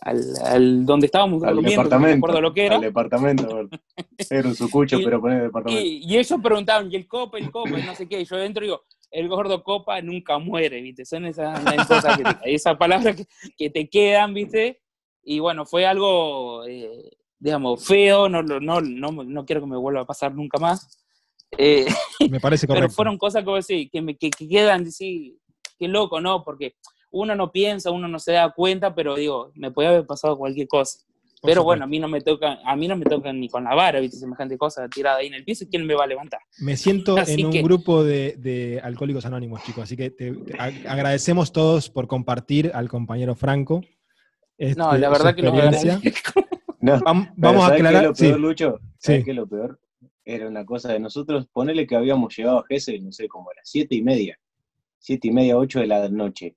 al, 0.00 0.22
al- 0.44 0.86
donde 0.86 1.06
estábamos 1.06 1.42
Al 1.42 1.54
durmiendo, 1.56 1.82
no 1.82 1.88
me 1.88 1.88
departamento. 1.88 2.26
acuerdo 2.26 2.40
lo 2.40 2.54
que 2.54 2.66
era. 2.66 2.74
Al 2.76 2.80
departamento. 2.82 3.68
Era 4.30 4.48
un 4.48 4.54
sucucho, 4.54 4.98
Y- 5.00 5.04
pero 5.04 5.20
poner 5.20 5.42
departamento. 5.42 5.84
Y, 5.84 6.04
y 6.04 6.16
ellos 6.18 6.40
preguntaban, 6.42 6.90
¿y 6.92 6.96
el 6.96 7.06
copa, 7.08 7.38
el 7.38 7.50
copa? 7.50 7.78
Y 7.78 7.82
no 7.82 7.94
sé 7.94 8.08
qué. 8.08 8.20
Y 8.20 8.24
yo 8.24 8.36
dentro 8.36 8.62
digo, 8.62 8.82
el 9.10 9.28
gordo 9.28 9.62
copa 9.62 10.00
nunca 10.00 10.38
muere, 10.38 10.80
¿viste? 10.80 11.04
Son 11.04 11.24
esas, 11.26 11.60
esas 11.60 11.86
cosas 11.88 12.16
que 12.16 12.24
te- 12.24 12.54
esas 12.54 12.76
palabras 12.76 13.16
que, 13.16 13.26
que 13.56 13.70
te 13.70 13.88
quedan, 13.88 14.32
¿viste? 14.34 14.80
Y 15.24 15.38
bueno, 15.40 15.64
fue 15.66 15.86
algo, 15.86 16.64
eh, 16.66 17.10
digamos, 17.38 17.84
feo, 17.86 18.28
no, 18.28 18.42
no, 18.42 18.60
no, 18.80 18.80
no 18.80 19.44
quiero 19.44 19.60
que 19.60 19.66
me 19.66 19.76
vuelva 19.76 20.02
a 20.02 20.06
pasar 20.06 20.34
nunca 20.34 20.58
más. 20.58 20.98
Eh, 21.58 21.86
Me 22.30 22.40
parece 22.40 22.66
correcto. 22.68 22.86
pero 22.86 22.94
fueron 22.94 23.18
cosas 23.18 23.44
como 23.44 23.56
decir, 23.56 23.90
que, 23.90 24.00
me, 24.00 24.16
que, 24.16 24.30
que 24.30 24.48
quedan, 24.48 24.90
sí, 24.90 25.38
qué 25.78 25.86
loco, 25.88 26.20
¿no? 26.20 26.42
Porque 26.42 26.76
uno 27.12 27.34
no 27.36 27.52
piensa, 27.52 27.90
uno 27.90 28.08
no 28.08 28.18
se 28.18 28.32
da 28.32 28.50
cuenta, 28.50 28.94
pero 28.94 29.14
digo, 29.14 29.52
me 29.54 29.70
puede 29.70 29.88
haber 29.88 30.06
pasado 30.06 30.36
cualquier 30.36 30.66
cosa. 30.68 30.98
Pero 31.44 31.64
bueno, 31.64 31.82
a 31.84 31.86
mí 31.88 31.98
no 31.98 32.06
me 32.06 32.20
toca, 32.20 32.60
a 32.64 32.76
mí 32.76 32.86
no 32.86 32.96
me 32.96 33.04
tocan 33.04 33.40
ni 33.40 33.48
con 33.48 33.64
la 33.64 33.74
vara, 33.74 33.98
¿viste? 33.98 34.16
Semejante 34.16 34.56
cosa 34.56 34.88
tirada 34.88 35.16
ahí 35.18 35.26
en 35.26 35.34
el 35.34 35.44
piso, 35.44 35.64
¿quién 35.68 35.84
me 35.84 35.94
va 35.94 36.04
a 36.04 36.06
levantar? 36.06 36.40
Me 36.60 36.76
siento 36.76 37.16
Así 37.16 37.40
en 37.40 37.46
un 37.46 37.52
que- 37.52 37.62
grupo 37.62 38.04
de, 38.04 38.36
de 38.38 38.80
alcohólicos 38.82 39.26
anónimos, 39.26 39.60
chicos, 39.64 39.82
así 39.84 39.96
que 39.96 40.10
te- 40.10 40.32
te 40.32 40.52
ag- 40.56 40.86
agradecemos 40.86 41.50
todos 41.52 41.90
por 41.90 42.06
compartir 42.06 42.70
al 42.74 42.88
compañero 42.88 43.34
Franco. 43.34 43.80
este, 44.56 44.78
No, 44.80 44.96
la 44.96 45.08
verdad 45.08 45.34
que 45.34 45.42
no. 45.42 45.52
No, 46.80 47.00
Vamos 47.36 47.64
a 47.64 47.68
¿sabés 47.68 47.82
qué 47.82 47.88
es 47.88 47.88
aclarar. 47.88 48.04
lo 48.04 48.14
peor, 48.14 48.34
sí, 48.34 48.40
Lucho? 48.40 48.80
¿Sabés 48.98 49.20
Sí. 49.20 49.24
qué 49.24 49.30
es 49.32 49.36
lo 49.36 49.46
peor? 49.48 49.80
Era 50.24 50.46
una 50.46 50.64
cosa 50.64 50.92
de 50.92 51.00
nosotros, 51.00 51.48
ponele 51.52 51.88
que 51.88 51.96
habíamos 51.96 52.36
llegado 52.36 52.60
a 52.60 52.64
Gessel, 52.68 53.04
no 53.04 53.10
sé, 53.10 53.26
como 53.26 53.50
a 53.50 53.54
las 53.56 53.68
siete 53.68 53.96
y 53.96 54.02
media, 54.02 54.38
siete 55.00 55.26
y 55.26 55.32
media, 55.32 55.56
ocho 55.58 55.80
de 55.80 55.88
la 55.88 56.08
noche. 56.08 56.54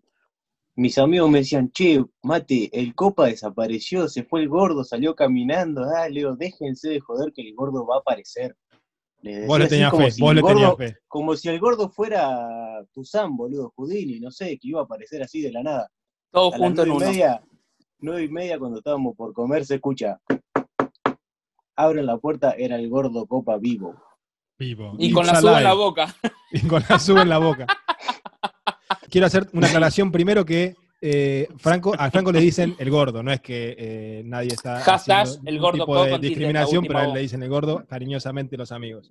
Mis 0.78 0.98
amigos 0.98 1.30
me 1.30 1.40
decían, 1.40 1.72
che, 1.72 2.04
mate, 2.24 2.70
el 2.74 2.94
copa 2.96 3.28
desapareció, 3.28 4.10
se 4.10 4.24
fue 4.24 4.42
el 4.42 4.50
gordo, 4.50 4.84
salió 4.84 5.16
caminando, 5.16 5.86
ah, 5.86 6.10
le 6.10 6.20
digo, 6.20 6.36
déjense 6.36 6.90
de 6.90 7.00
joder 7.00 7.32
que 7.34 7.42
el 7.44 7.56
gordo 7.56 7.86
va 7.88 7.96
a 7.96 8.00
aparecer. 8.00 8.56
Les 9.22 9.48
vos 9.48 9.58
le 9.58 9.68
tenías 9.68 9.90
como 9.90 10.04
fe, 10.06 10.12
si 10.12 10.22
vos 10.22 10.32
el 10.36 10.44
tenías 10.44 10.54
gordo- 10.72 10.78
fe. 10.78 10.98
Como 11.08 11.36
si 11.38 11.48
el 11.50 11.60
gordo 11.60 11.90
fuera 11.90 12.86
Tuzán, 12.94 13.38
boludo, 13.38 13.72
Houdini, 13.78 14.20
no 14.20 14.32
sé, 14.32 14.50
que 14.60 14.68
iba 14.68 14.82
a 14.82 14.84
aparecer 14.84 15.24
así 15.24 15.42
de 15.42 15.52
la 15.54 15.64
nada. 15.64 15.90
Todos 16.32 16.54
A 16.56 16.58
las 16.58 16.68
juntos 16.68 16.86
en 16.86 16.90
nueve 16.90 17.06
y 17.06 17.08
uno. 17.08 17.12
media, 17.14 17.44
nueve 18.00 18.24
y 18.24 18.30
media 18.30 18.60
cuando 18.60 18.78
estábamos 18.80 19.16
por 19.16 19.32
comer, 19.34 19.66
se 19.66 19.76
escucha. 19.76 20.20
Abren 21.78 22.06
la 22.06 22.18
puerta, 22.18 22.52
era 22.52 22.76
el 22.76 22.90
gordo 22.90 23.26
copa 23.28 23.58
vivo. 23.58 23.96
Vivo. 24.60 24.94
Y 25.00 25.12
con 25.12 25.26
la 25.26 25.40
suba 25.40 25.58
en 25.60 25.64
la 25.64 25.74
boca. 25.74 26.16
Y 26.52 26.68
con 26.68 26.84
la 26.90 27.00
suba 27.00 27.22
en 27.22 27.30
la 27.30 27.38
boca. 27.38 27.66
Quiero 29.16 29.28
hacer 29.28 29.48
una 29.54 29.68
aclaración 29.68 30.12
primero 30.12 30.44
que 30.44 30.76
eh, 31.00 31.48
Franco, 31.56 31.94
a 31.98 32.12
Franco 32.12 32.34
le 32.34 32.42
dicen 32.42 32.76
el 32.78 32.90
gordo, 32.90 33.24
no 33.24 33.32
es 33.32 33.40
que 33.40 33.74
eh, 33.78 34.24
nadie 34.26 34.50
está 34.50 34.82
Hashtag 34.82 35.22
haciendo 35.22 35.50
el 35.52 35.58
gordo 35.58 35.86
tipo 35.86 36.04
de 36.04 36.20
discriminación, 36.20 36.84
pero 36.86 37.00
a 37.00 37.06
él 37.06 37.14
le 37.14 37.22
dicen 37.22 37.42
el 37.42 37.48
gordo 37.48 37.86
cariñosamente 37.88 38.58
los 38.58 38.74
amigos. 38.74 39.10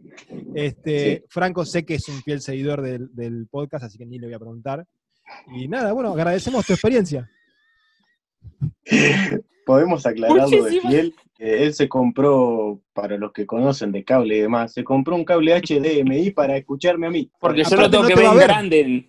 Este, 0.54 1.20
Sí. 1.20 1.24
Franco 1.30 1.64
sé 1.64 1.86
que 1.86 1.94
es 1.94 2.06
un 2.10 2.22
fiel 2.22 2.42
seguidor 2.42 2.82
del, 2.82 3.14
del 3.14 3.46
podcast, 3.50 3.84
así 3.84 3.96
que 3.96 4.04
ni 4.04 4.18
le 4.18 4.26
voy 4.26 4.34
a 4.34 4.38
preguntar. 4.38 4.86
Y 5.56 5.68
nada, 5.68 5.90
bueno, 5.94 6.12
agradecemos 6.12 6.66
tu 6.66 6.74
experiencia. 6.74 7.30
Podemos 9.64 10.04
aclararlo 10.04 10.64
de 10.64 10.80
fiel. 10.82 11.14
él 11.38 11.72
se 11.72 11.88
compró, 11.88 12.78
para 12.92 13.16
los 13.16 13.32
que 13.32 13.46
conocen 13.46 13.90
de 13.90 14.04
cable 14.04 14.36
y 14.36 14.40
demás, 14.40 14.74
se 14.74 14.84
compró 14.84 15.16
un 15.16 15.24
cable 15.24 15.58
HDMI 15.58 16.30
para 16.32 16.58
escucharme 16.58 17.06
a 17.06 17.10
mí. 17.10 17.30
Porque 17.40 17.64
yo 17.64 17.76
lo 17.76 17.88
tengo 17.88 18.02
no 18.02 18.08
que 18.10 18.14
te 18.16 18.20
ver 18.20 18.30
en 18.30 18.36
ver. 18.36 18.46
grande. 18.46 19.08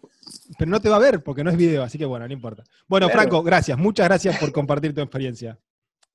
Pero 0.57 0.69
no 0.71 0.79
te 0.79 0.89
va 0.89 0.97
a 0.97 0.99
ver 0.99 1.23
porque 1.23 1.43
no 1.43 1.49
es 1.51 1.57
video, 1.57 1.83
así 1.83 1.97
que 1.97 2.05
bueno, 2.05 2.27
no 2.27 2.33
importa. 2.33 2.63
Bueno. 2.87 3.09
Franco, 3.09 3.41
gracias, 3.43 3.77
muchas 3.77 4.07
gracias 4.07 4.37
por 4.39 4.51
compartir 4.51 4.93
tu 4.93 5.01
experiencia. 5.01 5.57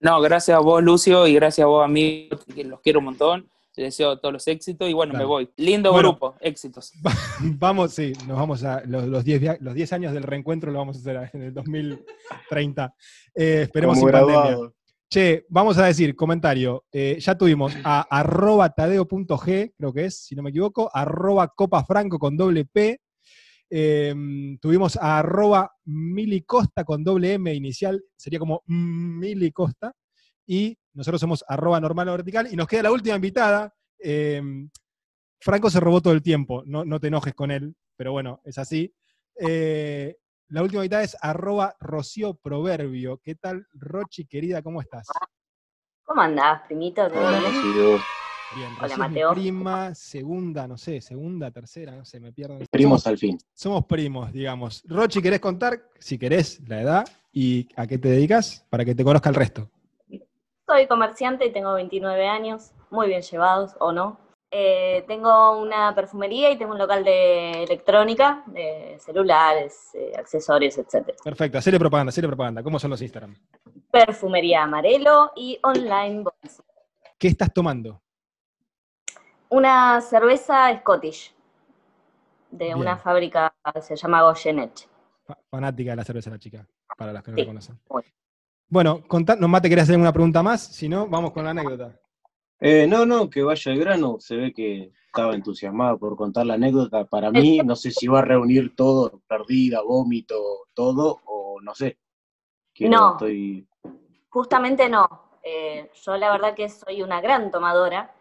No, 0.01 0.21
gracias 0.21 0.57
a 0.57 0.61
vos, 0.61 0.83
Lucio, 0.83 1.27
y 1.27 1.35
gracias 1.35 1.65
a 1.65 1.69
vos, 1.69 1.85
amigos, 1.85 2.41
que 2.55 2.65
los 2.65 2.81
quiero 2.81 3.01
un 3.01 3.07
montón. 3.07 3.51
Les 3.77 3.87
deseo 3.95 4.19
todos 4.19 4.33
los 4.33 4.47
éxitos 4.49 4.89
y 4.91 4.93
bueno, 4.93 5.15
me 5.15 5.25
voy. 5.25 5.49
Lindo 5.57 5.93
Bueno. 5.93 6.11
grupo, 6.11 6.35
éxitos. 6.41 6.93
Vamos, 7.41 7.93
sí, 7.95 8.13
nos 8.27 8.37
vamos 8.37 8.63
a 8.65 8.83
los, 8.85 9.05
los 9.07 9.25
10 9.25 9.41
via- 9.41 9.59
los 9.61 9.75
10 9.75 9.93
años 9.95 10.13
del 10.13 10.23
reencuentro 10.25 10.71
lo 10.73 10.79
vamos 10.81 10.97
a 10.97 11.01
hacer 11.01 11.31
en 11.35 11.43
el 11.45 11.55
2030. 11.55 12.95
Eh, 13.35 13.63
esperemos 13.63 13.99
Como 13.99 14.09
sin 14.11 14.13
pandemia. 14.27 14.71
Che, 15.09 15.45
vamos 15.49 15.77
a 15.79 15.87
decir, 15.87 16.15
comentario. 16.15 16.85
eh, 16.93 17.17
ya 17.21 17.37
tuvimos 17.37 17.73
a 17.85 18.03
arroba 18.03 18.69
tadeo.g, 18.71 19.73
creo 19.77 19.93
que 19.93 20.05
es, 20.05 20.17
si 20.25 20.35
no 20.37 20.43
me 20.43 20.51
equivoco, 20.51 20.91
arroba 20.93 21.49
copafranco 21.49 22.19
con 22.19 22.37
doble 22.37 22.65
P. 22.65 23.01
eh, 23.71 24.15
tuvimos 24.61 24.97
a 24.97 25.21
arroba 25.21 25.73
milicosta 25.85 26.85
con 26.85 27.03
doble 27.05 27.35
M 27.35 27.55
inicial, 27.55 28.03
sería 28.17 28.39
como 28.39 28.63
milicosta. 28.67 29.95
Y 30.47 30.77
nosotros 30.95 31.21
somos 31.21 31.45
arroba 31.47 31.81
normal 31.81 32.09
o 32.09 32.13
vertical. 32.13 32.49
Y 32.51 32.57
nos 32.57 32.67
queda 32.67 32.83
la 32.83 32.93
última 32.93 33.17
invitada. 33.17 33.73
eh, 33.99 34.43
Franco 35.41 35.71
se 35.71 35.81
robó 35.81 36.03
todo 36.03 36.13
el 36.13 36.23
tiempo, 36.23 36.63
no, 36.67 36.85
no 36.85 37.01
te 37.01 37.09
enojes 37.09 37.35
con 37.35 37.51
él, 37.51 37.75
pero 37.97 38.13
bueno, 38.13 38.41
es 38.45 38.59
así. 38.59 38.95
Eh, 39.37 40.17
la 40.49 40.63
última 40.63 40.83
mitad 40.83 41.03
es 41.03 41.17
arroba 41.21 41.75
Rocío 41.81 42.35
Proverbio. 42.35 43.19
¿Qué 43.23 43.37
tal, 43.37 43.67
Rochi, 43.73 44.27
querida? 44.27 44.63
¿Cómo 44.63 44.83
estás? 44.83 45.07
¿Cómo 46.05 46.21
andás, 46.21 46.63
primito? 46.67 47.09
¿Todo 47.09 47.27
Hola, 47.27 47.39
bien? 47.39 48.01
Bien, 48.57 48.69
Hola, 48.83 48.97
Mateo. 48.97 49.33
prima, 49.33 49.95
segunda, 49.95 50.67
no 50.67 50.77
sé, 50.77 51.01
segunda, 51.01 51.53
tercera, 51.53 51.95
no 51.95 52.05
sé, 52.05 52.19
me 52.19 52.33
pierdo. 52.33 52.59
Primos 52.71 53.03
Somos, 53.03 53.07
al 53.07 53.19
fin. 53.19 53.39
somos 53.55 53.85
primos, 53.87 54.33
digamos. 54.33 54.83
Rochi, 54.89 55.23
¿querés 55.23 55.39
contar, 55.39 55.81
si 56.01 56.19
querés, 56.19 56.61
la 56.69 56.81
edad 56.81 57.09
y 57.33 57.69
a 57.77 57.87
qué 57.87 57.99
te 57.99 58.09
dedicas 58.09 58.67
para 58.69 58.85
que 58.85 58.95
te 58.95 59.05
conozca 59.05 59.29
el 59.29 59.37
resto? 59.37 59.71
Soy 60.67 60.89
comerciante 60.89 61.47
y 61.47 61.53
tengo 61.53 61.75
29 61.75 62.27
años, 62.27 62.73
muy 62.91 63.07
bien 63.07 63.23
llevados, 63.23 63.73
¿o 63.79 63.93
no? 63.93 64.19
Eh, 64.51 65.05
tengo 65.07 65.61
una 65.61 65.95
perfumería 65.95 66.51
y 66.51 66.59
tengo 66.59 66.73
un 66.73 66.79
local 66.79 67.05
de 67.05 67.63
electrónica, 67.63 68.43
de 68.49 68.97
celulares, 68.99 69.91
eh, 69.95 70.13
accesorios, 70.19 70.77
etc. 70.77 71.15
Perfecto, 71.23 71.59
hacele 71.59 71.79
propaganda, 71.79 72.11
hacele 72.11 72.27
propaganda. 72.27 72.65
¿Cómo 72.65 72.81
son 72.81 72.91
los 72.91 73.01
Instagram? 73.01 73.37
Perfumería 73.93 74.65
Amarelo 74.65 75.31
y 75.37 75.57
Online 75.63 76.25
Boys. 76.25 76.61
¿Qué 77.17 77.29
estás 77.29 77.53
tomando? 77.53 78.03
Una 79.51 80.01
cerveza 80.01 80.77
Scottish 80.81 81.35
de 82.51 82.67
Bien. 82.67 82.79
una 82.79 82.97
fábrica 82.97 83.53
que 83.75 83.83
se 83.83 83.97
llama 83.97 84.23
Goyenet. 84.23 84.89
Fa- 85.25 85.39
Fanática 85.51 85.91
de 85.91 85.97
la 85.97 86.05
cerveza 86.05 86.31
la 86.31 86.39
chica, 86.39 86.67
para 86.97 87.13
los 87.13 87.23
que 87.23 87.31
no 87.33 87.37
Sí. 87.37 87.43
la 87.43 87.47
conocen. 87.49 87.81
Bueno. 88.69 89.03
No 89.39 89.49
mate, 89.49 89.69
¿querés 89.69 89.83
hacer 89.85 89.95
alguna 89.95 90.13
pregunta 90.13 90.43
más? 90.43 90.63
Si 90.63 90.89
no, 90.89 91.07
vamos 91.09 91.33
con 91.33 91.45
la 91.45 91.51
anécdota. 91.51 91.99
Eh, 92.61 92.87
no, 92.87 93.05
no, 93.07 93.29
que 93.29 93.43
vaya 93.43 93.73
al 93.73 93.79
grano. 93.79 94.17
Se 94.21 94.37
ve 94.37 94.53
que 94.53 94.93
estaba 95.07 95.35
entusiasmado 95.35 95.99
por 95.99 96.17
contar 96.17 96.47
la 96.47 96.55
anécdota. 96.55 97.05
Para 97.07 97.31
mí, 97.33 97.59
no 97.65 97.75
sé 97.75 97.91
si 97.91 98.07
va 98.07 98.21
a 98.21 98.23
reunir 98.23 98.77
todo, 98.77 99.21
perdida, 99.27 99.81
vómito, 99.83 100.37
todo, 100.75 101.21
o 101.25 101.61
no 101.61 101.75
sé. 101.75 101.99
Quiero- 102.73 102.97
No. 102.97 103.11
Estoy... 103.13 103.67
Justamente 104.29 104.89
no. 104.89 105.09
Eh, 105.43 105.91
yo 106.05 106.17
la 106.17 106.31
verdad 106.31 106.55
que 106.55 106.69
soy 106.69 107.03
una 107.03 107.21
gran 107.21 107.51
tomadora 107.51 108.15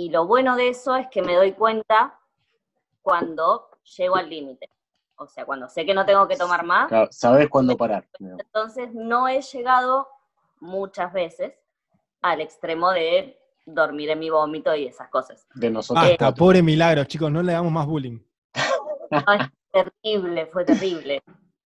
y 0.00 0.08
lo 0.08 0.26
bueno 0.26 0.56
de 0.56 0.70
eso 0.70 0.96
es 0.96 1.08
que 1.08 1.20
me 1.20 1.34
doy 1.34 1.52
cuenta 1.52 2.18
cuando 3.02 3.68
llego 3.98 4.16
al 4.16 4.30
límite. 4.30 4.70
O 5.16 5.26
sea, 5.26 5.44
cuando 5.44 5.68
sé 5.68 5.84
que 5.84 5.92
no 5.92 6.06
tengo 6.06 6.26
que 6.26 6.36
tomar 6.36 6.64
más, 6.64 6.88
Claro, 6.88 7.08
Sabes 7.10 7.50
cuándo 7.50 7.76
parar. 7.76 8.08
entonces 8.18 8.88
no 8.94 9.28
he 9.28 9.42
llegado 9.42 10.08
muchas 10.60 11.12
veces 11.12 11.52
al 12.22 12.40
extremo 12.40 12.90
de 12.92 13.38
dormir 13.66 14.08
en 14.08 14.18
mi 14.20 14.30
vómito 14.30 14.74
y 14.74 14.86
esas 14.86 15.08
cosas. 15.10 15.46
De 15.54 15.68
nosotros. 15.68 16.02
Basta, 16.02 16.16
cuatro. 16.26 16.44
pobre 16.46 16.62
milagro, 16.62 17.04
chicos, 17.04 17.30
no 17.30 17.42
le 17.42 17.52
damos 17.52 17.70
más 17.72 17.86
bullying. 17.86 18.18
No, 19.10 19.18
es 19.34 19.50
terrible, 19.72 20.46
fue 20.46 20.64
terrible. 20.64 21.20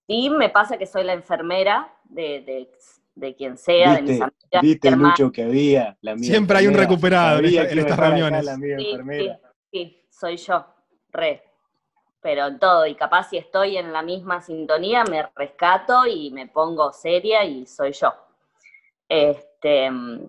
Y 0.07 0.31
me 0.31 0.49
pasa 0.49 0.79
que 0.79 0.87
soy 0.87 1.03
la 1.03 1.13
enfermera 1.13 1.93
de, 2.05 2.41
de, 2.41 2.73
de 3.15 3.35
quien 3.35 3.59
sea, 3.59 3.97
de 3.97 4.03
mis 4.03 4.11
¿Viste, 4.11 4.25
amigas, 4.25 4.63
viste 4.63 4.91
mi. 4.97 5.03
Lucho 5.05 5.33
que 5.33 5.43
había? 5.45 5.97
La 6.01 6.17
Siempre 6.19 6.59
hay 6.59 6.67
un 6.67 6.75
recuperado 6.75 7.39
en 7.41 7.45
estas 7.79 7.99
reuniones. 7.99 8.45
La 8.45 8.55
amiga 8.55 8.79
Sí, 8.79 8.91
enfermera. 8.91 9.41
sí, 9.71 9.81
sí, 9.85 10.07
soy 10.11 10.37
yo, 10.37 10.67
re. 11.11 11.43
Pero 12.21 12.47
en 12.47 12.59
todo, 12.59 12.87
y 12.87 12.95
capaz 12.95 13.31
si 13.31 13.37
estoy 13.37 13.77
en 13.77 13.93
la 13.93 14.01
misma 14.03 14.41
sintonía, 14.41 15.03
me 15.05 15.29
rescato 15.35 16.07
y 16.07 16.31
me 16.31 16.47
pongo 16.47 16.93
seria 16.93 17.45
y 17.45 17.67
soy 17.67 17.93
yo. 17.93 18.15
Este, 19.09 19.91
mm, 19.91 20.29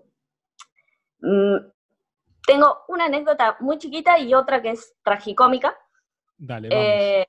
tengo 2.46 2.82
una 2.88 3.04
anécdota 3.06 3.56
muy 3.60 3.78
chiquita 3.78 4.18
y 4.18 4.34
otra 4.34 4.60
que 4.60 4.70
es 4.70 4.94
tragicómica. 5.02 5.78
Dale, 6.36 6.68
vamos. 6.68 6.84
Eh, 6.84 7.26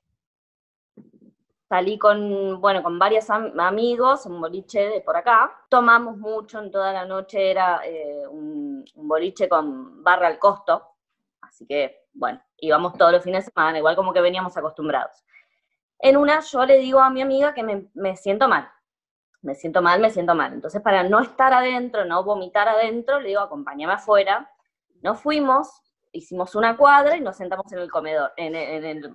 salí 1.68 1.98
con, 1.98 2.60
bueno, 2.60 2.82
con 2.82 2.98
varios 2.98 3.28
am- 3.30 3.58
amigos, 3.60 4.26
un 4.26 4.40
boliche 4.40 4.88
de 4.88 5.00
por 5.00 5.16
acá. 5.16 5.52
Tomamos 5.68 6.16
mucho 6.18 6.60
en 6.60 6.70
toda 6.70 6.92
la 6.92 7.04
noche, 7.04 7.50
era 7.50 7.80
eh, 7.84 8.26
un, 8.28 8.84
boliche 8.94 9.48
con 9.48 10.02
barra 10.02 10.28
al 10.28 10.38
costo. 10.38 10.82
Así 11.40 11.66
que, 11.66 12.06
bueno, 12.14 12.40
íbamos 12.58 12.94
todos 12.94 13.12
los 13.12 13.22
fines 13.24 13.44
de 13.46 13.52
semana, 13.52 13.78
igual 13.78 13.96
como 13.96 14.12
que 14.12 14.20
veníamos 14.20 14.56
acostumbrados. 14.56 15.24
En 15.98 16.16
una 16.16 16.40
yo 16.40 16.64
le 16.66 16.78
digo 16.78 17.00
a 17.00 17.10
mi 17.10 17.22
amiga 17.22 17.54
que 17.54 17.62
me, 17.62 17.88
me 17.94 18.16
siento 18.16 18.48
mal. 18.48 18.68
Me 19.42 19.54
siento 19.54 19.82
mal, 19.82 20.00
me 20.00 20.10
siento 20.10 20.34
mal. 20.34 20.52
Entonces, 20.52 20.82
para 20.82 21.02
no 21.04 21.20
estar 21.20 21.52
adentro, 21.54 22.04
no 22.04 22.24
vomitar 22.24 22.68
adentro, 22.68 23.20
le 23.20 23.28
digo, 23.28 23.40
acompáñame 23.40 23.94
afuera. 23.94 24.50
Nos 25.02 25.20
fuimos, 25.20 25.82
hicimos 26.12 26.54
una 26.54 26.76
cuadra 26.76 27.16
y 27.16 27.20
nos 27.20 27.36
sentamos 27.36 27.70
en 27.72 27.78
el 27.80 27.90
comedor, 27.90 28.32
en 28.36 28.54
el, 28.56 28.84
en 28.84 29.04
el 29.04 29.14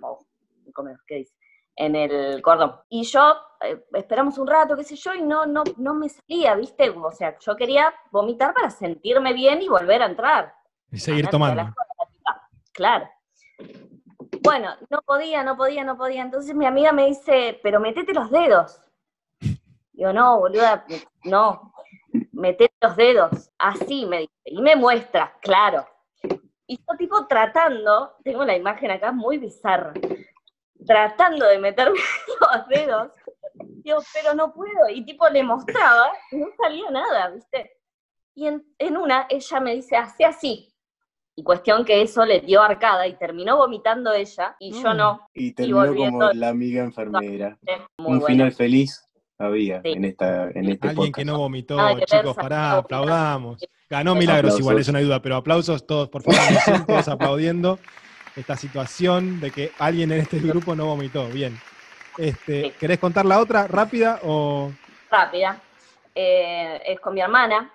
comedor, 0.74 1.02
¿qué 1.08 1.16
dice? 1.16 1.36
En 1.82 1.96
el 1.96 2.44
cordón. 2.44 2.76
Y 2.90 3.02
yo, 3.06 3.36
eh, 3.60 3.84
esperamos 3.94 4.38
un 4.38 4.46
rato, 4.46 4.78
qué 4.78 4.84
sé 4.84 4.96
yo, 4.96 5.16
y 5.16 5.24
no, 5.24 5.48
no, 5.48 5.64
no 5.78 5.96
me 5.96 6.10
salía, 6.10 6.54
¿viste? 6.54 6.92
O 6.92 7.12
sea, 7.12 7.36
yo 7.40 7.56
quería 7.56 7.92
vomitar 8.12 8.54
para 8.54 8.70
sentirme 8.70 9.34
bien 9.34 9.64
y 9.64 9.68
volver 9.68 10.04
a 10.04 10.06
entrar. 10.06 10.54
Y 10.92 11.00
seguir 11.00 11.28
tomando. 11.28 11.74
Claro. 12.72 13.10
Bueno, 14.44 14.76
no 14.92 15.02
podía, 15.02 15.44
no 15.44 15.58
podía, 15.58 15.84
no 15.84 15.98
podía. 15.98 16.22
Entonces 16.22 16.56
mi 16.56 16.68
amiga 16.68 16.92
me 16.92 17.08
dice, 17.08 17.60
pero 17.64 17.80
metete 17.80 18.14
los 18.14 18.30
dedos. 18.30 18.80
Digo, 19.92 20.14
no, 20.14 20.38
boluda, 20.38 20.86
no. 21.24 21.74
Metete 22.32 22.76
los 22.80 22.96
dedos. 22.96 23.50
Así 23.58 24.06
me 24.06 24.20
dice. 24.20 24.34
Y 24.46 24.62
me 24.62 24.76
muestra, 24.76 25.36
claro. 25.42 25.88
Y 26.68 26.78
yo 26.78 26.96
tipo 26.96 27.26
tratando, 27.26 28.18
tengo 28.24 28.46
la 28.46 28.56
imagen 28.56 28.92
acá 28.92 29.12
muy 29.12 29.40
bizarra, 29.40 29.94
tratando 30.86 31.46
de 31.48 31.60
meterme 31.60 32.00
los 32.40 32.68
dedos. 32.68 33.12
Digo, 33.84 34.00
pero 34.14 34.34
no 34.34 34.54
puedo. 34.54 34.90
Y 34.90 35.06
tipo 35.06 35.28
le 35.30 35.44
mostraba 35.44 36.12
y 36.32 36.38
no 36.38 36.48
salía 36.62 36.90
nada, 36.92 37.30
¿viste? 37.30 37.72
Y 38.36 38.48
en, 38.48 38.64
en 38.78 38.98
una 38.98 39.28
ella 39.30 39.60
me 39.60 39.76
dice, 39.76 39.96
hace 39.98 40.26
así. 40.26 40.68
Y 41.36 41.44
cuestión 41.44 41.86
que 41.86 42.02
eso 42.02 42.26
le 42.26 42.42
dio 42.42 42.62
arcada 42.62 43.08
y 43.08 43.14
terminó 43.18 43.58
vomitando 43.58 44.12
ella 44.14 44.56
y 44.60 44.72
yo 44.74 44.94
Mm. 44.94 44.98
no. 44.98 45.28
Y 45.34 45.54
terminó 45.54 45.96
como 45.96 46.32
la 46.34 46.50
amiga 46.50 46.84
enfermera. 46.84 47.58
Muy 47.98 48.14
Un 48.14 48.20
bueno. 48.20 48.26
final 48.28 48.52
feliz 48.52 49.06
había 49.40 49.82
Sí. 49.82 49.94
en, 49.94 50.06
esta, 50.06 50.50
en 50.52 50.70
este 50.70 50.88
Alguien 50.90 50.96
podcast. 50.96 51.16
que 51.16 51.26
no 51.26 51.38
vomitó, 51.40 51.78
chicos, 52.06 52.36
pará, 52.36 52.74
aplaudamos. 52.78 53.62
Ganó 53.90 54.12
Aplausos. 54.12 54.20
Milagros 54.20 54.60
igual, 54.60 54.80
eso 54.80 54.92
no 54.92 54.98
hay 55.00 55.06
duda, 55.06 55.22
pero 55.22 55.36
aplausos 55.38 55.86
todos, 55.88 56.10
por 56.10 56.22
favor, 56.24 56.86
todos 56.86 57.08
aplaudiendo 57.08 57.80
esta 58.36 58.56
situación 58.56 59.40
de 59.40 59.52
que 59.52 59.72
alguien 59.80 60.12
en 60.12 60.22
este 60.22 60.40
grupo 60.40 60.76
no 60.76 60.86
vomitó. 60.86 61.28
Bien. 61.28 61.60
Este, 62.18 62.62
Sí. 62.64 62.72
¿Querés 62.80 63.00
contar 63.00 63.26
la 63.26 63.40
otra 63.40 63.68
rápida 63.68 64.20
o...? 64.24 64.72
rápida, 65.10 65.62
eh, 66.16 66.82
es 66.86 67.00
con 67.00 67.14
mi 67.14 67.22
hermana. 67.22 67.72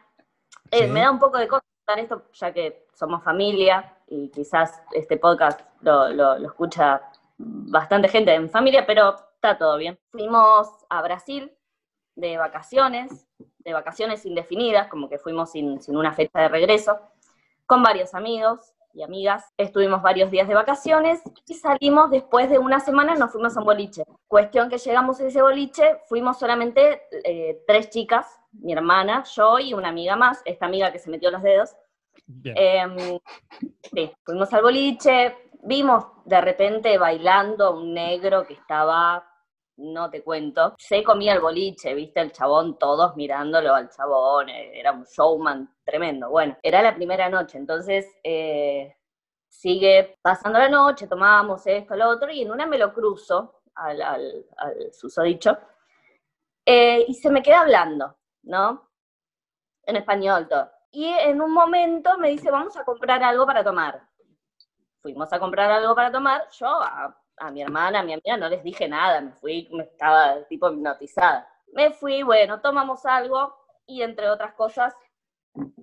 Eh. 0.70 0.86
Me 0.86 1.00
da 1.00 1.11
un 1.11 1.18
poco 1.18 1.38
de 1.38 1.46
cosa 1.48 1.62
esto, 1.96 2.24
ya 2.32 2.52
que 2.52 2.86
somos 2.94 3.22
familia 3.22 3.94
y 4.09 4.28
quizás 4.30 4.82
este 4.92 5.16
podcast 5.18 5.61
lo, 5.82 6.09
lo- 6.09 6.38
lo 6.38 6.46
escucha 6.48 7.02
bastante 7.38 8.09
gente 8.09 8.30
mi 8.40 8.48
familia, 8.48 8.84
pero 8.86 9.14
está 9.34 9.57
todo 9.59 9.76
bien. 9.76 9.98
Fuimos 10.11 10.68
a 10.88 11.02
Brasil 11.02 11.52
de 12.14 12.36
vacaciones, 12.38 13.26
de 13.59 13.72
vacaciones 13.72 14.24
indefinidas, 14.26 14.88
como 14.88 15.09
que 15.09 15.18
fuimos 15.18 15.52
sin, 15.52 15.80
sin 15.82 15.96
una 15.96 16.12
fecha 16.12 16.40
de 16.40 16.48
regreso, 16.48 16.98
con 17.66 17.82
varios 17.82 18.14
amigos 18.14 18.72
y 18.97 19.03
amigas. 19.03 19.53
Estuvimos 19.59 20.01
varios 20.01 20.30
días 20.30 20.49
de 20.49 20.55
vacaciones 20.55 21.20
y 21.47 21.55
salimos 21.55 22.11
después 22.11 22.49
de 22.49 22.59
una 22.59 22.80
semana, 22.80 23.14
nos 23.14 23.30
fuimos 23.30 23.57
a 23.57 23.61
un 23.61 23.66
boliche. 23.66 24.05
Cuestión 24.26 24.70
que 24.70 24.78
llegamos 24.78 25.20
a 25.20 25.26
ese 25.26 25.42
boliche, 25.42 26.01
fuimos 26.09 26.38
solamente 26.38 27.03
eh, 27.24 27.62
tres 27.66 27.90
chicas, 27.90 28.26
mi 28.53 28.72
hermana, 28.72 29.22
yo 29.34 29.59
y 29.59 29.74
una 29.74 29.88
amiga 29.88 30.16
más, 30.16 30.40
esta 30.47 30.66
amiga 30.66 30.90
que 30.90 30.99
se 30.99 31.11
metió 31.11 31.30
los 31.30 31.42
dedos. 31.42 31.76
Em, 32.42 33.18
sí, 33.82 34.12
fuimos 34.24 34.53
al 34.55 34.62
boliche, 34.62 35.36
vimos 35.62 36.07
de 36.24 36.40
repente 36.40 36.97
bailando 36.97 37.66
a 37.66 37.70
un 37.70 37.92
negro 37.92 38.47
que 38.47 38.55
estaba, 38.55 39.28
no 39.77 40.11
te 40.11 40.22
cuento, 40.22 40.74
se 40.79 41.03
comía 41.05 41.35
el 41.35 41.41
boliche, 41.41 41.95
viste, 41.95 42.20
el 42.20 42.33
chabón, 42.33 42.79
todos 42.79 43.14
mirándolo 43.16 43.74
al 43.74 43.91
chabón, 43.91 44.49
eh, 44.49 44.79
era 44.79 44.93
un 44.93 45.05
showman 45.05 45.77
tremendo. 45.85 46.31
Bueno, 46.31 46.57
era 46.62 46.83
la 46.83 46.95
primera 46.95 47.29
noche, 47.29 47.59
entonces 47.59 48.07
eh, 48.22 48.97
sigue 49.49 50.18
pasando 50.22 50.59
la 50.59 50.68
noche, 50.68 51.07
tomábamos 51.07 51.66
esto, 51.66 51.95
lo 51.97 52.09
otro, 52.09 52.31
y 52.31 52.43
en 52.43 52.51
una 52.51 52.66
me 52.66 52.79
lo 52.79 52.93
cruzo 52.93 53.61
al, 53.74 54.47
susodicho, 54.93 55.59
eh, 56.64 57.05
y 57.07 57.14
se 57.14 57.31
me 57.31 57.43
queda 57.43 57.61
hablando, 57.61 58.16
¿no? 58.45 58.91
En 59.85 59.97
español 59.97 60.49
todo. 60.49 60.70
Y 60.91 61.07
en 61.07 61.41
un 61.43 61.53
momento 61.53 62.16
me 62.18 62.31
dice, 62.31 62.51
vamos 62.51 62.77
a 62.77 62.85
comprar 62.85 63.22
algo 63.22 63.45
para 63.45 63.62
tomar. 63.62 64.03
Fuimos 65.03 65.33
a 65.33 65.39
comprar 65.39 65.70
algo 65.70 65.95
para 65.95 66.11
tomar. 66.11 66.49
Yo 66.59 66.66
a, 66.66 67.14
a 67.39 67.51
mi 67.51 67.62
hermana, 67.62 68.01
a 68.01 68.03
mi 68.03 68.12
amiga, 68.14 68.37
no 68.37 68.49
les 68.49 68.62
dije 68.62 68.89
nada. 68.89 69.20
Me 69.20 69.32
fui, 69.32 69.68
me 69.72 69.84
estaba 69.84 70.45
tipo 70.49 70.70
hipnotizada. 70.70 71.49
Me 71.72 71.91
fui, 71.93 72.22
bueno, 72.22 72.61
tomamos 72.61 73.05
algo 73.07 73.55
y 73.87 74.03
entre 74.03 74.28
otras 74.30 74.55
cosas 74.55 74.95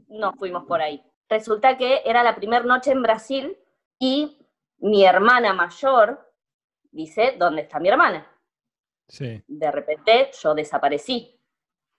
nos 0.07 0.35
fuimos 0.35 0.65
por 0.65 0.81
ahí. 0.81 1.03
Resulta 1.29 1.77
que 1.77 2.01
era 2.05 2.23
la 2.23 2.35
primera 2.35 2.63
noche 2.63 2.91
en 2.91 3.01
Brasil 3.01 3.57
y 3.99 4.45
mi 4.79 5.05
hermana 5.05 5.53
mayor 5.53 6.31
dice, 6.91 7.35
¿dónde 7.39 7.61
está 7.63 7.79
mi 7.79 7.89
hermana? 7.89 8.27
Sí, 9.07 9.43
De 9.47 9.71
repente 9.71 10.31
yo 10.41 10.53
desaparecí 10.53 11.39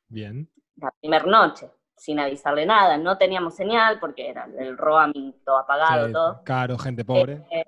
bien. 0.09 0.51
la 0.77 0.91
primera 1.01 1.25
noche, 1.27 1.71
sin 1.97 2.19
avisarle 2.19 2.67
nada. 2.67 2.97
No 2.97 3.17
teníamos 3.19 3.55
señal 3.55 3.99
porque 4.01 4.29
era 4.29 4.49
el 4.59 4.77
roaming 4.77 5.33
todo 5.45 5.59
apagado, 5.59 6.07
Sí, 6.09 6.13
todo. 6.13 6.43
Caro, 6.45 6.79
gente 6.79 7.05
pobre. 7.05 7.45
Eh, 7.51 7.65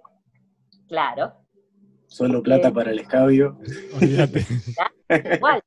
claro, 0.89 1.33
Solo 2.07 2.43
plata 2.43 2.69
Eh. 2.69 2.73
para 2.73 2.91
el 2.91 2.99
escabio. 3.01 3.59
Olvídate. 3.95 4.45
igual. 5.37 5.63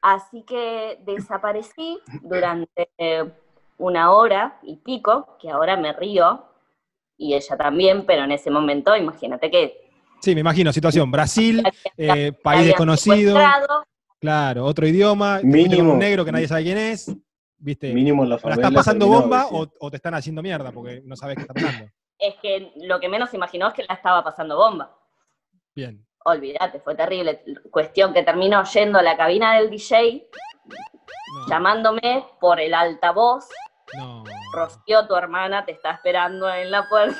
Así 0.00 0.42
que 0.44 0.98
desaparecí 1.04 1.98
durante 2.22 2.88
eh, 2.98 3.24
una 3.78 4.12
hora 4.12 4.58
y 4.62 4.76
pico, 4.76 5.36
que 5.40 5.50
ahora 5.50 5.76
me 5.76 5.92
río, 5.92 6.44
y 7.16 7.34
ella 7.34 7.56
también, 7.56 8.06
pero 8.06 8.24
en 8.24 8.32
ese 8.32 8.50
momento, 8.50 8.96
imagínate 8.96 9.50
que 9.50 9.88
Sí, 10.20 10.34
me 10.34 10.40
imagino, 10.40 10.72
situación. 10.72 11.10
Brasil, 11.12 11.62
eh, 11.96 12.32
país 12.32 12.66
desconocido, 12.66 13.38
claro, 14.20 14.64
otro 14.64 14.86
idioma, 14.86 15.40
Mínimo. 15.44 15.92
un 15.92 15.98
negro 16.00 16.24
que 16.24 16.32
nadie 16.32 16.48
sabe 16.48 16.64
quién 16.64 16.76
es, 16.78 17.14
¿viste? 17.56 17.92
Mínimo 17.94 18.24
la 18.24 18.38
¿La 18.42 18.54
estás 18.54 18.72
pasando 18.72 19.06
bomba 19.06 19.46
o 19.50 19.90
te 19.90 19.96
están 19.96 20.14
haciendo 20.14 20.42
mierda 20.42 20.72
porque 20.72 21.02
no 21.04 21.14
sabes 21.14 21.36
qué 21.36 21.42
está 21.42 21.54
pasando? 21.54 21.86
es 22.18 22.34
que 22.42 22.72
lo 22.82 22.98
que 22.98 23.08
menos 23.08 23.32
imaginó 23.32 23.68
es 23.68 23.74
que 23.74 23.84
la 23.84 23.94
estaba 23.94 24.24
pasando 24.24 24.56
bomba. 24.56 24.97
Bien. 25.78 26.04
Olvídate, 26.24 26.80
fue 26.80 26.96
terrible. 26.96 27.40
Cuestión 27.70 28.12
que 28.12 28.24
terminó 28.24 28.64
yendo 28.64 28.98
a 28.98 29.02
la 29.02 29.16
cabina 29.16 29.54
del 29.60 29.70
DJ, 29.70 30.28
No, 30.66 31.48
llamándome 31.48 32.24
por 32.40 32.58
el 32.58 32.74
altavoz. 32.74 33.44
no, 33.96 34.24
Rocío, 34.52 35.06
tu 35.06 35.14
hermana, 35.14 35.64
te 35.64 35.70
está 35.72 35.92
esperando 35.92 36.52
en 36.52 36.72
la 36.72 36.88
puerta. 36.88 37.16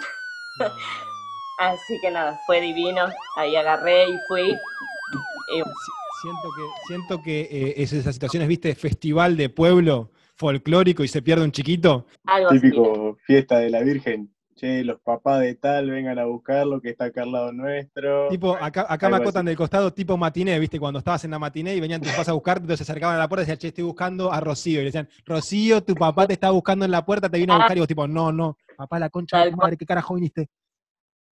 no. 0.58 0.66
Así 1.60 1.98
que 2.02 2.10
nada, 2.10 2.36
fue 2.46 2.60
divino. 2.60 3.06
Ahí 3.36 3.54
agarré 3.54 4.08
y 4.08 4.14
fui. 4.28 4.48
Y 4.50 5.58
Si- 5.58 5.92
Siento 6.20 6.48
que, 6.56 6.62
siento 6.88 7.22
que 7.22 7.40
eh, 7.42 7.74
es 7.76 7.92
esas 7.92 8.14
situaciones, 8.14 8.48
¿viste? 8.48 8.74
Festival 8.74 9.36
de 9.36 9.50
pueblo 9.50 10.10
folclórico 10.34 11.04
y 11.04 11.08
se 11.08 11.22
pierde 11.22 11.44
un 11.44 11.52
chiquito. 11.52 12.06
algo 12.26 12.50
así. 12.50 12.60
Típico 12.60 13.16
fiesta 13.24 13.58
de 13.60 13.70
la 13.70 13.82
Virgen. 13.82 14.34
Che, 14.58 14.84
los 14.84 15.00
papás 15.00 15.40
de 15.40 15.54
tal 15.54 15.90
vengan 15.90 16.18
a 16.18 16.24
buscarlo, 16.26 16.80
que 16.80 16.90
está 16.90 17.06
acá 17.06 17.22
al 17.22 17.32
lado 17.32 17.52
nuestro. 17.52 18.28
Tipo, 18.28 18.56
acá, 18.60 18.86
acá 18.88 19.08
me 19.08 19.16
acotan 19.16 19.40
así. 19.42 19.46
del 19.46 19.56
costado, 19.56 19.92
tipo 19.92 20.16
matiné, 20.16 20.58
¿viste? 20.58 20.78
Cuando 20.78 20.98
estabas 20.98 21.24
en 21.24 21.30
la 21.30 21.38
matiné 21.38 21.74
y 21.74 21.80
venían 21.80 22.00
tus 22.00 22.10
papás 22.10 22.28
a 22.28 22.32
buscarte, 22.32 22.62
entonces 22.62 22.84
se 22.86 22.90
acercaban 22.92 23.16
a 23.16 23.18
la 23.20 23.28
puerta 23.28 23.42
y 23.42 23.46
decían, 23.46 23.58
che, 23.58 23.68
estoy 23.68 23.84
buscando 23.84 24.32
a 24.32 24.40
Rocío. 24.40 24.80
Y 24.80 24.82
le 24.82 24.84
decían, 24.86 25.08
Rocío, 25.24 25.82
tu 25.82 25.94
papá 25.94 26.26
te 26.26 26.32
está 26.34 26.50
buscando 26.50 26.84
en 26.84 26.90
la 26.90 27.04
puerta, 27.06 27.28
te 27.28 27.38
vino 27.38 27.54
a 27.54 27.58
buscar. 27.58 27.76
Y 27.76 27.80
vos, 27.80 27.88
tipo, 27.88 28.06
no, 28.08 28.32
no, 28.32 28.56
papá, 28.76 28.98
la 28.98 29.08
concha 29.08 29.36
de 29.38 29.42
Tal 29.44 29.50
tu 29.52 29.56
cual. 29.56 29.66
madre, 29.66 29.76
¿qué 29.76 29.86
carajo 29.86 30.14
viniste? 30.16 30.48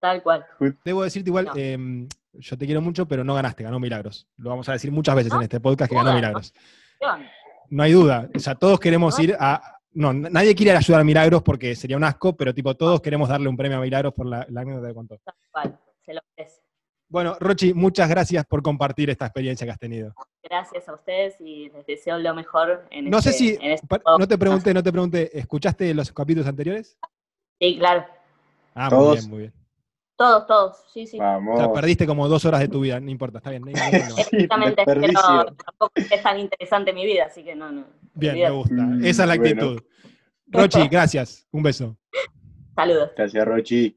Tal 0.01 0.23
cual. 0.23 0.45
Debo 0.85 1.03
decirte 1.03 1.31
igual, 1.31 1.47
No. 1.47 1.53
em, 1.57 2.09
yo 2.35 2.57
te 2.57 2.67
quiero 2.67 2.81
mucho, 2.81 3.07
pero 3.09 3.25
no 3.25 3.35
ganaste, 3.35 3.65
ganó 3.65 3.81
Milagros. 3.81 4.29
Lo 4.37 4.51
vamos 4.51 4.69
a 4.69 4.73
decir 4.73 4.93
muchas 4.93 5.15
veces 5.17 5.33
en 5.33 5.43
este 5.43 5.59
podcast 5.59 5.91
que 5.91 5.97
ganó 5.97 6.15
Milagros. 6.15 6.53
No 7.69 7.83
hay 7.83 7.93
duda. 7.93 8.29
O 8.35 8.39
sea, 8.39 8.55
todos 8.55 8.79
queremos 8.79 9.19
ir 9.19 9.35
a. 9.41 9.76
No, 9.97 10.13
nadie 10.13 10.55
quiere 10.55 10.73
ayudar 10.73 11.01
a 11.01 11.05
Milagros 11.05 11.43
porque 11.43 11.75
sería 11.75 11.97
un 11.97 12.05
asco, 12.05 12.37
pero 12.37 12.53
tipo, 12.53 12.75
todos 12.77 13.01
queremos 13.01 13.31
darle 13.31 13.49
un 13.49 13.57
premio 13.57 13.79
a 13.79 13.81
Milagros 13.81 14.13
por 14.13 14.27
la, 14.27 14.47
la 14.51 14.61
anécdota 14.61 14.89
que 14.89 14.95
contó. 14.95 15.19
Tal 15.25 15.35
cual. 15.51 15.79
Se 16.05 16.13
lo 16.13 16.21
merece. 16.37 16.61
Bueno, 17.09 17.37
Rochi, 17.41 17.73
muchas 17.73 18.07
gracias 18.11 18.45
por 18.45 18.63
compartir 18.63 19.09
esta 19.09 19.25
experiencia 19.25 19.67
que 19.67 19.71
has 19.71 19.79
tenido. 19.79 20.13
Gracias 20.43 20.87
a 20.89 20.93
ustedes 20.93 21.41
y 21.41 21.71
les 21.71 21.87
deseo 21.87 22.19
lo 22.19 22.35
mejor 22.35 22.87
en 22.91 23.09
No 23.09 23.23
sé 23.23 23.31
este- 23.31 23.39
si. 23.39 23.59
en 23.65 23.73
este 23.73 23.87
No 24.19 24.29
te 24.29 24.37
pregunté, 24.37 24.75
no 24.75 24.83
te 24.83 24.93
pregunté. 24.93 25.39
¿Escuchaste 25.39 25.95
los 25.95 26.13
capítulos 26.13 26.47
anteriores? 26.47 26.99
Sí, 27.59 27.79
claro. 27.79 28.05
Ah, 28.75 28.91
muy 28.91 29.13
bien, 29.17 29.31
muy 29.31 29.39
bien. 29.39 29.53
Todos, 30.17 30.47
todos. 30.47 30.77
Sí, 30.93 31.07
sí. 31.07 31.19
O 31.19 31.23
Vamos. 31.23 31.59
sea, 31.59 31.73
perdiste 31.73 32.07
como 32.07 32.27
dos 32.29 32.45
horas 32.47 32.61
de 32.61 32.69
tu 32.69 32.81
vida, 32.81 32.99
no 33.01 33.11
importa, 33.11 33.39
está 33.39 33.51
bien. 33.51 33.63
no 33.63 33.73
problema. 33.73 34.07
Exactamente, 34.19 34.83
pero 34.87 35.03
tampoco 35.55 35.93
es 35.95 36.23
tan 36.23 36.39
interesante 36.39 36.93
mi 36.93 37.05
vida, 37.05 37.27
así 37.27 37.45
que 37.45 37.55
no, 37.55 37.71
no. 37.71 37.85
Bien, 38.15 38.35
me 38.35 38.51
gusta. 38.51 38.75
Mm, 38.75 39.05
Esa 39.05 39.23
es 39.25 39.29
la 39.29 39.37
bueno. 39.37 39.45
actitud. 39.45 39.83
Rochi, 40.49 40.89
gracias. 40.89 41.47
Un 41.51 41.63
beso. 41.63 41.97
Saludos. 42.75 43.11
Gracias, 43.17 43.47
Rochi. 43.47 43.97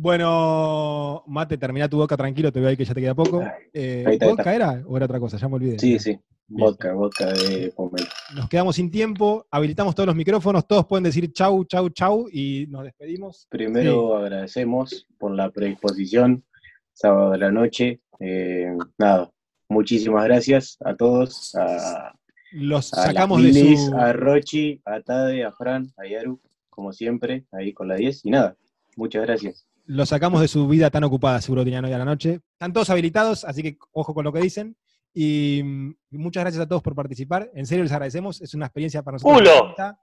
Bueno, 0.00 1.24
Mate, 1.26 1.58
termina 1.58 1.88
tu 1.88 1.96
boca 1.96 2.16
tranquilo, 2.16 2.52
te 2.52 2.60
veo 2.60 2.68
ahí 2.68 2.76
que 2.76 2.84
ya 2.84 2.94
te 2.94 3.00
queda 3.00 3.16
poco. 3.16 3.42
Eh, 3.72 4.04
Ahí 4.06 4.12
está, 4.12 4.26
ahí 4.26 4.30
¿Vodka 4.30 4.54
era 4.54 4.82
o 4.86 4.96
era 4.96 5.06
otra 5.06 5.18
cosa? 5.18 5.38
Ya 5.38 5.48
me 5.48 5.56
olvidé. 5.56 5.76
Sí, 5.80 5.98
sí. 5.98 6.16
Vodka, 6.46 6.92
vodka 6.92 7.26
de 7.32 7.72
pomelo. 7.74 8.06
Nos 8.36 8.48
quedamos 8.48 8.76
sin 8.76 8.92
tiempo, 8.92 9.44
habilitamos 9.50 9.96
todos 9.96 10.06
los 10.06 10.14
micrófonos, 10.14 10.68
todos 10.68 10.86
pueden 10.86 11.02
decir 11.02 11.32
chau, 11.32 11.64
chau, 11.64 11.90
chau 11.90 12.28
y 12.32 12.68
nos 12.68 12.84
despedimos. 12.84 13.48
Primero 13.50 14.16
agradecemos 14.16 15.04
por 15.18 15.34
la 15.34 15.50
predisposición, 15.50 16.44
sábado 16.92 17.32
de 17.32 17.38
la 17.38 17.50
noche. 17.50 18.00
Eh, 18.20 18.72
nada, 18.98 19.32
muchísimas 19.68 20.24
gracias 20.26 20.76
a 20.84 20.94
todos, 20.94 21.56
a, 21.56 22.14
Los 22.52 22.94
a 22.94 23.06
sacamos 23.06 23.42
las 23.42 23.52
de 23.52 23.76
su... 23.76 23.96
a 23.96 24.12
Rochi, 24.12 24.80
a 24.84 25.00
Tade, 25.00 25.44
a 25.44 25.50
Fran, 25.50 25.92
a 25.96 26.06
Yaru, 26.06 26.40
como 26.70 26.92
siempre, 26.92 27.46
ahí 27.50 27.72
con 27.72 27.88
la 27.88 27.96
10. 27.96 28.26
Y 28.26 28.30
nada, 28.30 28.56
muchas 28.96 29.22
gracias. 29.26 29.67
Los 29.88 30.10
sacamos 30.10 30.42
de 30.42 30.48
su 30.48 30.68
vida 30.68 30.90
tan 30.90 31.02
ocupada, 31.04 31.40
seguro 31.40 31.64
tenían 31.64 31.86
hoy 31.86 31.94
a 31.94 31.98
la 31.98 32.04
noche. 32.04 32.40
Están 32.52 32.74
todos 32.74 32.90
habilitados, 32.90 33.44
así 33.44 33.62
que 33.62 33.78
ojo 33.92 34.12
con 34.12 34.22
lo 34.22 34.34
que 34.34 34.40
dicen. 34.40 34.76
Y 35.14 35.62
mm, 35.64 35.94
muchas 36.10 36.42
gracias 36.42 36.62
a 36.62 36.68
todos 36.68 36.82
por 36.82 36.94
participar. 36.94 37.50
En 37.54 37.64
serio 37.64 37.84
les 37.84 37.92
agradecemos. 37.92 38.42
Es 38.42 38.52
una 38.52 38.66
experiencia 38.66 39.02
para 39.02 39.14
nosotros. 39.14 39.38
¡Culo! 39.38 39.74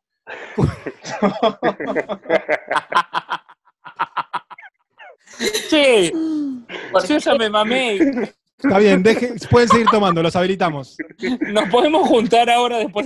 Che, 5.69 6.13
¿Por 6.91 7.05
ya 7.05 7.35
me 7.35 7.49
mamé. 7.49 7.99
Está 8.65 8.79
bien, 8.79 9.03
deje- 9.03 9.35
pueden 9.49 9.69
seguir 9.69 9.85
tomando, 9.91 10.23
los 10.23 10.35
habilitamos. 10.35 10.97
Nos 11.51 11.69
podemos 11.69 12.07
juntar 12.07 12.49
ahora 12.49 12.77
después. 12.79 13.05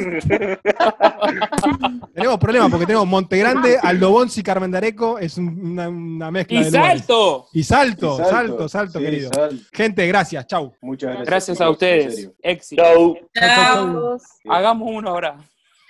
Tenemos 2.14 2.38
problemas 2.40 2.70
porque 2.72 2.86
tenemos 2.86 3.06
Montegrande, 3.08 3.78
Aldo 3.82 4.12
Bonzi, 4.12 4.42
Carmen 4.42 4.72
Dareco. 4.72 5.20
Es 5.20 5.38
un- 5.38 5.72
una, 5.72 5.90
una 5.90 6.32
mezcla 6.32 6.62
¡Y 6.62 6.64
de 6.64 6.72
salto! 6.72 7.48
Y 7.54 7.64
salto, 7.64 8.18
salto, 8.18 8.70
salto, 8.70 9.00
sí, 9.00 9.06
querido. 9.06 9.30
salto. 9.34 9.56
Gente, 9.74 10.08
gracias. 10.08 10.48
Chau. 10.48 10.74
Muchas 10.82 11.10
gracias. 11.10 11.28
Gracias 11.28 11.62
a 11.62 11.70
ustedes. 11.70 12.30
Éxito. 12.42 12.82
Chau. 12.84 13.18
Chau, 13.34 13.48
chau, 13.48 14.18
chau. 14.44 14.54
Hagamos 14.54 14.90
uno 14.92 15.10
ahora. 15.10 15.38